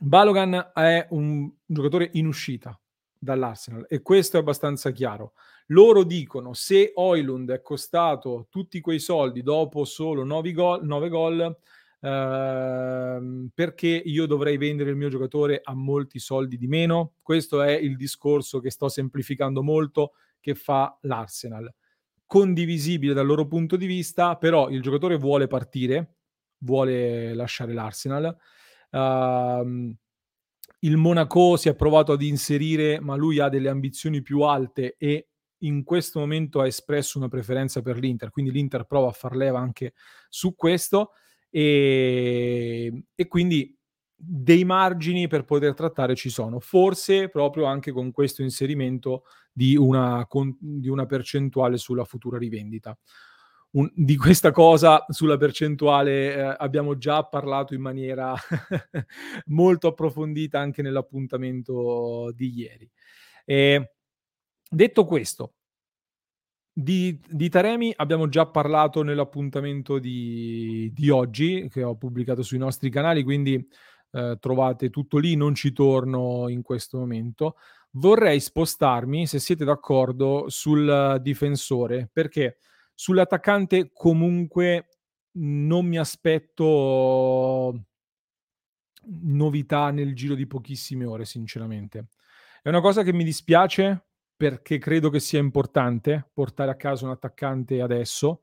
Balogan 0.00 0.70
è 0.74 1.06
un 1.10 1.52
giocatore 1.66 2.08
in 2.14 2.26
uscita 2.26 2.81
dall'Arsenal 3.22 3.86
e 3.88 4.02
questo 4.02 4.36
è 4.36 4.40
abbastanza 4.40 4.90
chiaro. 4.90 5.34
Loro 5.66 6.02
dicono 6.02 6.54
se 6.54 6.90
Oilund 6.94 7.52
è 7.52 7.62
costato 7.62 8.48
tutti 8.50 8.80
quei 8.80 8.98
soldi 8.98 9.42
dopo 9.42 9.84
solo 9.84 10.24
9 10.24 10.52
gol, 10.52 10.84
9 10.84 11.08
gol 11.08 11.56
ehm, 12.00 13.50
perché 13.54 13.86
io 13.86 14.26
dovrei 14.26 14.56
vendere 14.56 14.90
il 14.90 14.96
mio 14.96 15.08
giocatore 15.08 15.60
a 15.62 15.72
molti 15.72 16.18
soldi 16.18 16.56
di 16.56 16.66
meno? 16.66 17.14
Questo 17.22 17.62
è 17.62 17.70
il 17.70 17.96
discorso 17.96 18.58
che 18.58 18.70
sto 18.70 18.88
semplificando 18.88 19.62
molto 19.62 20.14
che 20.40 20.56
fa 20.56 20.98
l'Arsenal. 21.02 21.72
Condivisibile 22.26 23.14
dal 23.14 23.26
loro 23.26 23.46
punto 23.46 23.76
di 23.76 23.86
vista, 23.86 24.36
però 24.36 24.68
il 24.68 24.82
giocatore 24.82 25.16
vuole 25.16 25.46
partire, 25.46 26.16
vuole 26.58 27.34
lasciare 27.34 27.72
l'Arsenal. 27.72 28.36
Uh, 28.90 29.94
il 30.84 30.96
Monaco 30.96 31.56
si 31.56 31.68
è 31.68 31.74
provato 31.74 32.12
ad 32.12 32.22
inserire, 32.22 33.00
ma 33.00 33.14
lui 33.14 33.38
ha 33.38 33.48
delle 33.48 33.68
ambizioni 33.68 34.22
più 34.22 34.40
alte 34.40 34.96
e 34.98 35.28
in 35.58 35.84
questo 35.84 36.18
momento 36.18 36.60
ha 36.60 36.66
espresso 36.66 37.18
una 37.18 37.28
preferenza 37.28 37.82
per 37.82 37.98
l'Inter, 37.98 38.30
quindi 38.30 38.50
l'Inter 38.50 38.84
prova 38.84 39.08
a 39.08 39.12
far 39.12 39.36
leva 39.36 39.60
anche 39.60 39.92
su 40.28 40.56
questo 40.56 41.12
e, 41.50 43.04
e 43.14 43.28
quindi 43.28 43.76
dei 44.14 44.64
margini 44.64 45.28
per 45.28 45.44
poter 45.44 45.74
trattare 45.74 46.16
ci 46.16 46.30
sono, 46.30 46.58
forse 46.58 47.28
proprio 47.28 47.64
anche 47.64 47.92
con 47.92 48.10
questo 48.10 48.42
inserimento 48.42 49.24
di 49.52 49.76
una, 49.76 50.26
con, 50.26 50.56
di 50.58 50.88
una 50.88 51.06
percentuale 51.06 51.76
sulla 51.76 52.04
futura 52.04 52.38
rivendita. 52.38 52.96
Un, 53.74 53.90
di 53.94 54.16
questa 54.16 54.50
cosa 54.50 55.04
sulla 55.08 55.38
percentuale 55.38 56.34
eh, 56.34 56.56
abbiamo 56.58 56.98
già 56.98 57.24
parlato 57.24 57.72
in 57.72 57.80
maniera 57.80 58.34
molto 59.46 59.88
approfondita 59.88 60.58
anche 60.58 60.82
nell'appuntamento 60.82 62.30
di 62.34 62.52
ieri. 62.54 62.90
E, 63.46 63.92
detto 64.68 65.04
questo, 65.06 65.54
di, 66.74 67.20
di, 67.28 67.48
Taremi 67.48 67.92
abbiamo 67.96 68.28
già 68.28 68.46
parlato 68.46 69.02
nell'appuntamento 69.02 69.98
di, 69.98 70.90
di, 70.94 71.10
oggi 71.10 71.68
che 71.70 71.82
ho 71.82 71.96
pubblicato 71.96 72.42
sui 72.42 72.58
nostri 72.58 72.88
canali, 72.88 73.22
quindi 73.22 73.66
eh, 74.12 74.36
trovate 74.40 74.90
tutto 74.90 75.18
lì, 75.18 75.34
non 75.34 75.54
ci 75.54 75.72
torno 75.72 76.48
in 76.48 76.62
questo 76.62 76.98
momento. 76.98 77.56
Vorrei 77.92 78.40
spostarmi, 78.40 79.26
se 79.26 79.38
siete 79.38 79.64
d'accordo, 79.64 80.46
sul 80.48 81.18
difensore, 81.20 82.08
perché 82.10 82.56
Sull'attaccante 82.94 83.90
comunque 83.92 84.88
non 85.32 85.86
mi 85.86 85.98
aspetto 85.98 87.86
novità 89.04 89.90
nel 89.90 90.14
giro 90.14 90.34
di 90.34 90.46
pochissime 90.46 91.04
ore, 91.04 91.24
sinceramente. 91.24 92.08
È 92.62 92.68
una 92.68 92.80
cosa 92.80 93.02
che 93.02 93.12
mi 93.12 93.24
dispiace 93.24 94.06
perché 94.36 94.78
credo 94.78 95.10
che 95.10 95.20
sia 95.20 95.38
importante 95.38 96.28
portare 96.32 96.70
a 96.70 96.76
casa 96.76 97.04
un 97.04 97.12
attaccante 97.12 97.80
adesso, 97.80 98.42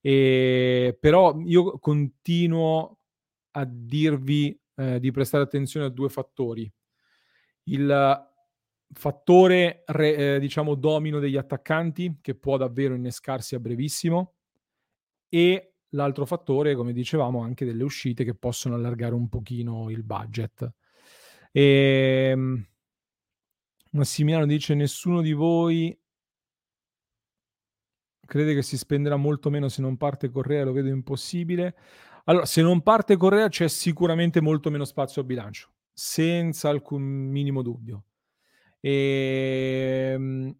e, 0.00 0.96
però 0.98 1.38
io 1.40 1.78
continuo 1.78 2.98
a 3.52 3.64
dirvi 3.64 4.58
eh, 4.76 5.00
di 5.00 5.10
prestare 5.10 5.44
attenzione 5.44 5.86
a 5.86 5.90
due 5.90 6.08
fattori. 6.08 6.70
Il 7.64 8.29
fattore 8.92 9.82
re, 9.86 10.34
eh, 10.36 10.40
diciamo 10.40 10.74
domino 10.74 11.18
degli 11.18 11.36
attaccanti 11.36 12.18
che 12.20 12.34
può 12.34 12.56
davvero 12.56 12.94
innescarsi 12.94 13.54
a 13.54 13.60
brevissimo 13.60 14.34
e 15.28 15.74
l'altro 15.90 16.26
fattore 16.26 16.74
come 16.74 16.92
dicevamo 16.92 17.40
anche 17.40 17.64
delle 17.64 17.84
uscite 17.84 18.24
che 18.24 18.34
possono 18.34 18.74
allargare 18.74 19.14
un 19.14 19.28
pochino 19.28 19.90
il 19.90 20.02
budget 20.02 20.72
e, 21.52 22.30
ehm, 22.32 22.66
Massimiliano 23.92 24.46
dice 24.46 24.74
nessuno 24.74 25.20
di 25.20 25.32
voi 25.32 25.96
crede 28.26 28.54
che 28.54 28.62
si 28.62 28.78
spenderà 28.78 29.16
molto 29.16 29.50
meno 29.50 29.68
se 29.68 29.82
non 29.82 29.96
parte 29.96 30.30
Correa 30.30 30.64
lo 30.64 30.72
vedo 30.72 30.88
impossibile 30.88 31.74
Allora, 32.24 32.46
se 32.46 32.62
non 32.62 32.82
parte 32.82 33.16
Correa 33.16 33.48
c'è 33.48 33.68
sicuramente 33.68 34.40
molto 34.40 34.70
meno 34.70 34.84
spazio 34.84 35.22
a 35.22 35.24
bilancio, 35.24 35.72
senza 35.92 36.68
alcun 36.68 37.02
minimo 37.02 37.62
dubbio. 37.62 38.04
E, 38.80 40.12
ehm, 40.14 40.56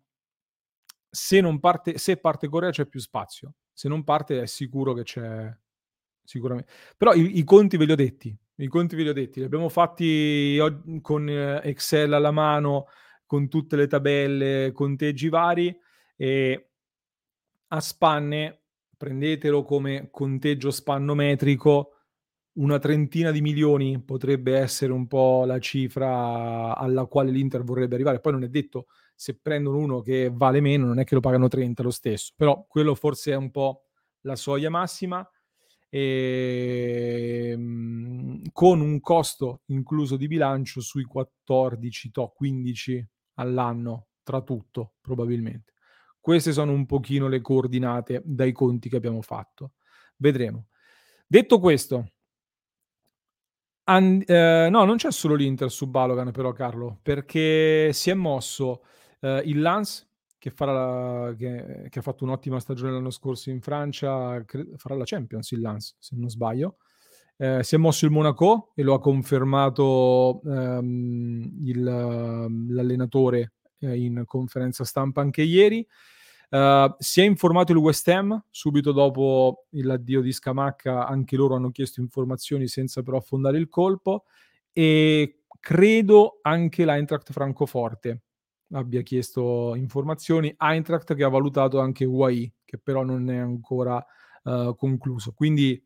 se, 1.10 1.40
non 1.40 1.58
parte, 1.58 1.98
se 1.98 2.18
parte 2.18 2.48
Correa 2.48 2.70
c'è 2.70 2.86
più 2.86 3.00
spazio, 3.00 3.54
se 3.72 3.88
non 3.88 4.04
parte 4.04 4.42
è 4.42 4.46
sicuro 4.46 4.92
che 4.92 5.02
c'è 5.02 5.56
sicuramente. 6.22 6.70
Però 6.96 7.12
i, 7.12 7.38
i 7.38 7.44
conti 7.44 7.76
ve 7.76 7.84
li 7.86 7.92
ho 7.92 7.96
detti, 7.96 8.36
i 8.56 8.68
conti 8.68 8.96
ve 8.96 9.02
li 9.02 9.08
ho 9.08 9.12
detti, 9.12 9.40
li 9.40 9.46
abbiamo 9.46 9.68
fatti 9.68 10.58
con 11.00 11.28
Excel 11.28 12.12
alla 12.12 12.30
mano, 12.30 12.86
con 13.26 13.48
tutte 13.48 13.76
le 13.76 13.86
tabelle, 13.86 14.72
conteggi 14.72 15.28
vari 15.28 15.76
e 16.16 16.70
a 17.68 17.80
spanne 17.80 18.60
prendetelo 19.00 19.62
come 19.62 20.10
conteggio 20.10 20.70
spannometrico, 20.70 21.99
una 22.54 22.78
trentina 22.78 23.30
di 23.30 23.40
milioni 23.40 24.00
potrebbe 24.02 24.56
essere 24.56 24.92
un 24.92 25.06
po' 25.06 25.44
la 25.44 25.58
cifra 25.58 26.76
alla 26.76 27.06
quale 27.06 27.30
l'Inter 27.30 27.62
vorrebbe 27.62 27.94
arrivare. 27.94 28.20
Poi 28.20 28.32
non 28.32 28.42
è 28.42 28.48
detto 28.48 28.86
se 29.14 29.38
prendono 29.38 29.78
uno 29.78 30.00
che 30.00 30.30
vale 30.32 30.60
meno, 30.60 30.86
non 30.86 30.98
è 30.98 31.04
che 31.04 31.14
lo 31.14 31.20
pagano 31.20 31.48
30 31.48 31.82
lo 31.82 31.90
stesso, 31.90 32.32
però 32.36 32.64
quello 32.68 32.94
forse 32.94 33.32
è 33.32 33.36
un 33.36 33.50
po' 33.50 33.84
la 34.22 34.36
soglia 34.36 34.70
massima. 34.70 35.28
E, 35.92 37.50
ehm, 37.52 38.42
con 38.52 38.80
un 38.80 39.00
costo 39.00 39.62
incluso 39.66 40.16
di 40.16 40.28
bilancio 40.28 40.80
sui 40.80 41.04
14, 41.04 42.10
to, 42.12 42.28
15 42.28 43.06
all'anno 43.34 44.08
tra 44.22 44.40
tutto 44.42 44.94
probabilmente. 45.00 45.72
Queste 46.20 46.52
sono 46.52 46.72
un 46.72 46.86
pochino 46.86 47.28
le 47.28 47.40
coordinate 47.40 48.22
dai 48.24 48.52
conti 48.52 48.88
che 48.88 48.96
abbiamo 48.96 49.22
fatto. 49.22 49.72
Vedremo. 50.16 50.66
Detto 51.26 51.58
questo, 51.58 52.12
and, 53.90 54.24
eh, 54.28 54.68
no, 54.70 54.84
non 54.84 54.96
c'è 54.96 55.10
solo 55.10 55.34
l'Inter 55.34 55.70
su 55.70 55.88
Balogan 55.88 56.30
però 56.30 56.52
Carlo, 56.52 56.98
perché 57.02 57.92
si 57.92 58.10
è 58.10 58.14
mosso 58.14 58.82
eh, 59.20 59.42
il 59.44 59.60
Lance 59.60 60.06
che, 60.38 60.52
la, 60.58 61.34
che, 61.36 61.86
che, 61.88 61.98
ha 61.98 62.02
fatto 62.02 62.24
un'ottima 62.24 62.58
stagione 62.60 62.92
l'anno 62.92 63.10
scorso 63.10 63.50
in 63.50 63.60
Francia, 63.60 64.42
cre- 64.44 64.68
farà 64.76 64.94
la 64.94 65.04
Champions 65.04 65.50
il 65.50 65.60
Lance 65.60 65.96
se 65.98 66.16
non 66.16 66.30
sbaglio. 66.30 66.76
Eh, 67.36 67.62
si 67.62 67.74
è 67.74 67.78
mosso 67.78 68.04
il 68.04 68.10
Monaco 68.10 68.72
e 68.74 68.82
lo 68.82 68.94
ha 68.94 69.00
confermato 69.00 70.42
ehm, 70.44 71.58
il, 71.64 71.82
l'allenatore 71.82 73.52
eh, 73.80 73.96
in 73.96 74.22
conferenza 74.26 74.84
stampa 74.84 75.20
anche 75.20 75.42
ieri. 75.42 75.86
Uh, 76.50 76.92
si 76.98 77.20
è 77.20 77.24
informato 77.24 77.70
il 77.70 77.78
West 77.78 78.08
Ham 78.08 78.46
subito 78.50 78.90
dopo 78.90 79.66
l'addio 79.70 80.20
di 80.20 80.32
Scamacca, 80.32 81.06
anche 81.06 81.36
loro 81.36 81.54
hanno 81.54 81.70
chiesto 81.70 82.00
informazioni 82.00 82.66
senza 82.66 83.02
però 83.02 83.18
affondare 83.18 83.56
il 83.56 83.68
colpo 83.68 84.24
e 84.72 85.44
credo 85.60 86.40
anche 86.42 86.84
l'Eintracht 86.84 87.32
Francoforte 87.32 88.22
abbia 88.72 89.02
chiesto 89.02 89.74
informazioni. 89.74 90.54
Eintracht 90.58 91.14
che 91.14 91.24
ha 91.24 91.28
valutato 91.28 91.80
anche 91.80 92.04
UAI, 92.04 92.52
che 92.64 92.78
però 92.78 93.02
non 93.02 93.30
è 93.30 93.36
ancora 93.36 94.04
uh, 94.44 94.74
concluso. 94.74 95.32
Quindi 95.32 95.82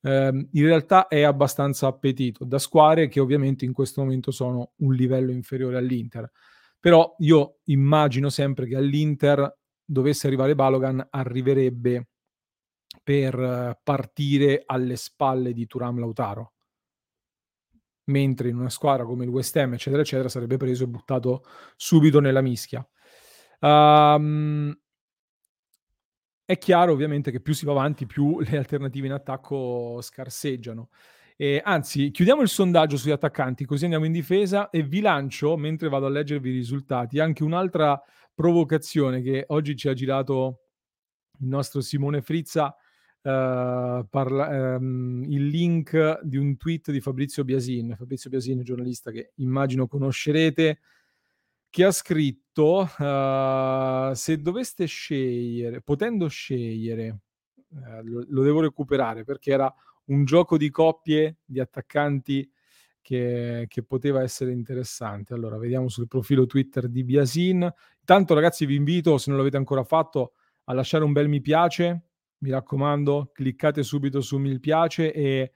um, 0.00 0.48
in 0.52 0.64
realtà 0.64 1.08
è 1.08 1.22
abbastanza 1.22 1.86
appetito 1.86 2.44
da 2.44 2.58
squadre 2.58 3.08
che 3.08 3.20
ovviamente 3.20 3.64
in 3.64 3.72
questo 3.72 4.02
momento 4.02 4.30
sono 4.30 4.72
un 4.76 4.94
livello 4.94 5.32
inferiore 5.32 5.76
all'Inter. 5.78 6.30
Però 6.78 7.14
io 7.18 7.58
immagino 7.64 8.30
sempre 8.30 8.66
che 8.66 8.76
all'Inter 8.76 9.58
dovesse 9.90 10.28
arrivare 10.28 10.54
Balogan 10.54 11.04
arriverebbe 11.10 12.08
per 13.02 13.78
partire 13.82 14.62
alle 14.64 14.96
spalle 14.96 15.52
di 15.52 15.66
Turam 15.66 15.98
Lautaro. 15.98 16.52
Mentre 18.04 18.48
in 18.48 18.56
una 18.56 18.70
squadra 18.70 19.04
come 19.04 19.24
il 19.24 19.30
West 19.30 19.56
Ham, 19.56 19.74
eccetera, 19.74 20.02
eccetera, 20.02 20.28
sarebbe 20.28 20.56
preso 20.56 20.84
e 20.84 20.88
buttato 20.88 21.44
subito 21.76 22.20
nella 22.20 22.40
mischia. 22.40 22.86
Um, 23.60 24.76
è 26.44 26.58
chiaro 26.58 26.92
ovviamente 26.92 27.30
che 27.30 27.40
più 27.40 27.52
si 27.52 27.64
va 27.64 27.72
avanti, 27.72 28.06
più 28.06 28.38
le 28.42 28.58
alternative 28.58 29.06
in 29.06 29.12
attacco 29.12 30.00
scarseggiano. 30.00 30.88
Eh, 31.36 31.60
anzi, 31.64 32.10
chiudiamo 32.10 32.42
il 32.42 32.48
sondaggio 32.48 32.96
sugli 32.96 33.12
attaccanti, 33.12 33.64
così 33.64 33.84
andiamo 33.84 34.04
in 34.04 34.12
difesa 34.12 34.68
e 34.70 34.82
vi 34.82 35.00
lancio, 35.00 35.56
mentre 35.56 35.88
vado 35.88 36.06
a 36.06 36.10
leggervi 36.10 36.50
i 36.50 36.52
risultati, 36.52 37.18
anche 37.18 37.44
un'altra 37.44 38.00
provocazione 38.40 39.20
che 39.20 39.44
oggi 39.48 39.76
ci 39.76 39.86
ha 39.86 39.92
girato 39.92 40.60
il 41.40 41.48
nostro 41.48 41.82
Simone 41.82 42.22
Frizza, 42.22 42.74
Uh, 43.22 44.08
parla, 44.08 44.78
um, 44.78 45.22
il 45.28 45.48
link 45.48 46.22
di 46.22 46.38
un 46.38 46.56
tweet 46.56 46.90
di 46.90 47.02
Fabrizio 47.02 47.44
Biasin, 47.44 47.94
Fabrizio 47.94 48.30
Biasin, 48.30 48.62
giornalista 48.62 49.10
che 49.10 49.32
immagino 49.34 49.86
conoscerete, 49.86 50.78
che 51.68 51.84
ha 51.84 51.90
scritto 51.90 52.88
uh, 52.96 54.14
se 54.14 54.40
doveste 54.40 54.86
scegliere, 54.86 55.82
potendo 55.82 56.28
scegliere, 56.28 57.18
uh, 57.68 58.02
lo, 58.04 58.24
lo, 58.26 58.42
devo 58.42 58.60
recuperare 58.62 59.22
perché 59.22 59.52
era 59.52 59.70
un 60.06 60.24
gioco 60.24 60.56
di 60.56 60.70
coppie 60.70 61.40
di 61.44 61.60
attaccanti 61.60 62.50
che, 63.02 63.66
che, 63.68 63.82
poteva 63.82 64.22
essere 64.22 64.52
interessante. 64.52 65.34
Allora, 65.34 65.58
vediamo 65.58 65.88
sul 65.88 66.06
profilo 66.06 66.46
Twitter 66.46 66.88
di 66.88 67.04
Biasin. 67.04 67.70
Intanto, 68.10 68.34
ragazzi, 68.34 68.66
vi 68.66 68.74
invito, 68.74 69.18
se 69.18 69.30
non 69.30 69.38
l'avete 69.38 69.56
ancora 69.56 69.84
fatto, 69.84 70.32
a 70.64 70.72
lasciare 70.72 71.04
un 71.04 71.12
bel 71.12 71.28
mi 71.28 71.40
piace. 71.40 72.06
Mi 72.38 72.50
raccomando, 72.50 73.30
cliccate 73.32 73.84
subito 73.84 74.20
su 74.20 74.36
mi 74.38 74.58
piace 74.58 75.12
e, 75.12 75.52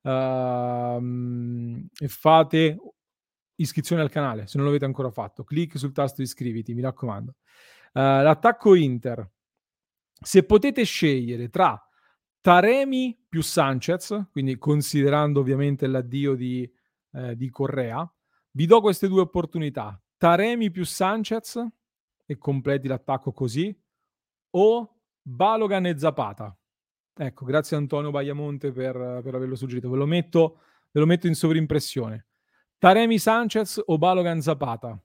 uh, 0.00 0.98
e 1.98 2.08
fate 2.08 2.78
iscrizione 3.56 4.00
al 4.00 4.08
canale 4.08 4.46
se 4.46 4.56
non 4.56 4.64
l'avete 4.64 4.86
ancora 4.86 5.10
fatto. 5.10 5.44
Clic 5.44 5.76
sul 5.76 5.92
tasto 5.92 6.22
iscriviti, 6.22 6.72
mi 6.72 6.80
raccomando. 6.80 7.34
Uh, 7.92 8.00
l'attacco 8.22 8.74
Inter. 8.74 9.30
Se 10.18 10.44
potete 10.44 10.84
scegliere 10.84 11.50
tra 11.50 11.78
Taremi 12.40 13.26
più 13.28 13.42
Sanchez, 13.42 14.28
quindi 14.32 14.56
considerando 14.56 15.40
ovviamente 15.40 15.86
l'addio 15.86 16.34
di, 16.34 16.66
eh, 17.12 17.36
di 17.36 17.50
Correa, 17.50 18.10
vi 18.52 18.64
do 18.64 18.80
queste 18.80 19.06
due 19.06 19.20
opportunità. 19.20 20.02
Taremi 20.16 20.70
più 20.70 20.86
Sanchez 20.86 21.62
e 22.30 22.38
completi 22.38 22.86
l'attacco 22.86 23.32
così, 23.32 23.76
o 24.50 25.00
Balogan 25.20 25.86
e 25.86 25.98
Zapata. 25.98 26.56
Ecco, 27.12 27.44
grazie 27.44 27.76
Antonio 27.76 28.12
Bagliamonte 28.12 28.70
per, 28.70 29.20
per 29.24 29.34
averlo 29.34 29.56
suggerito. 29.56 29.90
Ve 29.90 29.96
lo, 29.96 30.06
metto, 30.06 30.60
ve 30.92 31.00
lo 31.00 31.06
metto 31.06 31.26
in 31.26 31.34
sovrimpressione. 31.34 32.28
Taremi 32.78 33.18
Sanchez 33.18 33.82
o 33.84 33.98
Balogan 33.98 34.40
Zapata? 34.40 34.96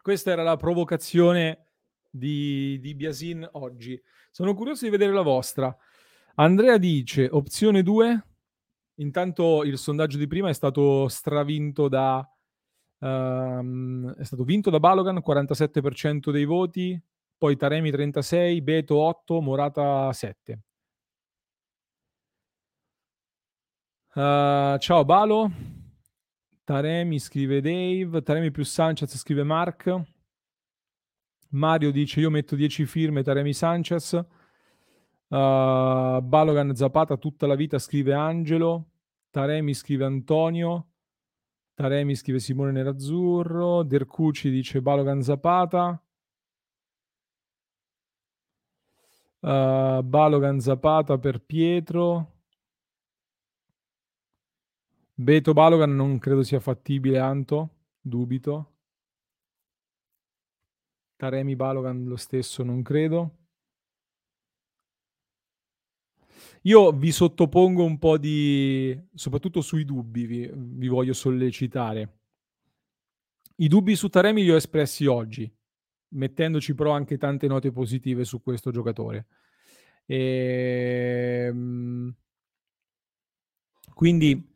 Questa 0.00 0.30
era 0.30 0.44
la 0.44 0.56
provocazione 0.56 1.72
di, 2.08 2.78
di 2.78 2.94
Biasin 2.94 3.48
oggi. 3.54 4.00
Sono 4.30 4.54
curioso 4.54 4.84
di 4.84 4.90
vedere 4.92 5.12
la 5.12 5.22
vostra. 5.22 5.76
Andrea 6.36 6.78
dice 6.78 7.28
opzione 7.28 7.82
2. 7.82 8.26
Intanto 9.00 9.64
il 9.64 9.76
sondaggio 9.78 10.16
di 10.16 10.28
prima 10.28 10.48
è 10.48 10.54
stato 10.54 11.08
stravinto 11.08 11.88
da 11.88 12.24
um, 13.02 14.14
è 14.14 14.24
stato 14.24 14.44
vinto 14.44 14.70
da 14.70 14.78
Balogan 14.78 15.20
47% 15.24 16.30
dei 16.30 16.44
voti, 16.44 17.00
poi 17.36 17.56
Taremi 17.56 17.90
36, 17.90 18.62
Beto 18.62 18.96
8, 18.96 19.40
Morata 19.40 20.12
7. 20.12 20.60
Uh, 24.14 24.20
eh, 24.20 24.76
ciao 24.78 25.04
Balo. 25.04 25.50
Taremi 26.64 27.18
scrive 27.18 27.60
Dave, 27.60 28.22
Taremi 28.22 28.52
più 28.52 28.62
Sanchez 28.62 29.16
scrive 29.16 29.42
Mark. 29.42 30.00
Mario 31.50 31.90
dice 31.90 32.20
io 32.20 32.30
metto 32.30 32.54
10 32.54 32.86
firme 32.86 33.22
Taremi 33.22 33.52
Sanchez. 33.52 34.12
Uh, 34.12 36.20
Balogan 36.20 36.74
Zapata 36.74 37.16
tutta 37.16 37.46
la 37.46 37.56
vita 37.56 37.78
scrive 37.78 38.14
Angelo. 38.14 38.90
Taremi 39.30 39.74
scrive 39.74 40.04
Antonio. 40.04 40.91
Taremi 41.74 42.14
scrive 42.14 42.38
Simone 42.38 42.72
Nerazzurro. 42.72 43.82
Dercucci 43.82 44.50
dice 44.50 44.82
Balogan 44.82 45.22
Zapata. 45.22 46.02
Uh, 49.40 50.02
Balogan 50.02 50.60
Zapata 50.60 51.18
per 51.18 51.40
Pietro. 51.40 52.30
Beto 55.14 55.52
Balogan 55.52 55.94
non 55.94 56.18
credo 56.18 56.42
sia 56.42 56.60
fattibile, 56.60 57.18
Anto. 57.18 57.70
Dubito. 58.00 58.70
Taremi 61.16 61.56
Balogan 61.56 62.04
lo 62.04 62.16
stesso 62.16 62.62
non 62.62 62.82
credo. 62.82 63.41
Io 66.62 66.92
vi 66.92 67.10
sottopongo 67.10 67.84
un 67.84 67.98
po' 67.98 68.18
di, 68.18 68.98
soprattutto 69.14 69.60
sui 69.60 69.84
dubbi, 69.84 70.26
vi, 70.26 70.50
vi 70.54 70.88
voglio 70.88 71.12
sollecitare. 71.12 72.18
I 73.56 73.68
dubbi 73.68 73.96
su 73.96 74.08
Taremi 74.08 74.42
li 74.42 74.50
ho 74.50 74.56
espressi 74.56 75.06
oggi, 75.06 75.52
mettendoci 76.08 76.74
però 76.74 76.92
anche 76.92 77.18
tante 77.18 77.46
note 77.46 77.72
positive 77.72 78.24
su 78.24 78.42
questo 78.42 78.70
giocatore. 78.70 79.26
E, 80.06 81.46
ehm, 81.48 82.14
Quindi 83.94 84.50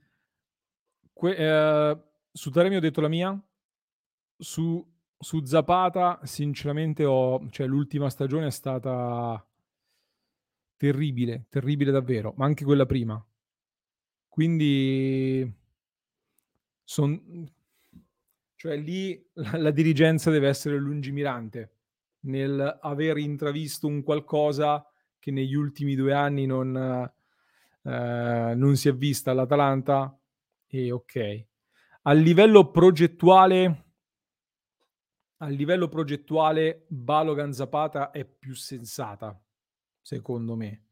que- 1.12 1.36
eh, 1.36 1.98
su 2.32 2.50
Taremi 2.50 2.76
ho 2.76 2.80
detto 2.80 3.00
la 3.00 3.09
mia, 3.09 3.40
su, 4.38 4.84
su 5.18 5.44
Zapata 5.44 6.20
sinceramente 6.24 7.04
ho, 7.04 7.48
cioè 7.50 7.66
l'ultima 7.66 8.11
stagione 8.11 8.46
è 8.46 8.50
stata 8.50 9.44
terribile, 10.76 11.46
terribile 11.48 11.90
davvero, 11.90 12.34
ma 12.36 12.44
anche 12.44 12.64
quella 12.64 12.86
prima. 12.86 13.24
Quindi 14.28 15.50
son, 16.84 17.50
cioè 18.54 18.76
lì 18.76 19.24
la, 19.34 19.56
la 19.58 19.70
dirigenza 19.70 20.30
deve 20.30 20.48
essere 20.48 20.78
lungimirante 20.78 21.72
nel 22.26 22.78
aver 22.82 23.18
intravisto 23.18 23.86
un 23.86 24.02
qualcosa 24.02 24.84
che 25.18 25.30
negli 25.30 25.54
ultimi 25.54 25.94
due 25.94 26.12
anni 26.12 26.46
non, 26.46 26.76
eh, 27.82 28.54
non 28.54 28.76
si 28.76 28.88
è 28.88 28.94
vista 28.94 29.30
all'Atalanta 29.30 30.18
e 30.66 30.92
ok. 30.92 31.46
A 32.02 32.12
livello 32.12 32.70
progettuale, 32.70 33.84
a 35.38 35.48
livello 35.48 35.88
progettuale 35.88 36.84
Balogan 36.88 37.52
Zapata 37.52 38.10
è 38.10 38.24
più 38.24 38.54
sensata, 38.54 39.40
secondo 40.07 40.54
me. 40.54 40.82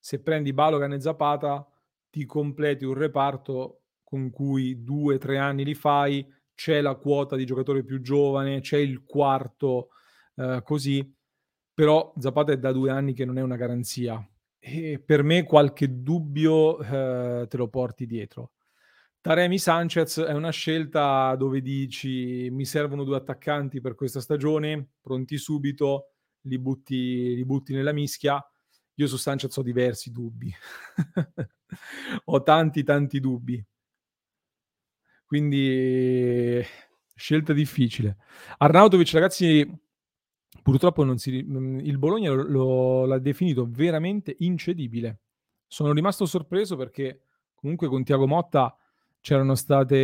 Se 0.00 0.20
prendi 0.20 0.52
Balogan 0.52 0.92
e 0.92 1.00
Zapata 1.00 1.64
ti 2.10 2.24
completi 2.24 2.84
un 2.84 2.94
reparto 2.94 3.82
con 4.02 4.30
cui 4.30 4.82
due 4.82 5.14
o 5.14 5.18
tre 5.18 5.38
anni 5.38 5.64
li 5.64 5.74
fai, 5.76 6.26
c'è 6.52 6.80
la 6.80 6.96
quota 6.96 7.36
di 7.36 7.44
giocatore 7.44 7.84
più 7.84 8.00
giovane, 8.00 8.60
c'è 8.60 8.78
il 8.78 9.04
quarto 9.04 9.90
eh, 10.34 10.62
così, 10.64 11.14
però 11.72 12.12
Zapata 12.18 12.50
è 12.50 12.58
da 12.58 12.72
due 12.72 12.90
anni 12.90 13.12
che 13.12 13.24
non 13.24 13.38
è 13.38 13.42
una 13.42 13.54
garanzia 13.54 14.20
e 14.58 14.98
per 14.98 15.22
me 15.22 15.44
qualche 15.44 16.02
dubbio 16.02 16.80
eh, 16.80 17.46
te 17.46 17.56
lo 17.56 17.68
porti 17.68 18.04
dietro. 18.04 18.50
Taremi 19.20 19.60
Sanchez 19.60 20.18
è 20.18 20.32
una 20.32 20.50
scelta 20.50 21.36
dove 21.36 21.60
dici 21.60 22.48
mi 22.50 22.64
servono 22.64 23.04
due 23.04 23.16
attaccanti 23.16 23.80
per 23.80 23.94
questa 23.94 24.20
stagione, 24.20 24.88
pronti 25.00 25.36
subito, 25.36 26.14
li 26.42 26.58
butti, 26.58 27.36
li 27.36 27.44
butti 27.44 27.72
nella 27.74 27.92
mischia. 27.92 28.44
Io 28.96 29.06
su 29.06 29.16
Sanchez 29.16 29.56
ho 29.56 29.62
diversi 29.62 30.10
dubbi, 30.10 30.52
ho 32.24 32.42
tanti 32.42 32.82
tanti 32.82 33.20
dubbi. 33.20 33.64
Quindi 35.24 36.62
scelta 37.14 37.52
difficile. 37.52 38.16
Arnautovic, 38.58 39.12
ragazzi, 39.12 39.68
purtroppo 40.62 41.04
non 41.04 41.18
si, 41.18 41.30
il 41.34 41.98
Bologna 41.98 42.32
lo, 42.32 42.42
lo, 42.42 43.04
l'ha 43.06 43.18
definito 43.18 43.66
veramente 43.68 44.36
incedibile. 44.38 45.20
Sono 45.66 45.92
rimasto 45.92 46.26
sorpreso 46.26 46.76
perché 46.76 47.22
comunque 47.54 47.88
con 47.88 48.04
Tiago 48.04 48.26
Motta 48.26 48.76
c'erano 49.20 49.56
state 49.56 49.96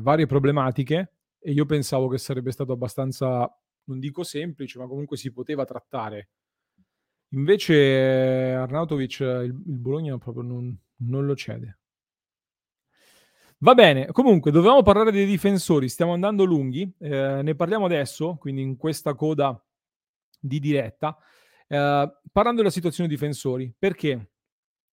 varie 0.00 0.26
problematiche 0.26 1.12
e 1.38 1.52
io 1.52 1.64
pensavo 1.64 2.08
che 2.08 2.18
sarebbe 2.18 2.52
stato 2.52 2.72
abbastanza, 2.72 3.50
non 3.84 3.98
dico 3.98 4.22
semplice, 4.22 4.78
ma 4.78 4.86
comunque 4.86 5.16
si 5.16 5.32
poteva 5.32 5.64
trattare. 5.64 6.28
Invece 7.30 8.52
Arnautovic 8.54 9.20
il, 9.20 9.44
il 9.66 9.78
Bologna 9.78 10.18
proprio 10.18 10.42
non, 10.42 10.76
non 10.96 11.26
lo 11.26 11.36
cede. 11.36 11.78
Va 13.62 13.74
bene, 13.74 14.06
comunque 14.06 14.50
dovevamo 14.50 14.82
parlare 14.82 15.12
dei 15.12 15.26
difensori, 15.26 15.90
stiamo 15.90 16.14
andando 16.14 16.44
lunghi, 16.44 16.90
eh, 16.98 17.42
ne 17.42 17.54
parliamo 17.54 17.84
adesso, 17.84 18.36
quindi 18.36 18.62
in 18.62 18.76
questa 18.76 19.14
coda 19.14 19.62
di 20.38 20.58
diretta, 20.58 21.14
eh, 21.68 22.10
parlando 22.32 22.62
della 22.62 22.72
situazione 22.72 23.08
difensori, 23.08 23.70
perché 23.78 24.30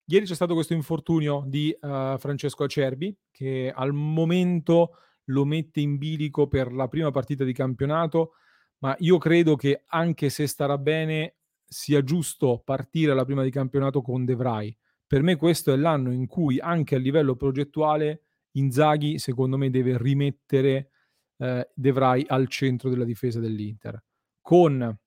ieri 0.03 0.25
c'è 0.25 0.35
stato 0.35 0.53
questo 0.53 0.73
infortunio 0.73 1.43
di 1.47 1.75
uh, 1.79 2.17
Francesco 2.17 2.65
Acerbi, 2.65 3.15
che 3.31 3.71
al 3.73 3.93
momento 3.93 4.97
lo 5.25 5.45
mette 5.45 5.79
in 5.79 5.97
bilico 5.97 6.47
per 6.47 6.71
la 6.71 6.87
prima 6.87 7.11
partita 7.11 7.43
di 7.43 7.53
campionato, 7.53 8.33
ma 8.79 8.95
io 8.99 9.17
credo 9.17 9.55
che 9.55 9.83
anche 9.85 10.29
se 10.29 10.45
starà 10.45 10.77
bene 10.77 11.35
sia 11.67 12.03
giusto 12.03 12.61
partire 12.63 13.11
alla 13.11 13.25
prima 13.25 13.43
di 13.43 13.51
campionato 13.51 14.01
con 14.01 14.25
De 14.25 14.35
Vrij. 14.35 14.75
Per 15.05 15.21
me 15.21 15.35
questo 15.35 15.71
è 15.73 15.75
l'anno 15.75 16.11
in 16.11 16.27
cui 16.27 16.59
anche 16.59 16.95
a 16.95 16.99
livello 16.99 17.35
progettuale 17.35 18.23
Inzaghi 18.51 19.19
secondo 19.19 19.57
me 19.57 19.69
deve 19.69 19.97
rimettere 19.97 20.89
eh, 21.37 21.69
De 21.73 21.91
Vrij 21.91 22.25
al 22.27 22.47
centro 22.47 22.89
della 22.89 23.05
difesa 23.05 23.39
dell'Inter 23.39 24.01
con, 24.41 24.97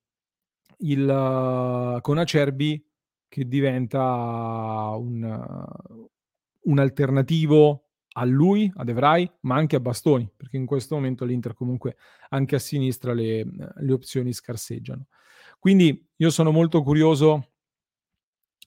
il, 0.79 1.99
con 2.01 2.19
Acerbi 2.19 2.87
che 3.27 3.49
diventa 3.49 4.95
un, 4.97 5.67
un 6.63 6.79
alternativo 6.79 7.91
a 8.13 8.25
lui, 8.25 8.71
a 8.75 8.85
De 8.85 8.93
Vrij, 8.93 9.31
ma 9.43 9.55
anche 9.55 9.77
a 9.77 9.81
Bastoni, 9.81 10.31
perché 10.37 10.57
in 10.57 10.67
questo 10.67 10.97
momento 10.97 11.25
l'Inter 11.25 11.55
comunque 11.55 11.97
anche 12.31 12.57
a 12.57 12.59
sinistra 12.59 13.13
le, 13.13 13.45
le 13.45 13.93
opzioni 13.93 14.33
scarseggiano. 14.33 15.07
Quindi 15.61 16.09
io 16.17 16.31
sono 16.31 16.51
molto 16.51 16.83
curioso 16.83 17.53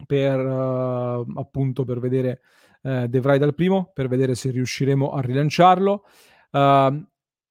per 0.06 0.40
uh, 0.40 1.26
appunto 1.36 1.84
per 1.84 2.00
vedere 2.00 2.42
eh, 2.84 3.08
De 3.08 3.20
Vrij 3.20 3.40
dal 3.40 3.56
primo 3.56 3.92
per 3.94 4.08
vedere 4.08 4.36
se 4.36 4.52
riusciremo 4.52 5.12
a 5.12 5.22
rilanciarlo. 5.22 6.06
Uh, 6.52 7.04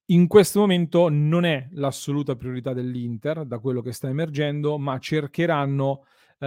in 0.06 0.26
questo 0.28 0.60
momento 0.60 1.08
non 1.08 1.44
è 1.44 1.68
l'assoluta 1.72 2.36
priorità 2.36 2.72
dell'Inter, 2.72 3.44
da 3.46 3.58
quello 3.58 3.80
che 3.80 3.92
sta 3.92 4.08
emergendo, 4.08 4.78
ma 4.78 4.98
cercheranno 4.98 6.04
uh, 6.38 6.46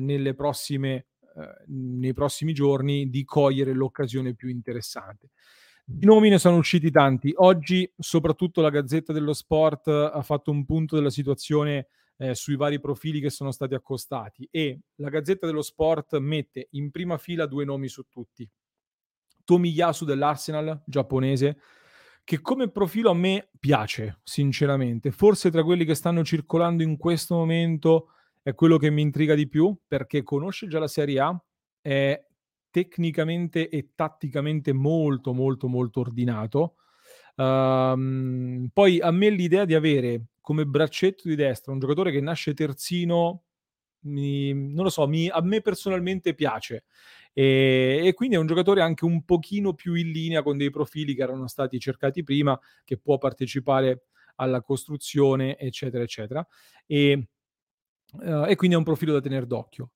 nelle 0.00 0.34
prossime, 0.34 1.06
uh, 1.34 1.40
nei 1.68 2.12
prossimi 2.12 2.52
giorni 2.52 3.08
di 3.08 3.24
cogliere 3.24 3.72
l'occasione 3.72 4.34
più 4.34 4.48
interessante. 4.48 5.30
Di 5.84 6.06
nomi 6.06 6.28
ne 6.28 6.38
sono 6.38 6.56
usciti 6.56 6.90
tanti. 6.90 7.32
Oggi, 7.36 7.90
soprattutto 7.96 8.60
la 8.62 8.70
Gazzetta 8.70 9.12
dello 9.12 9.34
Sport 9.34 9.88
ha 9.88 10.22
fatto 10.22 10.50
un 10.50 10.64
punto 10.64 10.96
della 10.96 11.10
situazione 11.10 11.88
eh, 12.16 12.34
sui 12.34 12.56
vari 12.56 12.80
profili 12.80 13.20
che 13.20 13.30
sono 13.30 13.50
stati 13.50 13.74
accostati 13.74 14.48
e 14.50 14.80
la 14.96 15.08
Gazzetta 15.08 15.46
dello 15.46 15.62
Sport 15.62 16.18
mette 16.18 16.68
in 16.70 16.90
prima 16.90 17.18
fila 17.18 17.46
due 17.46 17.64
nomi 17.64 17.88
su 17.88 18.04
tutti. 18.08 18.48
Tomiyasu 19.44 20.04
dell'Arsenal, 20.04 20.82
giapponese, 20.86 21.58
che 22.24 22.40
come 22.40 22.70
profilo 22.70 23.10
a 23.10 23.14
me 23.14 23.50
piace, 23.58 24.20
sinceramente. 24.22 25.10
Forse 25.10 25.50
tra 25.50 25.62
quelli 25.62 25.84
che 25.84 25.94
stanno 25.94 26.24
circolando 26.24 26.82
in 26.82 26.96
questo 26.96 27.34
momento 27.34 28.08
è 28.42 28.54
quello 28.54 28.78
che 28.78 28.90
mi 28.90 29.02
intriga 29.02 29.34
di 29.34 29.48
più, 29.48 29.76
perché 29.86 30.22
conosce 30.22 30.66
già 30.66 30.78
la 30.78 30.88
Serie 30.88 31.20
A, 31.20 31.44
è 31.82 32.26
tecnicamente 32.70 33.68
e 33.68 33.90
tatticamente 33.94 34.72
molto, 34.72 35.34
molto, 35.34 35.68
molto 35.68 36.00
ordinato. 36.00 36.76
Um, 37.36 38.68
poi 38.72 39.00
a 39.00 39.10
me 39.10 39.28
l'idea 39.28 39.64
di 39.64 39.74
avere 39.74 40.26
come 40.44 40.66
braccetto 40.66 41.26
di 41.26 41.36
destra, 41.36 41.72
un 41.72 41.78
giocatore 41.78 42.10
che 42.10 42.20
nasce 42.20 42.52
terzino, 42.52 43.44
mi, 44.00 44.52
non 44.52 44.84
lo 44.84 44.90
so, 44.90 45.08
mi, 45.08 45.26
a 45.26 45.40
me 45.40 45.62
personalmente 45.62 46.34
piace. 46.34 46.84
E, 47.32 48.02
e, 48.04 48.12
quindi 48.12 48.36
è 48.36 48.38
un 48.38 48.46
giocatore 48.46 48.82
anche 48.82 49.06
un 49.06 49.24
pochino 49.24 49.72
più 49.72 49.94
in 49.94 50.10
linea 50.10 50.42
con 50.42 50.58
dei 50.58 50.68
profili 50.68 51.14
che 51.14 51.22
erano 51.22 51.46
stati 51.46 51.80
cercati 51.80 52.22
prima, 52.22 52.60
che 52.84 52.98
può 52.98 53.16
partecipare 53.16 54.08
alla 54.34 54.60
costruzione, 54.60 55.56
eccetera, 55.56 56.04
eccetera. 56.04 56.46
E, 56.84 57.28
uh, 58.12 58.44
e 58.46 58.54
quindi 58.54 58.76
è 58.76 58.78
un 58.78 58.84
profilo 58.84 59.14
da 59.14 59.22
tenere 59.22 59.46
d'occhio. 59.46 59.92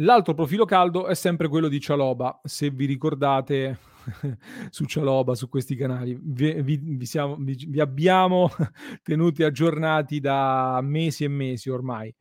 L'altro 0.00 0.34
profilo 0.34 0.66
caldo 0.66 1.06
è 1.06 1.14
sempre 1.14 1.48
quello 1.48 1.68
di 1.68 1.80
Cialoba, 1.80 2.38
se 2.44 2.68
vi 2.68 2.84
ricordate 2.84 3.78
su 4.68 4.84
Cialoba, 4.84 5.34
su 5.34 5.48
questi 5.48 5.74
canali. 5.74 6.18
Vi, 6.20 6.60
vi, 6.60 6.76
vi, 6.76 7.06
siamo, 7.06 7.36
vi, 7.38 7.80
abbiamo 7.80 8.50
tenuti 9.02 9.42
aggiornati 9.42 10.20
da 10.20 10.80
mesi 10.82 11.24
e 11.24 11.28
mesi 11.28 11.70
ormai. 11.70 12.14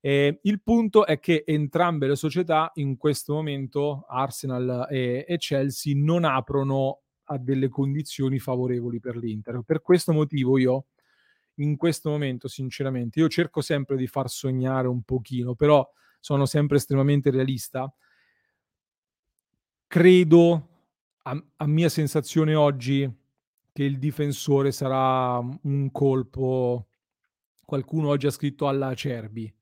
Eh, 0.00 0.38
il 0.42 0.62
punto 0.62 1.04
è 1.04 1.18
che 1.18 1.42
entrambe 1.46 2.06
le 2.06 2.16
società 2.16 2.70
in 2.76 2.96
questo 2.96 3.34
momento, 3.34 4.06
Arsenal 4.08 4.86
e, 4.88 5.26
e 5.28 5.36
Chelsea, 5.36 5.92
non 5.94 6.24
aprono 6.24 7.00
a 7.24 7.36
delle 7.36 7.68
condizioni 7.68 8.38
favorevoli 8.38 9.00
per 9.00 9.16
l'Inter. 9.18 9.60
Per 9.66 9.82
questo 9.82 10.14
motivo 10.14 10.56
io 10.56 10.86
in 11.56 11.76
questo 11.76 12.08
momento, 12.08 12.48
sinceramente, 12.48 13.20
io 13.20 13.28
cerco 13.28 13.60
sempre 13.60 13.96
di 13.96 14.06
far 14.06 14.30
sognare 14.30 14.88
un 14.88 15.02
pochino, 15.02 15.54
però 15.54 15.86
sono 16.20 16.46
sempre 16.46 16.76
estremamente 16.76 17.30
realista. 17.30 17.92
Credo 19.86 20.68
a, 21.22 21.44
a 21.56 21.66
mia 21.66 21.88
sensazione 21.88 22.54
oggi 22.54 23.10
che 23.72 23.84
il 23.84 23.98
difensore 23.98 24.72
sarà 24.72 25.38
un 25.38 25.90
colpo. 25.92 26.88
Qualcuno 27.64 28.08
oggi 28.08 28.26
ha 28.26 28.30
scritto 28.30 28.66
alla 28.66 28.88
Acerbi, 28.88 29.54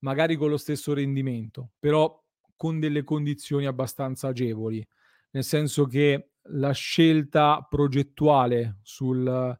magari 0.00 0.36
con 0.36 0.50
lo 0.50 0.56
stesso 0.56 0.92
rendimento, 0.92 1.70
però 1.78 2.22
con 2.56 2.78
delle 2.78 3.04
condizioni 3.04 3.66
abbastanza 3.66 4.28
agevoli, 4.28 4.86
nel 5.30 5.44
senso 5.44 5.86
che 5.86 6.32
la 6.42 6.72
scelta 6.72 7.66
progettuale 7.68 8.78
sul, 8.82 9.58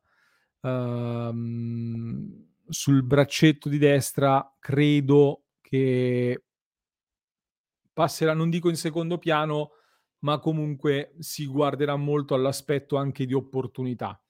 uh, 0.61 1.35
sul 2.68 3.03
braccetto 3.03 3.68
di 3.68 3.79
destra 3.79 4.57
credo 4.59 5.39
che 5.71 6.43
passerà, 7.93 8.35
non 8.35 8.51
dico 8.51 8.68
in 8.68 8.77
secondo 8.77 9.18
piano, 9.18 9.71
ma 10.21 10.39
comunque 10.39 11.14
si 11.21 11.47
guarderà 11.47 11.97
molto 11.97 12.35
all'aspetto 12.35 12.97
anche 12.97 13.25
di 13.25 13.35
opportunità. 13.35 14.21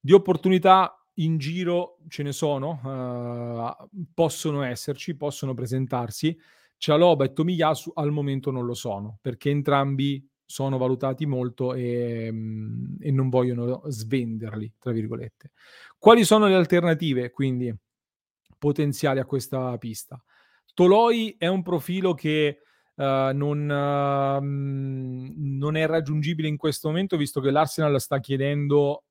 Di 0.00 0.12
opportunità 0.12 1.04
in 1.14 1.36
giro 1.36 1.98
ce 2.08 2.22
ne 2.22 2.32
sono, 2.32 2.80
uh, 2.82 3.88
possono 4.14 4.62
esserci, 4.62 5.16
possono 5.16 5.54
presentarsi. 5.54 6.36
Cialoba 6.76 7.24
e 7.24 7.32
Tomiyasu 7.32 7.90
al 7.94 8.10
momento 8.10 8.50
non 8.50 8.64
lo 8.64 8.74
sono, 8.74 9.18
perché 9.20 9.50
entrambi 9.50 10.26
sono 10.44 10.78
valutati 10.78 11.26
molto 11.26 11.74
e, 11.74 12.30
mm, 12.32 12.94
e, 13.00 13.10
non 13.10 13.28
vogliono 13.28 13.82
svenderli, 13.86 14.74
tra 14.78 14.92
virgolette. 14.92 15.50
Quali 15.98 16.24
sono 16.24 16.46
le 16.46 16.54
alternative, 16.54 17.30
quindi, 17.30 17.74
potenziali 18.56 19.18
a 19.18 19.26
questa 19.26 19.76
pista? 19.76 20.22
Toloi 20.78 21.34
è 21.36 21.48
un 21.48 21.62
profilo 21.64 22.14
che 22.14 22.60
uh, 22.94 23.02
non, 23.02 23.68
uh, 23.68 24.38
non, 24.40 25.76
è 25.76 25.84
raggiungibile 25.88 26.46
in 26.46 26.56
questo 26.56 26.86
momento, 26.86 27.16
visto 27.16 27.40
che 27.40 27.50
l'Arsenal 27.50 28.00
sta 28.00 28.20
chiedendo 28.20 29.02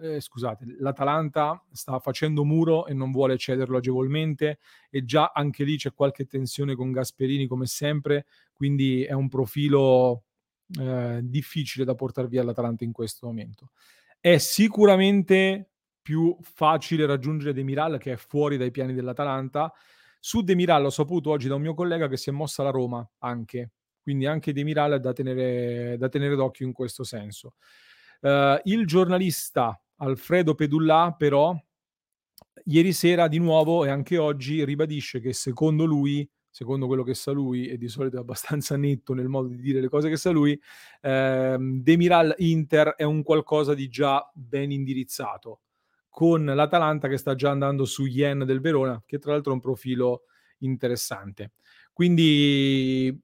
eh, 0.00 0.20
scusate, 0.20 0.64
l'Atalanta 0.80 1.64
sta 1.70 2.00
facendo 2.00 2.42
muro 2.42 2.86
e 2.86 2.92
non 2.92 3.12
vuole 3.12 3.38
cederlo 3.38 3.76
agevolmente 3.76 4.58
e 4.90 5.04
già 5.04 5.30
anche 5.32 5.62
lì 5.62 5.76
c'è 5.76 5.92
qualche 5.92 6.26
tensione 6.26 6.74
con 6.74 6.90
Gasperini 6.90 7.46
come 7.46 7.66
sempre, 7.66 8.26
quindi 8.52 9.04
è 9.04 9.12
un 9.12 9.28
profilo 9.28 10.24
eh, 10.80 11.20
difficile 11.22 11.84
da 11.84 11.94
portare 11.94 12.26
via 12.26 12.42
l'Atalanta 12.42 12.82
in 12.82 12.90
questo 12.90 13.28
momento. 13.28 13.70
È 14.18 14.38
sicuramente 14.38 15.70
più 16.02 16.36
facile 16.40 17.06
raggiungere 17.06 17.52
Demiral 17.52 17.98
che 17.98 18.14
è 18.14 18.16
fuori 18.16 18.56
dai 18.56 18.72
piani 18.72 18.92
dell'Atalanta. 18.92 19.72
Su 20.24 20.42
Demiral 20.42 20.84
ho 20.84 20.90
saputo 20.90 21.30
oggi 21.30 21.48
da 21.48 21.56
un 21.56 21.62
mio 21.62 21.74
collega 21.74 22.06
che 22.06 22.16
si 22.16 22.28
è 22.30 22.32
mossa 22.32 22.62
la 22.62 22.70
Roma 22.70 23.04
anche, 23.18 23.72
quindi 24.00 24.24
anche 24.24 24.52
Demiral 24.52 24.92
è 24.92 25.00
da 25.00 25.12
tenere, 25.12 25.96
da 25.98 26.08
tenere 26.08 26.36
d'occhio 26.36 26.64
in 26.64 26.72
questo 26.72 27.02
senso. 27.02 27.54
Uh, 28.20 28.56
il 28.62 28.86
giornalista 28.86 29.76
Alfredo 29.96 30.54
Pedullà, 30.54 31.12
però, 31.18 31.52
ieri 32.66 32.92
sera 32.92 33.26
di 33.26 33.38
nuovo 33.38 33.84
e 33.84 33.88
anche 33.88 34.16
oggi 34.16 34.64
ribadisce 34.64 35.18
che 35.18 35.32
secondo 35.32 35.86
lui, 35.86 36.30
secondo 36.48 36.86
quello 36.86 37.02
che 37.02 37.14
sa 37.14 37.32
lui, 37.32 37.66
e 37.66 37.76
di 37.76 37.88
solito 37.88 38.18
è 38.18 38.20
abbastanza 38.20 38.76
netto 38.76 39.14
nel 39.14 39.26
modo 39.26 39.48
di 39.48 39.56
dire 39.56 39.80
le 39.80 39.88
cose 39.88 40.08
che 40.08 40.16
sa 40.16 40.30
lui, 40.30 40.56
ehm, 41.00 41.82
Demiral 41.82 42.32
Inter 42.38 42.90
è 42.90 43.02
un 43.02 43.24
qualcosa 43.24 43.74
di 43.74 43.88
già 43.88 44.30
ben 44.32 44.70
indirizzato, 44.70 45.62
con 46.12 46.44
l'Atalanta 46.44 47.08
che 47.08 47.16
sta 47.16 47.34
già 47.34 47.48
andando 47.48 47.86
su 47.86 48.04
Yen 48.04 48.44
del 48.44 48.60
Verona, 48.60 49.02
che 49.06 49.18
tra 49.18 49.32
l'altro 49.32 49.52
è 49.52 49.54
un 49.54 49.62
profilo 49.62 50.24
interessante. 50.58 51.52
Quindi 51.90 53.18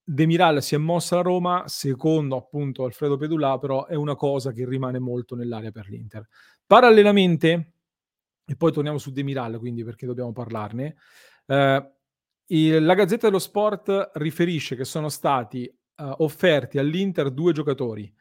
Demiral 0.00 0.62
si 0.62 0.76
è 0.76 0.78
mossa 0.78 1.18
a 1.18 1.22
Roma, 1.22 1.64
secondo 1.66 2.36
appunto 2.36 2.84
Alfredo 2.84 3.16
Pedulà, 3.16 3.58
però 3.58 3.86
è 3.86 3.96
una 3.96 4.14
cosa 4.14 4.52
che 4.52 4.64
rimane 4.64 5.00
molto 5.00 5.34
nell'area 5.34 5.72
per 5.72 5.88
l'Inter. 5.88 6.24
Parallelamente, 6.64 7.72
e 8.46 8.54
poi 8.54 8.70
torniamo 8.70 8.98
su 8.98 9.10
Demiral, 9.10 9.58
quindi 9.58 9.82
perché 9.82 10.06
dobbiamo 10.06 10.30
parlarne, 10.30 10.98
eh, 11.46 11.92
il, 12.46 12.84
la 12.84 12.94
Gazzetta 12.94 13.26
dello 13.26 13.40
Sport 13.40 14.12
riferisce 14.14 14.76
che 14.76 14.84
sono 14.84 15.08
stati 15.08 15.64
eh, 15.64 15.74
offerti 15.96 16.78
all'Inter 16.78 17.32
due 17.32 17.52
giocatori. 17.52 18.12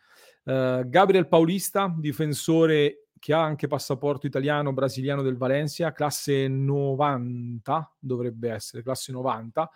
Eh, 0.45 0.83
Gabriel 0.87 1.27
Paulista, 1.27 1.93
difensore 1.95 3.08
che 3.19 3.33
ha 3.33 3.41
anche 3.41 3.67
passaporto 3.67 4.25
italiano 4.25 4.73
brasiliano 4.73 5.21
del 5.21 5.37
Valencia, 5.37 5.91
classe 5.91 6.47
90, 6.47 7.95
dovrebbe 7.99 8.49
essere 8.49 8.81
classe 8.81 9.11
90, 9.11 9.69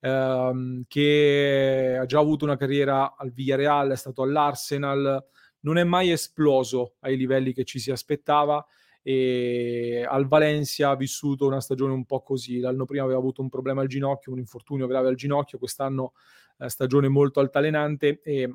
ehm, 0.00 0.84
che 0.88 1.98
ha 2.00 2.06
già 2.06 2.18
avuto 2.18 2.44
una 2.44 2.56
carriera 2.56 3.14
al 3.16 3.32
Villarreal, 3.32 3.90
è 3.90 3.96
stato 3.96 4.22
all'Arsenal, 4.22 5.24
non 5.60 5.78
è 5.78 5.84
mai 5.84 6.10
esploso 6.10 6.94
ai 7.00 7.16
livelli 7.16 7.52
che 7.52 7.64
ci 7.64 7.78
si 7.78 7.90
aspettava 7.90 8.64
e 9.02 10.04
al 10.08 10.26
Valencia 10.26 10.90
ha 10.90 10.96
vissuto 10.96 11.46
una 11.46 11.60
stagione 11.60 11.92
un 11.92 12.04
po' 12.06 12.22
così. 12.22 12.58
L'anno 12.58 12.86
prima 12.86 13.04
aveva 13.04 13.20
avuto 13.20 13.40
un 13.40 13.48
problema 13.48 13.80
al 13.80 13.86
ginocchio, 13.86 14.32
un 14.32 14.38
infortunio 14.38 14.88
grave 14.88 15.06
al 15.06 15.14
ginocchio, 15.14 15.58
quest'anno 15.58 16.14
eh, 16.58 16.68
stagione 16.68 17.06
molto 17.06 17.38
altalenante 17.38 18.20
e 18.22 18.52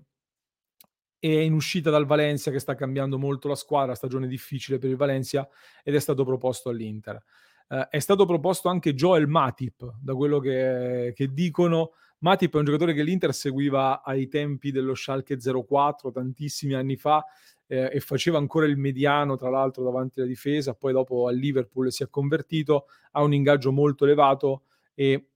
è 1.22 1.40
in 1.40 1.54
uscita 1.54 1.92
dal 1.92 2.08
Valencia 2.08 2.50
che 2.50 2.58
sta 2.58 2.74
cambiando 2.74 3.20
molto 3.20 3.48
la 3.48 3.56
squadra, 3.56 3.94
stagione 3.94 4.28
difficile 4.28 4.80
per 4.80 4.90
il 4.90 4.96
Valencia 4.96 5.48
ed 5.84 5.94
è 5.94 6.00
stato 6.00 6.26
proposto 6.26 6.70
all'Inter. 6.70 7.24
Uh, 7.70 7.88
è 7.90 8.00
stato 8.00 8.26
proposto 8.26 8.70
anche 8.70 8.96
Joel 8.96 9.28
Matip, 9.28 9.98
da 10.02 10.16
quello 10.16 10.40
che, 10.40 11.14
che, 11.16 11.32
dicono. 11.32 11.92
Matip 12.20 12.56
è 12.56 12.58
un 12.58 12.66
giocatore 12.66 12.94
che 12.94 13.04
l'Inter 13.04 13.34
seguiva 13.34 14.02
ai 14.04 14.28
tempi 14.28 14.72
dello 14.72 14.96
Schalke 14.96 15.38
04, 15.38 16.12
tantissimi 16.12 16.74
anni 16.74 16.98
fa, 16.98 17.24
eh, 17.68 17.90
e 17.94 18.00
faceva 18.00 18.40
ancora 18.40 18.66
il 18.66 18.78
mediano, 18.78 19.38
tra 19.38 19.50
l'altro, 19.50 19.84
davanti 19.84 20.20
alla 20.20 20.28
difesa. 20.28 20.74
Poi 20.74 20.92
dopo 20.92 21.28
al 21.28 21.36
Liverpool 21.36 21.92
si 21.92 22.04
è 22.04 22.10
convertito, 22.10 22.88
ha 23.12 23.22
un 23.22 23.34
ingaggio 23.34 23.72
molto 23.72 24.06
elevato 24.06 24.64
e 24.94 25.31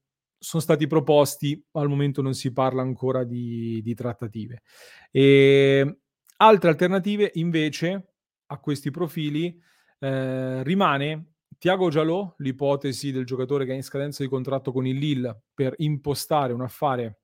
sono 0.45 0.61
stati 0.61 0.85
proposti, 0.85 1.59
al 1.71 1.89
momento 1.89 2.21
non 2.21 2.35
si 2.35 2.53
parla 2.53 2.83
ancora 2.83 3.23
di, 3.23 3.81
di 3.81 3.95
trattative. 3.95 4.61
E 5.09 6.01
altre 6.37 6.69
alternative 6.69 7.31
invece 7.33 8.13
a 8.45 8.59
questi 8.59 8.91
profili 8.91 9.59
eh, 9.97 10.61
rimane 10.61 11.31
Tiago 11.57 11.89
Gialò, 11.89 12.31
l'ipotesi 12.37 13.11
del 13.11 13.25
giocatore 13.25 13.65
che 13.65 13.71
è 13.71 13.75
in 13.75 13.81
scadenza 13.81 14.21
di 14.21 14.29
contratto 14.29 14.71
con 14.71 14.85
il 14.85 14.99
Lille 14.99 15.45
per 15.51 15.73
impostare 15.77 16.53
un 16.53 16.61
affare 16.61 17.21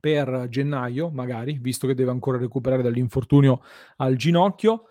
per 0.00 0.46
gennaio, 0.48 1.10
magari, 1.10 1.58
visto 1.60 1.86
che 1.86 1.94
deve 1.94 2.12
ancora 2.12 2.38
recuperare 2.38 2.82
dall'infortunio 2.82 3.60
al 3.96 4.16
ginocchio. 4.16 4.84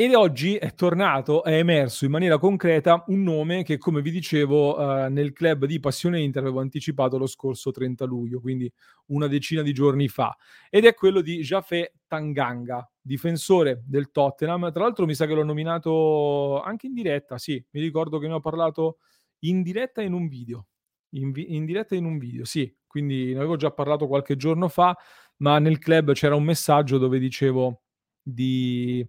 E 0.00 0.14
oggi 0.14 0.54
è 0.54 0.74
tornato, 0.74 1.42
è 1.42 1.54
emerso 1.54 2.04
in 2.04 2.12
maniera 2.12 2.38
concreta 2.38 3.02
un 3.08 3.24
nome 3.24 3.64
che, 3.64 3.78
come 3.78 4.00
vi 4.00 4.12
dicevo, 4.12 4.78
uh, 4.78 5.10
nel 5.10 5.32
club 5.32 5.64
di 5.64 5.80
Passione 5.80 6.20
Inter 6.20 6.42
avevo 6.42 6.60
anticipato 6.60 7.18
lo 7.18 7.26
scorso 7.26 7.72
30 7.72 8.04
luglio, 8.04 8.38
quindi 8.38 8.72
una 9.06 9.26
decina 9.26 9.60
di 9.60 9.72
giorni 9.72 10.06
fa, 10.06 10.36
ed 10.70 10.84
è 10.84 10.94
quello 10.94 11.20
di 11.20 11.40
Jafé 11.40 11.94
Tanganga, 12.06 12.88
difensore 13.00 13.82
del 13.86 14.12
Tottenham. 14.12 14.70
Tra 14.70 14.84
l'altro 14.84 15.04
mi 15.04 15.16
sa 15.16 15.26
che 15.26 15.34
l'ho 15.34 15.42
nominato 15.42 16.62
anche 16.62 16.86
in 16.86 16.94
diretta, 16.94 17.36
sì, 17.36 17.60
mi 17.70 17.80
ricordo 17.80 18.20
che 18.20 18.28
ne 18.28 18.34
ho 18.34 18.40
parlato 18.40 18.98
in 19.40 19.62
diretta 19.62 20.00
in 20.00 20.12
un 20.12 20.28
video. 20.28 20.68
In, 21.14 21.32
vi- 21.32 21.56
in 21.56 21.64
diretta 21.64 21.96
in 21.96 22.04
un 22.04 22.18
video, 22.18 22.44
sì, 22.44 22.72
quindi 22.86 23.32
ne 23.32 23.38
avevo 23.38 23.56
già 23.56 23.72
parlato 23.72 24.06
qualche 24.06 24.36
giorno 24.36 24.68
fa, 24.68 24.96
ma 25.38 25.58
nel 25.58 25.78
club 25.78 26.12
c'era 26.12 26.36
un 26.36 26.44
messaggio 26.44 26.98
dove 26.98 27.18
dicevo 27.18 27.82
di 28.22 29.04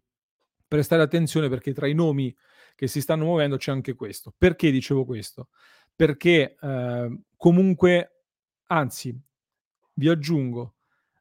prestare 0.70 1.02
attenzione 1.02 1.50
perché 1.50 1.74
tra 1.74 1.88
i 1.88 1.94
nomi 1.94 2.34
che 2.76 2.88
si 2.88 3.02
stanno 3.02 3.26
muovendo 3.26 3.58
c'è 3.58 3.74
anche 3.74 3.94
questo. 3.96 4.34
Perché 4.38 4.72
dicevo 4.72 5.04
questo? 5.04 5.50
Perché 5.94 6.56
eh, 6.58 7.20
comunque, 7.36 8.22
anzi, 8.68 9.20
vi 9.96 10.08
aggiungo, 10.08 10.76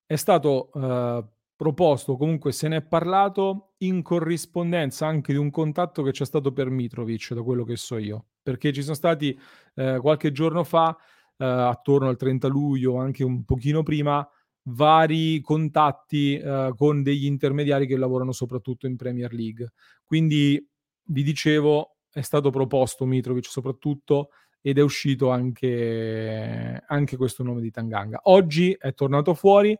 è 0.06 0.14
stato 0.14 0.70
eh, 0.72 1.24
proposto, 1.56 2.16
comunque 2.16 2.52
se 2.52 2.68
ne 2.68 2.76
è 2.76 2.82
parlato 2.82 3.72
in 3.78 4.02
corrispondenza 4.02 5.08
anche 5.08 5.32
di 5.32 5.38
un 5.38 5.50
contatto 5.50 6.04
che 6.04 6.12
c'è 6.12 6.24
stato 6.24 6.52
per 6.52 6.70
Mitrovic, 6.70 7.34
da 7.34 7.42
quello 7.42 7.64
che 7.64 7.74
so 7.74 7.98
io, 7.98 8.26
perché 8.40 8.72
ci 8.72 8.82
sono 8.82 8.94
stati 8.94 9.36
eh, 9.74 9.98
qualche 10.00 10.30
giorno 10.30 10.62
fa, 10.62 10.96
eh, 11.36 11.44
attorno 11.44 12.08
al 12.08 12.16
30 12.16 12.46
luglio, 12.46 12.98
anche 12.98 13.24
un 13.24 13.44
pochino 13.44 13.82
prima, 13.82 14.24
vari 14.68 15.40
contatti 15.40 16.36
eh, 16.36 16.72
con 16.76 17.02
degli 17.02 17.24
intermediari 17.24 17.86
che 17.86 17.96
lavorano 17.96 18.32
soprattutto 18.32 18.86
in 18.86 18.96
Premier 18.96 19.32
League. 19.32 19.72
Quindi 20.04 20.64
vi 21.04 21.22
dicevo, 21.22 21.96
è 22.10 22.20
stato 22.20 22.50
proposto 22.50 23.04
Mitrovic 23.06 23.46
soprattutto 23.46 24.30
ed 24.60 24.78
è 24.78 24.82
uscito 24.82 25.30
anche, 25.30 26.82
anche 26.86 27.16
questo 27.16 27.42
nome 27.42 27.60
di 27.60 27.70
Tanganga. 27.70 28.20
Oggi 28.24 28.76
è 28.78 28.92
tornato 28.94 29.34
fuori 29.34 29.78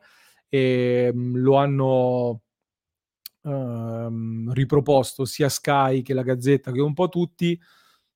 e 0.49 1.11
mh, 1.13 1.37
lo 1.39 1.57
hanno 1.57 2.43
uh, 3.43 4.53
riproposto 4.53 5.25
sia 5.25 5.49
Sky 5.49 6.03
che 6.03 6.15
la 6.15 6.23
Gazzetta 6.23 6.73
che 6.73 6.81
un 6.81 6.95
po' 6.95 7.09
tutti. 7.09 7.59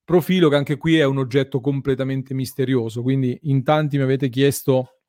Profilo 0.05 0.49
che 0.49 0.57
anche 0.57 0.77
qui 0.79 0.99
è 0.99 1.05
un 1.05 1.19
oggetto 1.19 1.61
completamente 1.61 2.35
misterioso, 2.35 3.03
quindi 3.03 3.39
in 3.43 3.63
tanti 3.63 3.97
mi 3.97 4.03
avete 4.03 4.29
chiesto 4.29 5.02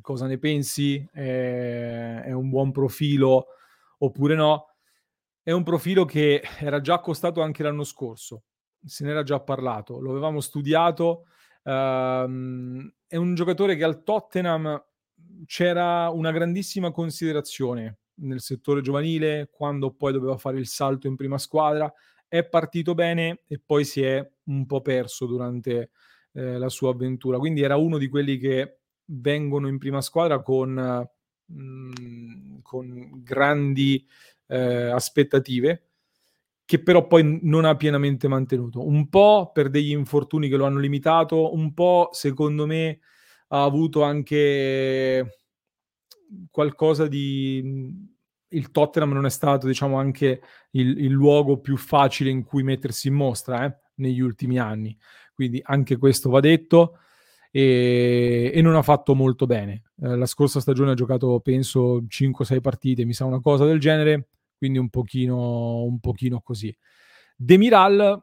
cosa 0.00 0.26
ne 0.26 0.38
pensi, 0.38 1.04
è, 1.12 2.22
è 2.26 2.32
un 2.32 2.48
buon 2.48 2.72
profilo 2.72 3.46
oppure 3.98 4.34
no. 4.34 4.66
È 5.42 5.52
un 5.52 5.62
profilo 5.62 6.04
che 6.04 6.42
era 6.58 6.80
già 6.80 7.00
costato 7.00 7.40
anche 7.40 7.62
l'anno 7.62 7.84
scorso, 7.84 8.44
se 8.84 9.04
ne 9.04 9.10
era 9.10 9.22
già 9.22 9.40
parlato, 9.40 10.00
lo 10.00 10.10
avevamo 10.10 10.40
studiato. 10.40 11.24
Um, 11.62 12.90
è 13.06 13.16
un 13.16 13.34
giocatore 13.34 13.76
che 13.76 13.84
al 13.84 14.02
Tottenham 14.02 14.82
c'era 15.46 16.10
una 16.10 16.30
grandissima 16.30 16.90
considerazione 16.90 17.98
nel 18.20 18.40
settore 18.40 18.80
giovanile, 18.80 19.48
quando 19.50 19.92
poi 19.92 20.12
doveva 20.12 20.36
fare 20.36 20.58
il 20.58 20.66
salto 20.66 21.06
in 21.06 21.16
prima 21.16 21.38
squadra. 21.38 21.92
È 22.28 22.44
partito 22.46 22.94
bene 22.94 23.42
e 23.46 23.60
poi 23.64 23.84
si 23.84 24.02
è 24.02 24.24
un 24.44 24.66
po' 24.66 24.82
perso 24.82 25.26
durante 25.26 25.90
eh, 26.32 26.58
la 26.58 26.68
sua 26.68 26.90
avventura. 26.90 27.38
Quindi 27.38 27.62
era 27.62 27.76
uno 27.76 27.98
di 27.98 28.08
quelli 28.08 28.38
che 28.38 28.79
vengono 29.12 29.68
in 29.68 29.78
prima 29.78 30.00
squadra 30.00 30.40
con, 30.42 31.08
mm, 31.52 32.58
con 32.62 33.10
grandi 33.22 34.06
eh, 34.46 34.90
aspettative 34.90 35.84
che 36.70 36.80
però 36.80 37.08
poi 37.08 37.40
non 37.42 37.64
ha 37.64 37.74
pienamente 37.74 38.28
mantenuto. 38.28 38.86
Un 38.86 39.08
po' 39.08 39.50
per 39.52 39.70
degli 39.70 39.90
infortuni 39.90 40.48
che 40.48 40.54
lo 40.54 40.66
hanno 40.66 40.78
limitato, 40.78 41.52
un 41.52 41.74
po' 41.74 42.10
secondo 42.12 42.64
me 42.64 43.00
ha 43.48 43.64
avuto 43.64 44.04
anche 44.04 45.40
qualcosa 46.48 47.08
di... 47.08 48.08
Il 48.52 48.70
Tottenham 48.70 49.10
non 49.10 49.26
è 49.26 49.30
stato, 49.30 49.66
diciamo, 49.66 49.98
anche 49.98 50.42
il, 50.70 50.96
il 50.98 51.10
luogo 51.10 51.58
più 51.58 51.76
facile 51.76 52.30
in 52.30 52.44
cui 52.44 52.62
mettersi 52.62 53.08
in 53.08 53.14
mostra 53.14 53.64
eh, 53.64 53.76
negli 53.96 54.20
ultimi 54.20 54.60
anni. 54.60 54.96
Quindi 55.34 55.60
anche 55.64 55.96
questo 55.96 56.30
va 56.30 56.38
detto. 56.38 56.98
E, 57.52 58.52
e 58.54 58.62
non 58.62 58.76
ha 58.76 58.82
fatto 58.82 59.14
molto 59.14 59.46
bene. 59.46 59.84
Eh, 60.02 60.16
la 60.16 60.26
scorsa 60.26 60.60
stagione 60.60 60.92
ha 60.92 60.94
giocato, 60.94 61.40
penso, 61.40 62.02
5-6 62.02 62.60
partite, 62.60 63.04
mi 63.04 63.12
sa 63.12 63.24
una 63.24 63.40
cosa 63.40 63.64
del 63.64 63.80
genere 63.80 64.28
quindi 64.60 64.76
un 64.76 64.90
pochino, 64.90 65.84
un 65.84 66.00
pochino 66.00 66.42
così. 66.42 66.76
Demiral, 67.34 68.22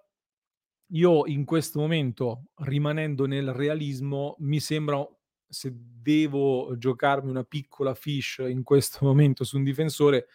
io 0.92 1.26
in 1.26 1.46
questo 1.46 1.80
momento, 1.80 2.50
rimanendo 2.58 3.26
nel 3.26 3.52
realismo, 3.54 4.36
mi 4.42 4.60
sembra, 4.60 5.04
se 5.48 5.74
devo 5.74 6.78
giocarmi 6.78 7.32
una 7.32 7.44
piccola 7.44 7.96
fish 7.96 8.44
in 8.48 8.62
questo 8.62 9.00
momento 9.02 9.44
su 9.44 9.58
un 9.58 9.64
difensore, 9.64 10.28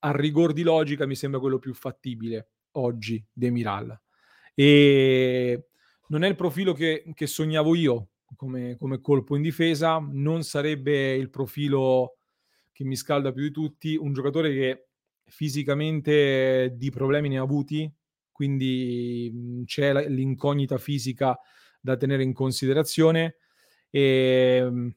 a 0.00 0.10
rigor 0.10 0.52
di 0.52 0.62
logica 0.62 1.06
mi 1.06 1.14
sembra 1.14 1.38
quello 1.38 1.60
più 1.60 1.72
fattibile 1.72 2.48
oggi, 2.72 3.24
Demiral. 3.32 3.96
E 4.54 5.68
non 6.08 6.24
è 6.24 6.28
il 6.28 6.34
profilo 6.34 6.72
che, 6.72 7.04
che 7.14 7.28
sognavo 7.28 7.76
io 7.76 8.08
come, 8.36 8.76
come 8.76 9.00
colpo 9.00 9.36
in 9.36 9.42
difesa, 9.42 9.98
non 9.98 10.42
sarebbe 10.42 11.14
il 11.14 11.30
profilo 11.30 12.18
che 12.72 12.84
mi 12.84 12.96
scalda 12.96 13.32
più 13.32 13.42
di 13.42 13.50
tutti, 13.50 13.96
un 13.96 14.12
giocatore 14.12 14.52
che 14.52 14.88
fisicamente 15.26 16.74
di 16.76 16.90
problemi 16.90 17.28
ne 17.28 17.38
ha 17.38 17.42
avuti, 17.42 17.90
quindi 18.32 19.30
mhmm, 19.32 19.64
c'è 19.64 20.08
l'incognita 20.08 20.78
fisica 20.78 21.38
da 21.80 21.96
tenere 21.96 22.22
in 22.22 22.32
considerazione 22.32 23.36
e, 23.90 24.56
ehm, 24.60 24.94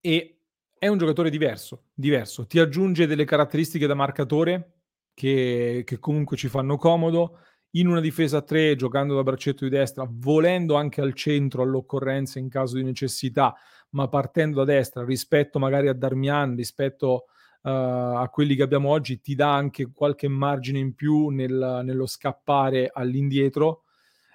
e 0.00 0.38
è 0.78 0.86
un 0.86 0.96
giocatore 0.98 1.28
diverso, 1.28 1.86
diverso, 1.92 2.46
ti 2.46 2.60
aggiunge 2.60 3.06
delle 3.06 3.24
caratteristiche 3.24 3.86
da 3.86 3.94
marcatore 3.94 4.74
che, 5.12 5.82
che 5.84 5.98
comunque 5.98 6.36
ci 6.36 6.48
fanno 6.48 6.76
comodo, 6.76 7.40
in 7.72 7.86
una 7.86 8.00
difesa 8.00 8.38
a 8.38 8.42
3 8.42 8.76
giocando 8.76 9.14
da 9.14 9.22
braccetto 9.22 9.64
di 9.64 9.70
destra, 9.70 10.06
volendo 10.08 10.74
anche 10.76 11.00
al 11.00 11.14
centro 11.14 11.62
all'occorrenza 11.62 12.38
in 12.38 12.48
caso 12.48 12.76
di 12.76 12.82
necessità, 12.82 13.54
ma 13.90 14.08
partendo 14.08 14.64
da 14.64 14.72
destra 14.72 15.04
rispetto 15.04 15.58
magari 15.58 15.88
a 15.88 15.92
Darmian, 15.92 16.56
rispetto 16.56 17.26
uh, 17.62 17.68
a 17.68 18.28
quelli 18.32 18.54
che 18.54 18.62
abbiamo 18.62 18.90
oggi 18.90 19.20
ti 19.20 19.34
dà 19.34 19.54
anche 19.54 19.90
qualche 19.92 20.28
margine 20.28 20.78
in 20.78 20.94
più 20.94 21.28
nel, 21.28 21.80
nello 21.84 22.06
scappare 22.06 22.90
all'indietro. 22.92 23.84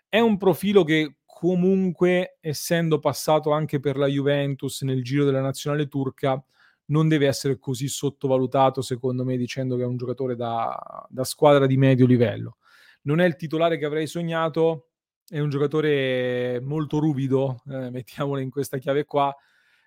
È 0.08 0.20
un 0.20 0.38
profilo 0.38 0.84
che 0.84 1.16
comunque, 1.26 2.38
essendo 2.40 3.00
passato 3.00 3.52
anche 3.52 3.80
per 3.80 3.98
la 3.98 4.08
Juventus 4.08 4.82
nel 4.84 5.04
giro 5.04 5.26
della 5.26 5.42
nazionale 5.42 5.88
turca, 5.88 6.42
non 6.86 7.08
deve 7.08 7.28
essere 7.28 7.58
così 7.58 7.88
sottovalutato, 7.88 8.82
secondo 8.82 9.24
me, 9.24 9.38
dicendo 9.38 9.76
che 9.76 9.84
è 9.84 9.86
un 9.86 9.98
giocatore 9.98 10.36
da, 10.36 11.06
da 11.10 11.24
squadra 11.24 11.66
di 11.66 11.78
medio 11.78 12.06
livello. 12.06 12.58
Non 13.04 13.20
è 13.20 13.26
il 13.26 13.36
titolare 13.36 13.78
che 13.78 13.86
avrei 13.86 14.08
sognato, 14.08 14.90
è 15.28 15.40
un 15.40 15.50
giocatore 15.50 16.60
molto 16.62 17.00
ruvido, 17.00 17.62
eh, 17.68 17.90
mettiamolo 17.90 18.40
in 18.40 18.50
questa 18.50 18.78
chiave 18.78 19.06
qua, 19.06 19.34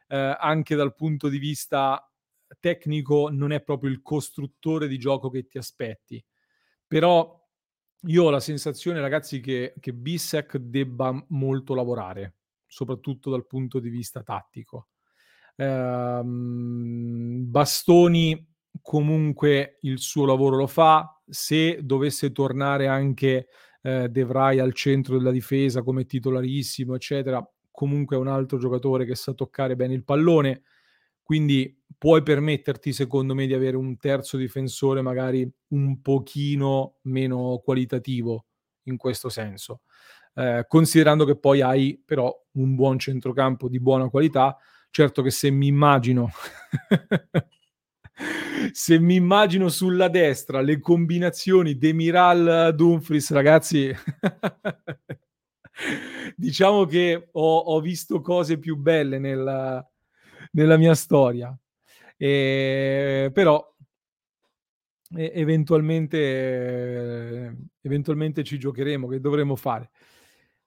eh, 0.08 0.36
anche 0.38 0.74
dal 0.74 0.94
punto 0.94 1.28
di 1.28 1.38
vista 1.38 2.00
tecnico 2.60 3.28
non 3.30 3.52
è 3.52 3.62
proprio 3.62 3.90
il 3.90 4.02
costruttore 4.02 4.88
di 4.88 4.98
gioco 4.98 5.30
che 5.30 5.46
ti 5.46 5.58
aspetti. 5.58 6.24
Però 6.86 7.42
io 8.02 8.24
ho 8.24 8.30
la 8.30 8.40
sensazione, 8.40 9.00
ragazzi, 9.00 9.40
che, 9.40 9.74
che 9.80 9.92
Bissek 9.92 10.58
debba 10.58 11.24
molto 11.28 11.74
lavorare, 11.74 12.36
soprattutto 12.66 13.30
dal 13.30 13.46
punto 13.46 13.80
di 13.80 13.88
vista 13.88 14.22
tattico. 14.22 14.88
Ehm, 15.56 17.44
Bastoni 17.48 18.54
comunque 18.82 19.78
il 19.82 19.98
suo 19.98 20.26
lavoro 20.26 20.56
lo 20.56 20.66
fa, 20.66 21.15
se 21.28 21.80
dovesse 21.82 22.32
tornare 22.32 22.86
anche 22.86 23.48
eh, 23.82 24.08
De 24.08 24.24
Vrij 24.24 24.58
al 24.58 24.72
centro 24.72 25.16
della 25.16 25.30
difesa 25.30 25.82
come 25.82 26.06
titolarissimo, 26.06 26.94
eccetera, 26.94 27.46
comunque 27.70 28.16
è 28.16 28.18
un 28.18 28.28
altro 28.28 28.58
giocatore 28.58 29.04
che 29.04 29.14
sa 29.14 29.32
toccare 29.32 29.76
bene 29.76 29.94
il 29.94 30.04
pallone, 30.04 30.62
quindi 31.22 31.76
puoi 31.98 32.22
permetterti, 32.22 32.92
secondo 32.92 33.34
me, 33.34 33.46
di 33.46 33.54
avere 33.54 33.76
un 33.76 33.96
terzo 33.98 34.36
difensore 34.36 35.02
magari 35.02 35.48
un 35.68 36.00
pochino 36.00 36.98
meno 37.02 37.60
qualitativo 37.64 38.46
in 38.84 38.96
questo 38.96 39.28
senso. 39.28 39.82
Eh, 40.34 40.64
considerando 40.68 41.24
che 41.24 41.36
poi 41.36 41.62
hai 41.62 42.00
però 42.04 42.32
un 42.52 42.74
buon 42.74 42.98
centrocampo 42.98 43.68
di 43.68 43.80
buona 43.80 44.08
qualità, 44.08 44.56
certo 44.90 45.22
che 45.22 45.30
se 45.30 45.50
mi 45.50 45.66
immagino 45.66 46.30
se 48.72 48.98
mi 48.98 49.14
immagino 49.14 49.68
sulla 49.68 50.08
destra 50.08 50.60
le 50.60 50.80
combinazioni 50.80 51.76
Demiral 51.76 52.74
Dumfries, 52.74 53.30
ragazzi, 53.32 53.92
diciamo 56.36 56.84
che 56.84 57.28
ho, 57.32 57.58
ho, 57.58 57.80
visto 57.80 58.20
cose 58.20 58.58
più 58.58 58.76
belle 58.76 59.18
nella, 59.18 59.84
nella 60.52 60.76
mia 60.76 60.94
storia. 60.94 61.56
E, 62.16 63.30
però 63.32 63.74
eventualmente, 65.14 67.56
eventualmente 67.80 68.42
ci 68.42 68.58
giocheremo, 68.58 69.08
che 69.08 69.20
dovremo 69.20 69.56
fare. 69.56 69.90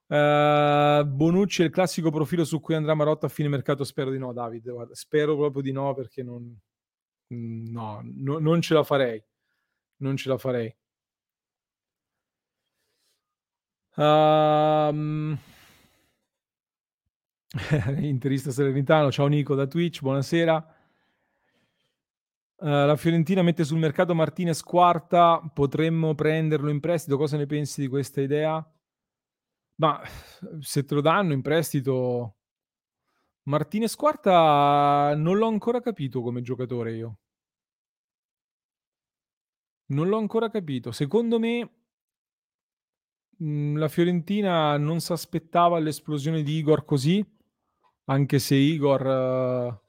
Uh, 0.06 1.04
Bonucci 1.04 1.62
è 1.62 1.66
il 1.66 1.70
classico 1.70 2.10
profilo 2.10 2.44
su 2.44 2.58
cui 2.58 2.74
andrà 2.74 2.94
Marotta 2.94 3.26
a 3.26 3.28
fine 3.28 3.48
mercato? 3.48 3.84
Spero 3.84 4.10
di 4.10 4.18
no, 4.18 4.32
Davide. 4.32 4.72
Guarda, 4.72 4.94
spero 4.94 5.36
proprio 5.36 5.62
di 5.62 5.72
no 5.72 5.94
perché 5.94 6.22
non, 6.22 6.56
no, 7.30 8.00
no, 8.02 8.38
non 8.38 8.60
ce 8.60 8.74
la 8.74 8.82
farei. 8.84 9.22
Non 9.98 10.16
ce 10.16 10.28
la 10.28 10.38
farei. 10.38 10.74
Um, 13.96 15.38
interista 17.98 18.50
Serenitano, 18.50 19.10
ciao 19.10 19.26
Nico 19.26 19.54
da 19.54 19.66
Twitch, 19.66 20.00
buonasera. 20.00 20.74
Uh, 22.56 22.66
la 22.86 22.96
Fiorentina 22.96 23.42
mette 23.42 23.64
sul 23.64 23.78
mercato 23.78 24.14
Martinez 24.14 24.62
quarta, 24.62 25.40
potremmo 25.52 26.14
prenderlo 26.14 26.70
in 26.70 26.80
prestito. 26.80 27.16
Cosa 27.16 27.36
ne 27.36 27.46
pensi 27.46 27.80
di 27.80 27.88
questa 27.88 28.20
idea? 28.20 28.64
Ma 29.76 30.00
se 30.60 30.84
te 30.84 30.94
lo 30.94 31.00
danno 31.00 31.32
in 31.32 31.42
prestito, 31.42 32.36
Martinez 33.44 33.94
quarta 33.96 35.14
non 35.16 35.36
l'ho 35.38 35.46
ancora 35.46 35.80
capito 35.80 36.22
come 36.22 36.42
giocatore 36.42 36.94
io. 36.94 37.18
Non 39.86 40.08
l'ho 40.08 40.18
ancora 40.18 40.50
capito. 40.50 40.92
Secondo 40.92 41.38
me 41.38 41.70
mhmm, 43.38 43.76
la 43.78 43.88
Fiorentina 43.88 44.76
non 44.76 45.00
si 45.00 45.12
aspettava 45.12 45.78
l'esplosione 45.78 46.42
di 46.42 46.58
Igor 46.58 46.84
così, 46.84 47.24
anche 48.04 48.38
se 48.38 48.54
Igor 48.54 49.00
uh, 49.06 49.80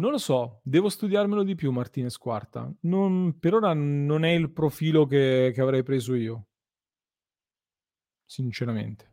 non 0.00 0.12
lo 0.12 0.18
so, 0.18 0.60
devo 0.62 0.88
studiarmelo 0.88 1.42
di 1.42 1.56
più 1.56 1.72
Martinez 1.72 2.16
quarta. 2.18 2.72
Non, 2.82 3.38
per 3.40 3.54
ora 3.54 3.72
non 3.74 4.24
è 4.24 4.30
il 4.30 4.52
profilo 4.52 5.06
che, 5.06 5.50
che 5.52 5.60
avrei 5.60 5.82
preso 5.82 6.14
io. 6.14 6.46
Sinceramente. 8.24 9.10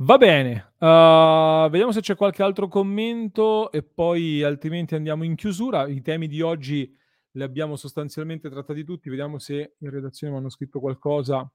Va 0.00 0.16
bene, 0.16 0.74
uh, 0.78 1.68
vediamo 1.68 1.90
se 1.90 2.00
c'è 2.00 2.14
qualche 2.14 2.44
altro 2.44 2.68
commento 2.68 3.72
e 3.72 3.82
poi 3.82 4.44
altrimenti 4.44 4.94
andiamo 4.94 5.24
in 5.24 5.34
chiusura. 5.34 5.88
I 5.88 6.02
temi 6.02 6.28
di 6.28 6.40
oggi 6.40 6.96
li 7.32 7.42
abbiamo 7.42 7.74
sostanzialmente 7.74 8.48
trattati 8.48 8.84
tutti, 8.84 9.10
vediamo 9.10 9.40
se 9.40 9.74
in 9.76 9.90
redazione 9.90 10.32
mi 10.32 10.38
hanno 10.38 10.50
scritto 10.50 10.78
qualcosa. 10.78 11.50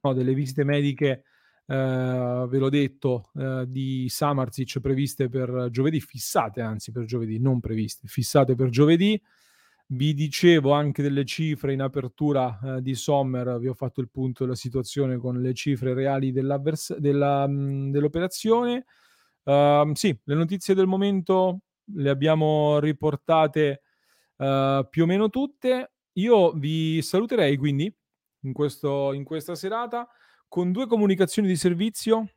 No, 0.00 0.12
delle 0.12 0.34
visite 0.34 0.62
mediche 0.62 1.24
eh, 1.66 2.46
ve 2.48 2.58
l'ho 2.58 2.68
detto, 2.68 3.30
eh, 3.34 3.64
di 3.66 4.06
Samarzic 4.08 4.78
previste 4.78 5.28
per 5.28 5.66
giovedì, 5.72 6.00
fissate 6.00 6.60
anzi 6.60 6.92
per 6.92 7.06
giovedì, 7.06 7.40
non 7.40 7.58
previste, 7.58 8.06
fissate 8.06 8.54
per 8.54 8.68
giovedì. 8.68 9.20
Vi 9.90 10.12
dicevo 10.12 10.72
anche 10.72 11.00
delle 11.00 11.24
cifre 11.24 11.72
in 11.72 11.80
apertura 11.80 12.58
eh, 12.62 12.82
di 12.82 12.94
Sommer, 12.94 13.58
vi 13.58 13.68
ho 13.68 13.74
fatto 13.74 14.02
il 14.02 14.10
punto 14.10 14.44
della 14.44 14.54
situazione 14.54 15.16
con 15.16 15.40
le 15.40 15.54
cifre 15.54 15.94
reali 15.94 16.30
della, 16.30 16.58
mh, 16.58 17.90
dell'operazione. 17.90 18.84
Uh, 19.44 19.94
sì, 19.94 20.14
le 20.24 20.34
notizie 20.34 20.74
del 20.74 20.86
momento 20.86 21.60
le 21.94 22.10
abbiamo 22.10 22.78
riportate 22.80 23.80
uh, 24.36 24.86
più 24.90 25.04
o 25.04 25.06
meno 25.06 25.30
tutte. 25.30 25.92
Io 26.18 26.52
vi 26.52 27.00
saluterei 27.00 27.56
quindi 27.56 27.90
in, 28.40 28.52
questo, 28.52 29.14
in 29.14 29.24
questa 29.24 29.54
serata 29.54 30.06
con 30.48 30.70
due 30.70 30.86
comunicazioni 30.86 31.48
di 31.48 31.56
servizio. 31.56 32.28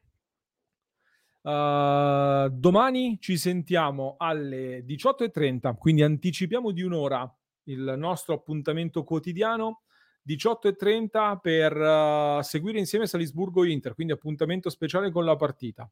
Uh, 1.42 2.48
domani 2.50 3.18
ci 3.20 3.36
sentiamo 3.36 4.16
alle 4.18 4.86
18.30, 4.86 5.76
quindi 5.76 6.04
anticipiamo 6.04 6.72
di 6.72 6.84
un'ora 6.84 7.30
il 7.66 7.94
nostro 7.98 8.34
appuntamento 8.34 9.04
quotidiano 9.04 9.84
18.30 10.28 11.40
per 11.40 11.76
uh, 11.76 12.42
seguire 12.42 12.80
insieme 12.80 13.08
Salisburgo-Inter, 13.08 13.94
quindi 13.94 14.14
appuntamento 14.14 14.70
speciale 14.70 15.12
con 15.12 15.26
la 15.26 15.36
partita. 15.36 15.90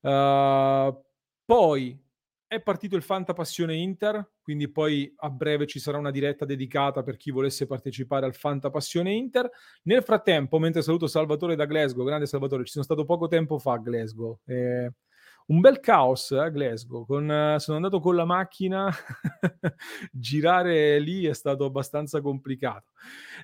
Uh, 0.00 1.02
poi 1.44 1.98
è 2.46 2.60
partito 2.62 2.96
il 2.96 3.02
Fanta 3.02 3.34
Passione 3.34 3.74
Inter, 3.74 4.32
quindi 4.40 4.70
poi 4.70 5.12
a 5.18 5.28
breve 5.28 5.66
ci 5.66 5.78
sarà 5.78 5.98
una 5.98 6.10
diretta 6.10 6.46
dedicata 6.46 7.02
per 7.02 7.18
chi 7.18 7.30
volesse 7.30 7.66
partecipare 7.66 8.24
al 8.24 8.34
Fanta 8.34 8.70
Passione 8.70 9.12
Inter. 9.12 9.50
Nel 9.82 10.02
frattempo, 10.02 10.58
mentre 10.58 10.80
saluto 10.82 11.06
Salvatore 11.06 11.56
da 11.56 11.66
Glasgow, 11.66 12.06
grande 12.06 12.26
Salvatore, 12.26 12.64
ci 12.64 12.72
sono 12.72 12.84
stato 12.84 13.04
poco 13.04 13.28
tempo 13.28 13.58
fa 13.58 13.74
a 13.74 13.78
Glasgow. 13.78 14.40
Eh, 14.46 14.92
un 15.48 15.60
bel 15.60 15.80
caos 15.80 16.30
a 16.32 16.46
eh, 16.46 16.50
Glasgow. 16.50 17.04
Con, 17.06 17.28
uh, 17.28 17.58
sono 17.58 17.76
andato 17.76 18.00
con 18.00 18.14
la 18.14 18.24
macchina, 18.24 18.92
girare 20.12 20.98
lì 20.98 21.26
è 21.26 21.34
stato 21.34 21.64
abbastanza 21.64 22.20
complicato. 22.20 22.92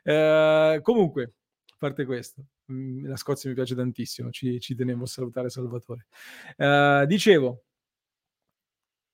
Uh, 0.02 0.80
comunque, 0.82 1.34
a 1.66 1.76
parte 1.78 2.04
questo, 2.04 2.44
mm, 2.72 3.06
la 3.06 3.16
Scozia 3.16 3.48
mi 3.48 3.56
piace 3.56 3.74
tantissimo, 3.74 4.30
ci, 4.30 4.60
ci 4.60 4.74
tenevo 4.74 5.04
a 5.04 5.06
salutare 5.06 5.48
Salvatore. 5.48 6.06
Uh, 6.56 7.06
dicevo, 7.06 7.64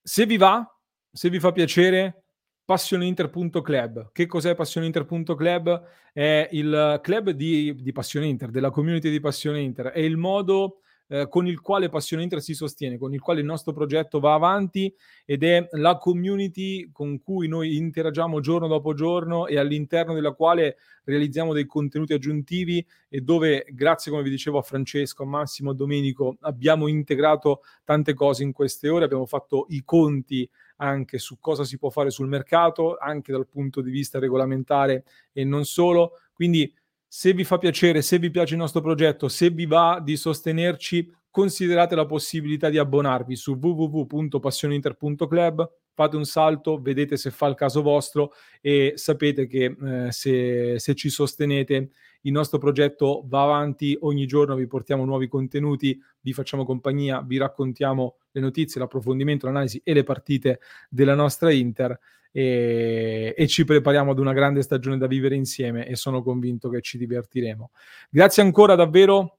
se 0.03 0.27
vi 0.27 0.37
va, 0.37 0.67
se 1.13 1.29
vi 1.31 1.39
fa 1.39 1.53
piacere, 1.53 2.25
passioneinter.club. 2.65 4.11
Che 4.13 4.27
cos'è 4.27 4.55
passioneinter.club? 4.55 5.83
È 6.13 6.49
il 6.53 7.01
club 7.03 7.31
di, 7.31 7.75
di 7.75 7.93
Passione 7.93 8.27
Inter, 8.27 8.51
della 8.51 8.71
community 8.71 9.11
di 9.11 9.19
Passione 9.19 9.61
Inter. 9.61 9.87
È 9.87 9.99
il 9.99 10.17
modo 10.17 10.81
eh, 11.13 11.27
con 11.29 11.47
il 11.49 11.61
quale 11.61 11.89
Passione 11.89 12.23
Inter 12.23 12.41
si 12.41 12.55
sostiene, 12.55 12.97
con 12.97 13.13
il 13.13 13.21
quale 13.21 13.41
il 13.41 13.47
nostro 13.47 13.73
progetto 13.73 14.21
va 14.21 14.35
avanti 14.35 14.95
ed 15.25 15.43
è 15.43 15.67
la 15.73 15.99
community 15.99 16.91
con 16.93 17.21
cui 17.21 17.49
noi 17.49 17.77
interagiamo 17.77 18.39
giorno 18.39 18.69
dopo 18.69 18.95
giorno 18.95 19.49
e 19.49 19.59
all'interno 19.59 20.15
della 20.15 20.33
quale 20.33 20.77
realizziamo 21.05 21.53
dei 21.53 21.67
contenuti 21.67 22.13
aggiuntivi 22.13 22.87
e 23.09 23.21
dove, 23.23 23.67
grazie 23.71 24.13
come 24.13 24.23
vi 24.23 24.31
dicevo 24.31 24.59
a 24.59 24.63
Francesco, 24.63 25.25
a 25.25 25.27
Massimo, 25.27 25.71
a 25.71 25.75
Domenico, 25.75 26.37
abbiamo 26.43 26.87
integrato 26.87 27.63
tante 27.85 28.15
cose 28.15 28.45
in 28.45 28.53
queste 28.53 28.89
ore, 28.89 29.05
abbiamo 29.05 29.27
fatto 29.27 29.67
i 29.71 29.83
conti 29.85 30.49
anche 30.77 31.19
su 31.19 31.39
cosa 31.41 31.65
si 31.65 31.77
può 31.77 31.91
fare 31.91 32.11
sul 32.11 32.29
mercato, 32.29 32.97
anche 32.97 33.33
dal 33.33 33.49
punto 33.49 33.81
di 33.81 33.91
vista 33.91 34.19
regolamentare 34.19 35.05
e 35.33 35.45
non 35.45 35.65
solo. 35.65 36.13
Quindi 36.33 36.73
se 37.13 37.33
vi 37.33 37.43
fa 37.43 37.59
piacere, 37.59 38.03
se 38.03 38.21
vi 38.21 38.31
piace 38.31 38.55
il 38.55 38.61
nostro 38.61 38.81
progetto, 38.81 39.27
se 39.27 39.51
vi 39.51 39.67
va 39.67 40.01
di 40.01 40.17
sostenerci, 40.17 41.13
considerate 41.29 41.97
la 41.97 42.07
possibilità 42.07 42.71
di 42.71 42.79
abbonarvi 42.79 43.35
su 43.35 43.59
www.passioneinter.club, 43.61 45.71
fate 45.93 46.15
un 46.15 46.25
salto, 46.25 46.81
vedete 46.81 47.17
se 47.17 47.33
fa 47.33 47.49
il 47.49 47.57
caso 47.57 47.83
vostro 47.83 48.31
e 48.61 48.93
sapete 48.95 49.49
che 49.49 49.65
eh, 49.65 50.13
se, 50.13 50.79
se 50.79 50.95
ci 50.95 51.11
sostenete 51.11 51.91
il 52.23 52.33
nostro 52.33 52.59
progetto 52.59 53.25
va 53.27 53.43
avanti, 53.43 53.97
ogni 54.01 54.27
giorno 54.27 54.55
vi 54.55 54.67
portiamo 54.67 55.05
nuovi 55.05 55.29
contenuti, 55.29 55.99
vi 56.21 56.33
facciamo 56.33 56.65
compagnia, 56.65 57.23
vi 57.23 57.39
raccontiamo 57.39 58.17
le 58.33 58.41
notizie, 58.41 58.81
l'approfondimento, 58.81 59.47
l'analisi 59.47 59.81
e 59.85 59.95
le 59.95 60.03
partite 60.03 60.61
della 60.89 61.15
nostra 61.15 61.51
Inter 61.51 61.99
e, 62.33 63.35
e, 63.37 63.47
ci 63.49 63.65
prepariamo 63.65 64.13
ad 64.13 64.19
una 64.19 64.33
grande 64.33 64.63
stagione 64.63 64.99
da 64.99 65.07
vivere 65.07 65.35
insieme 65.35 65.87
e 65.87 65.97
sono 65.97 66.23
convinto 66.23 66.69
che 66.69 66.81
ci 66.81 66.99
divertiremo. 66.99 67.71
Grazie 68.09 68.43
ancora 68.43 68.75
davvero 68.75 69.39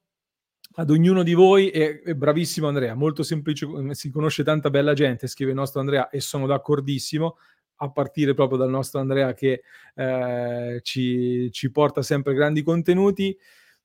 ad 0.76 0.90
ognuno 0.90 1.24
di 1.24 1.34
voi 1.34 1.70
e, 1.70 2.02
e 2.06 2.16
bravissimo 2.16 2.68
Andrea, 2.68 2.96
molto 2.96 3.24
semplice, 3.24 3.68
si 3.92 4.10
conosce 4.10 4.44
tanta 4.44 4.70
bella 4.70 4.94
gente, 4.94 5.28
scrive 5.28 5.52
il 5.52 5.58
nostro 5.58 5.80
Andrea 5.80 6.10
e 6.10 6.20
sono 6.20 6.48
d'accordissimo 6.48 7.38
a 7.82 7.90
partire 7.90 8.34
proprio 8.34 8.60
dal 8.60 8.70
nostro 8.70 9.00
Andrea 9.00 9.34
che 9.34 9.64
eh, 9.96 10.80
ci, 10.84 11.52
ci 11.52 11.72
porta 11.72 12.02
sempre 12.02 12.34
grandi 12.34 12.62
contenuti. 12.62 13.36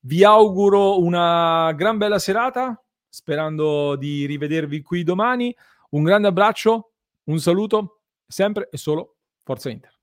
Vi 0.00 0.22
auguro 0.22 1.00
una 1.00 1.72
gran 1.72 1.96
bella 1.96 2.18
serata, 2.18 2.80
sperando 3.08 3.96
di 3.96 4.26
rivedervi 4.26 4.82
qui 4.82 5.02
domani. 5.02 5.54
Un 5.90 6.02
grande 6.02 6.28
abbraccio, 6.28 6.92
un 7.24 7.38
saluto 7.38 8.02
sempre 8.26 8.68
e 8.70 8.76
solo 8.76 9.16
Forza 9.42 9.70
Inter. 9.70 9.95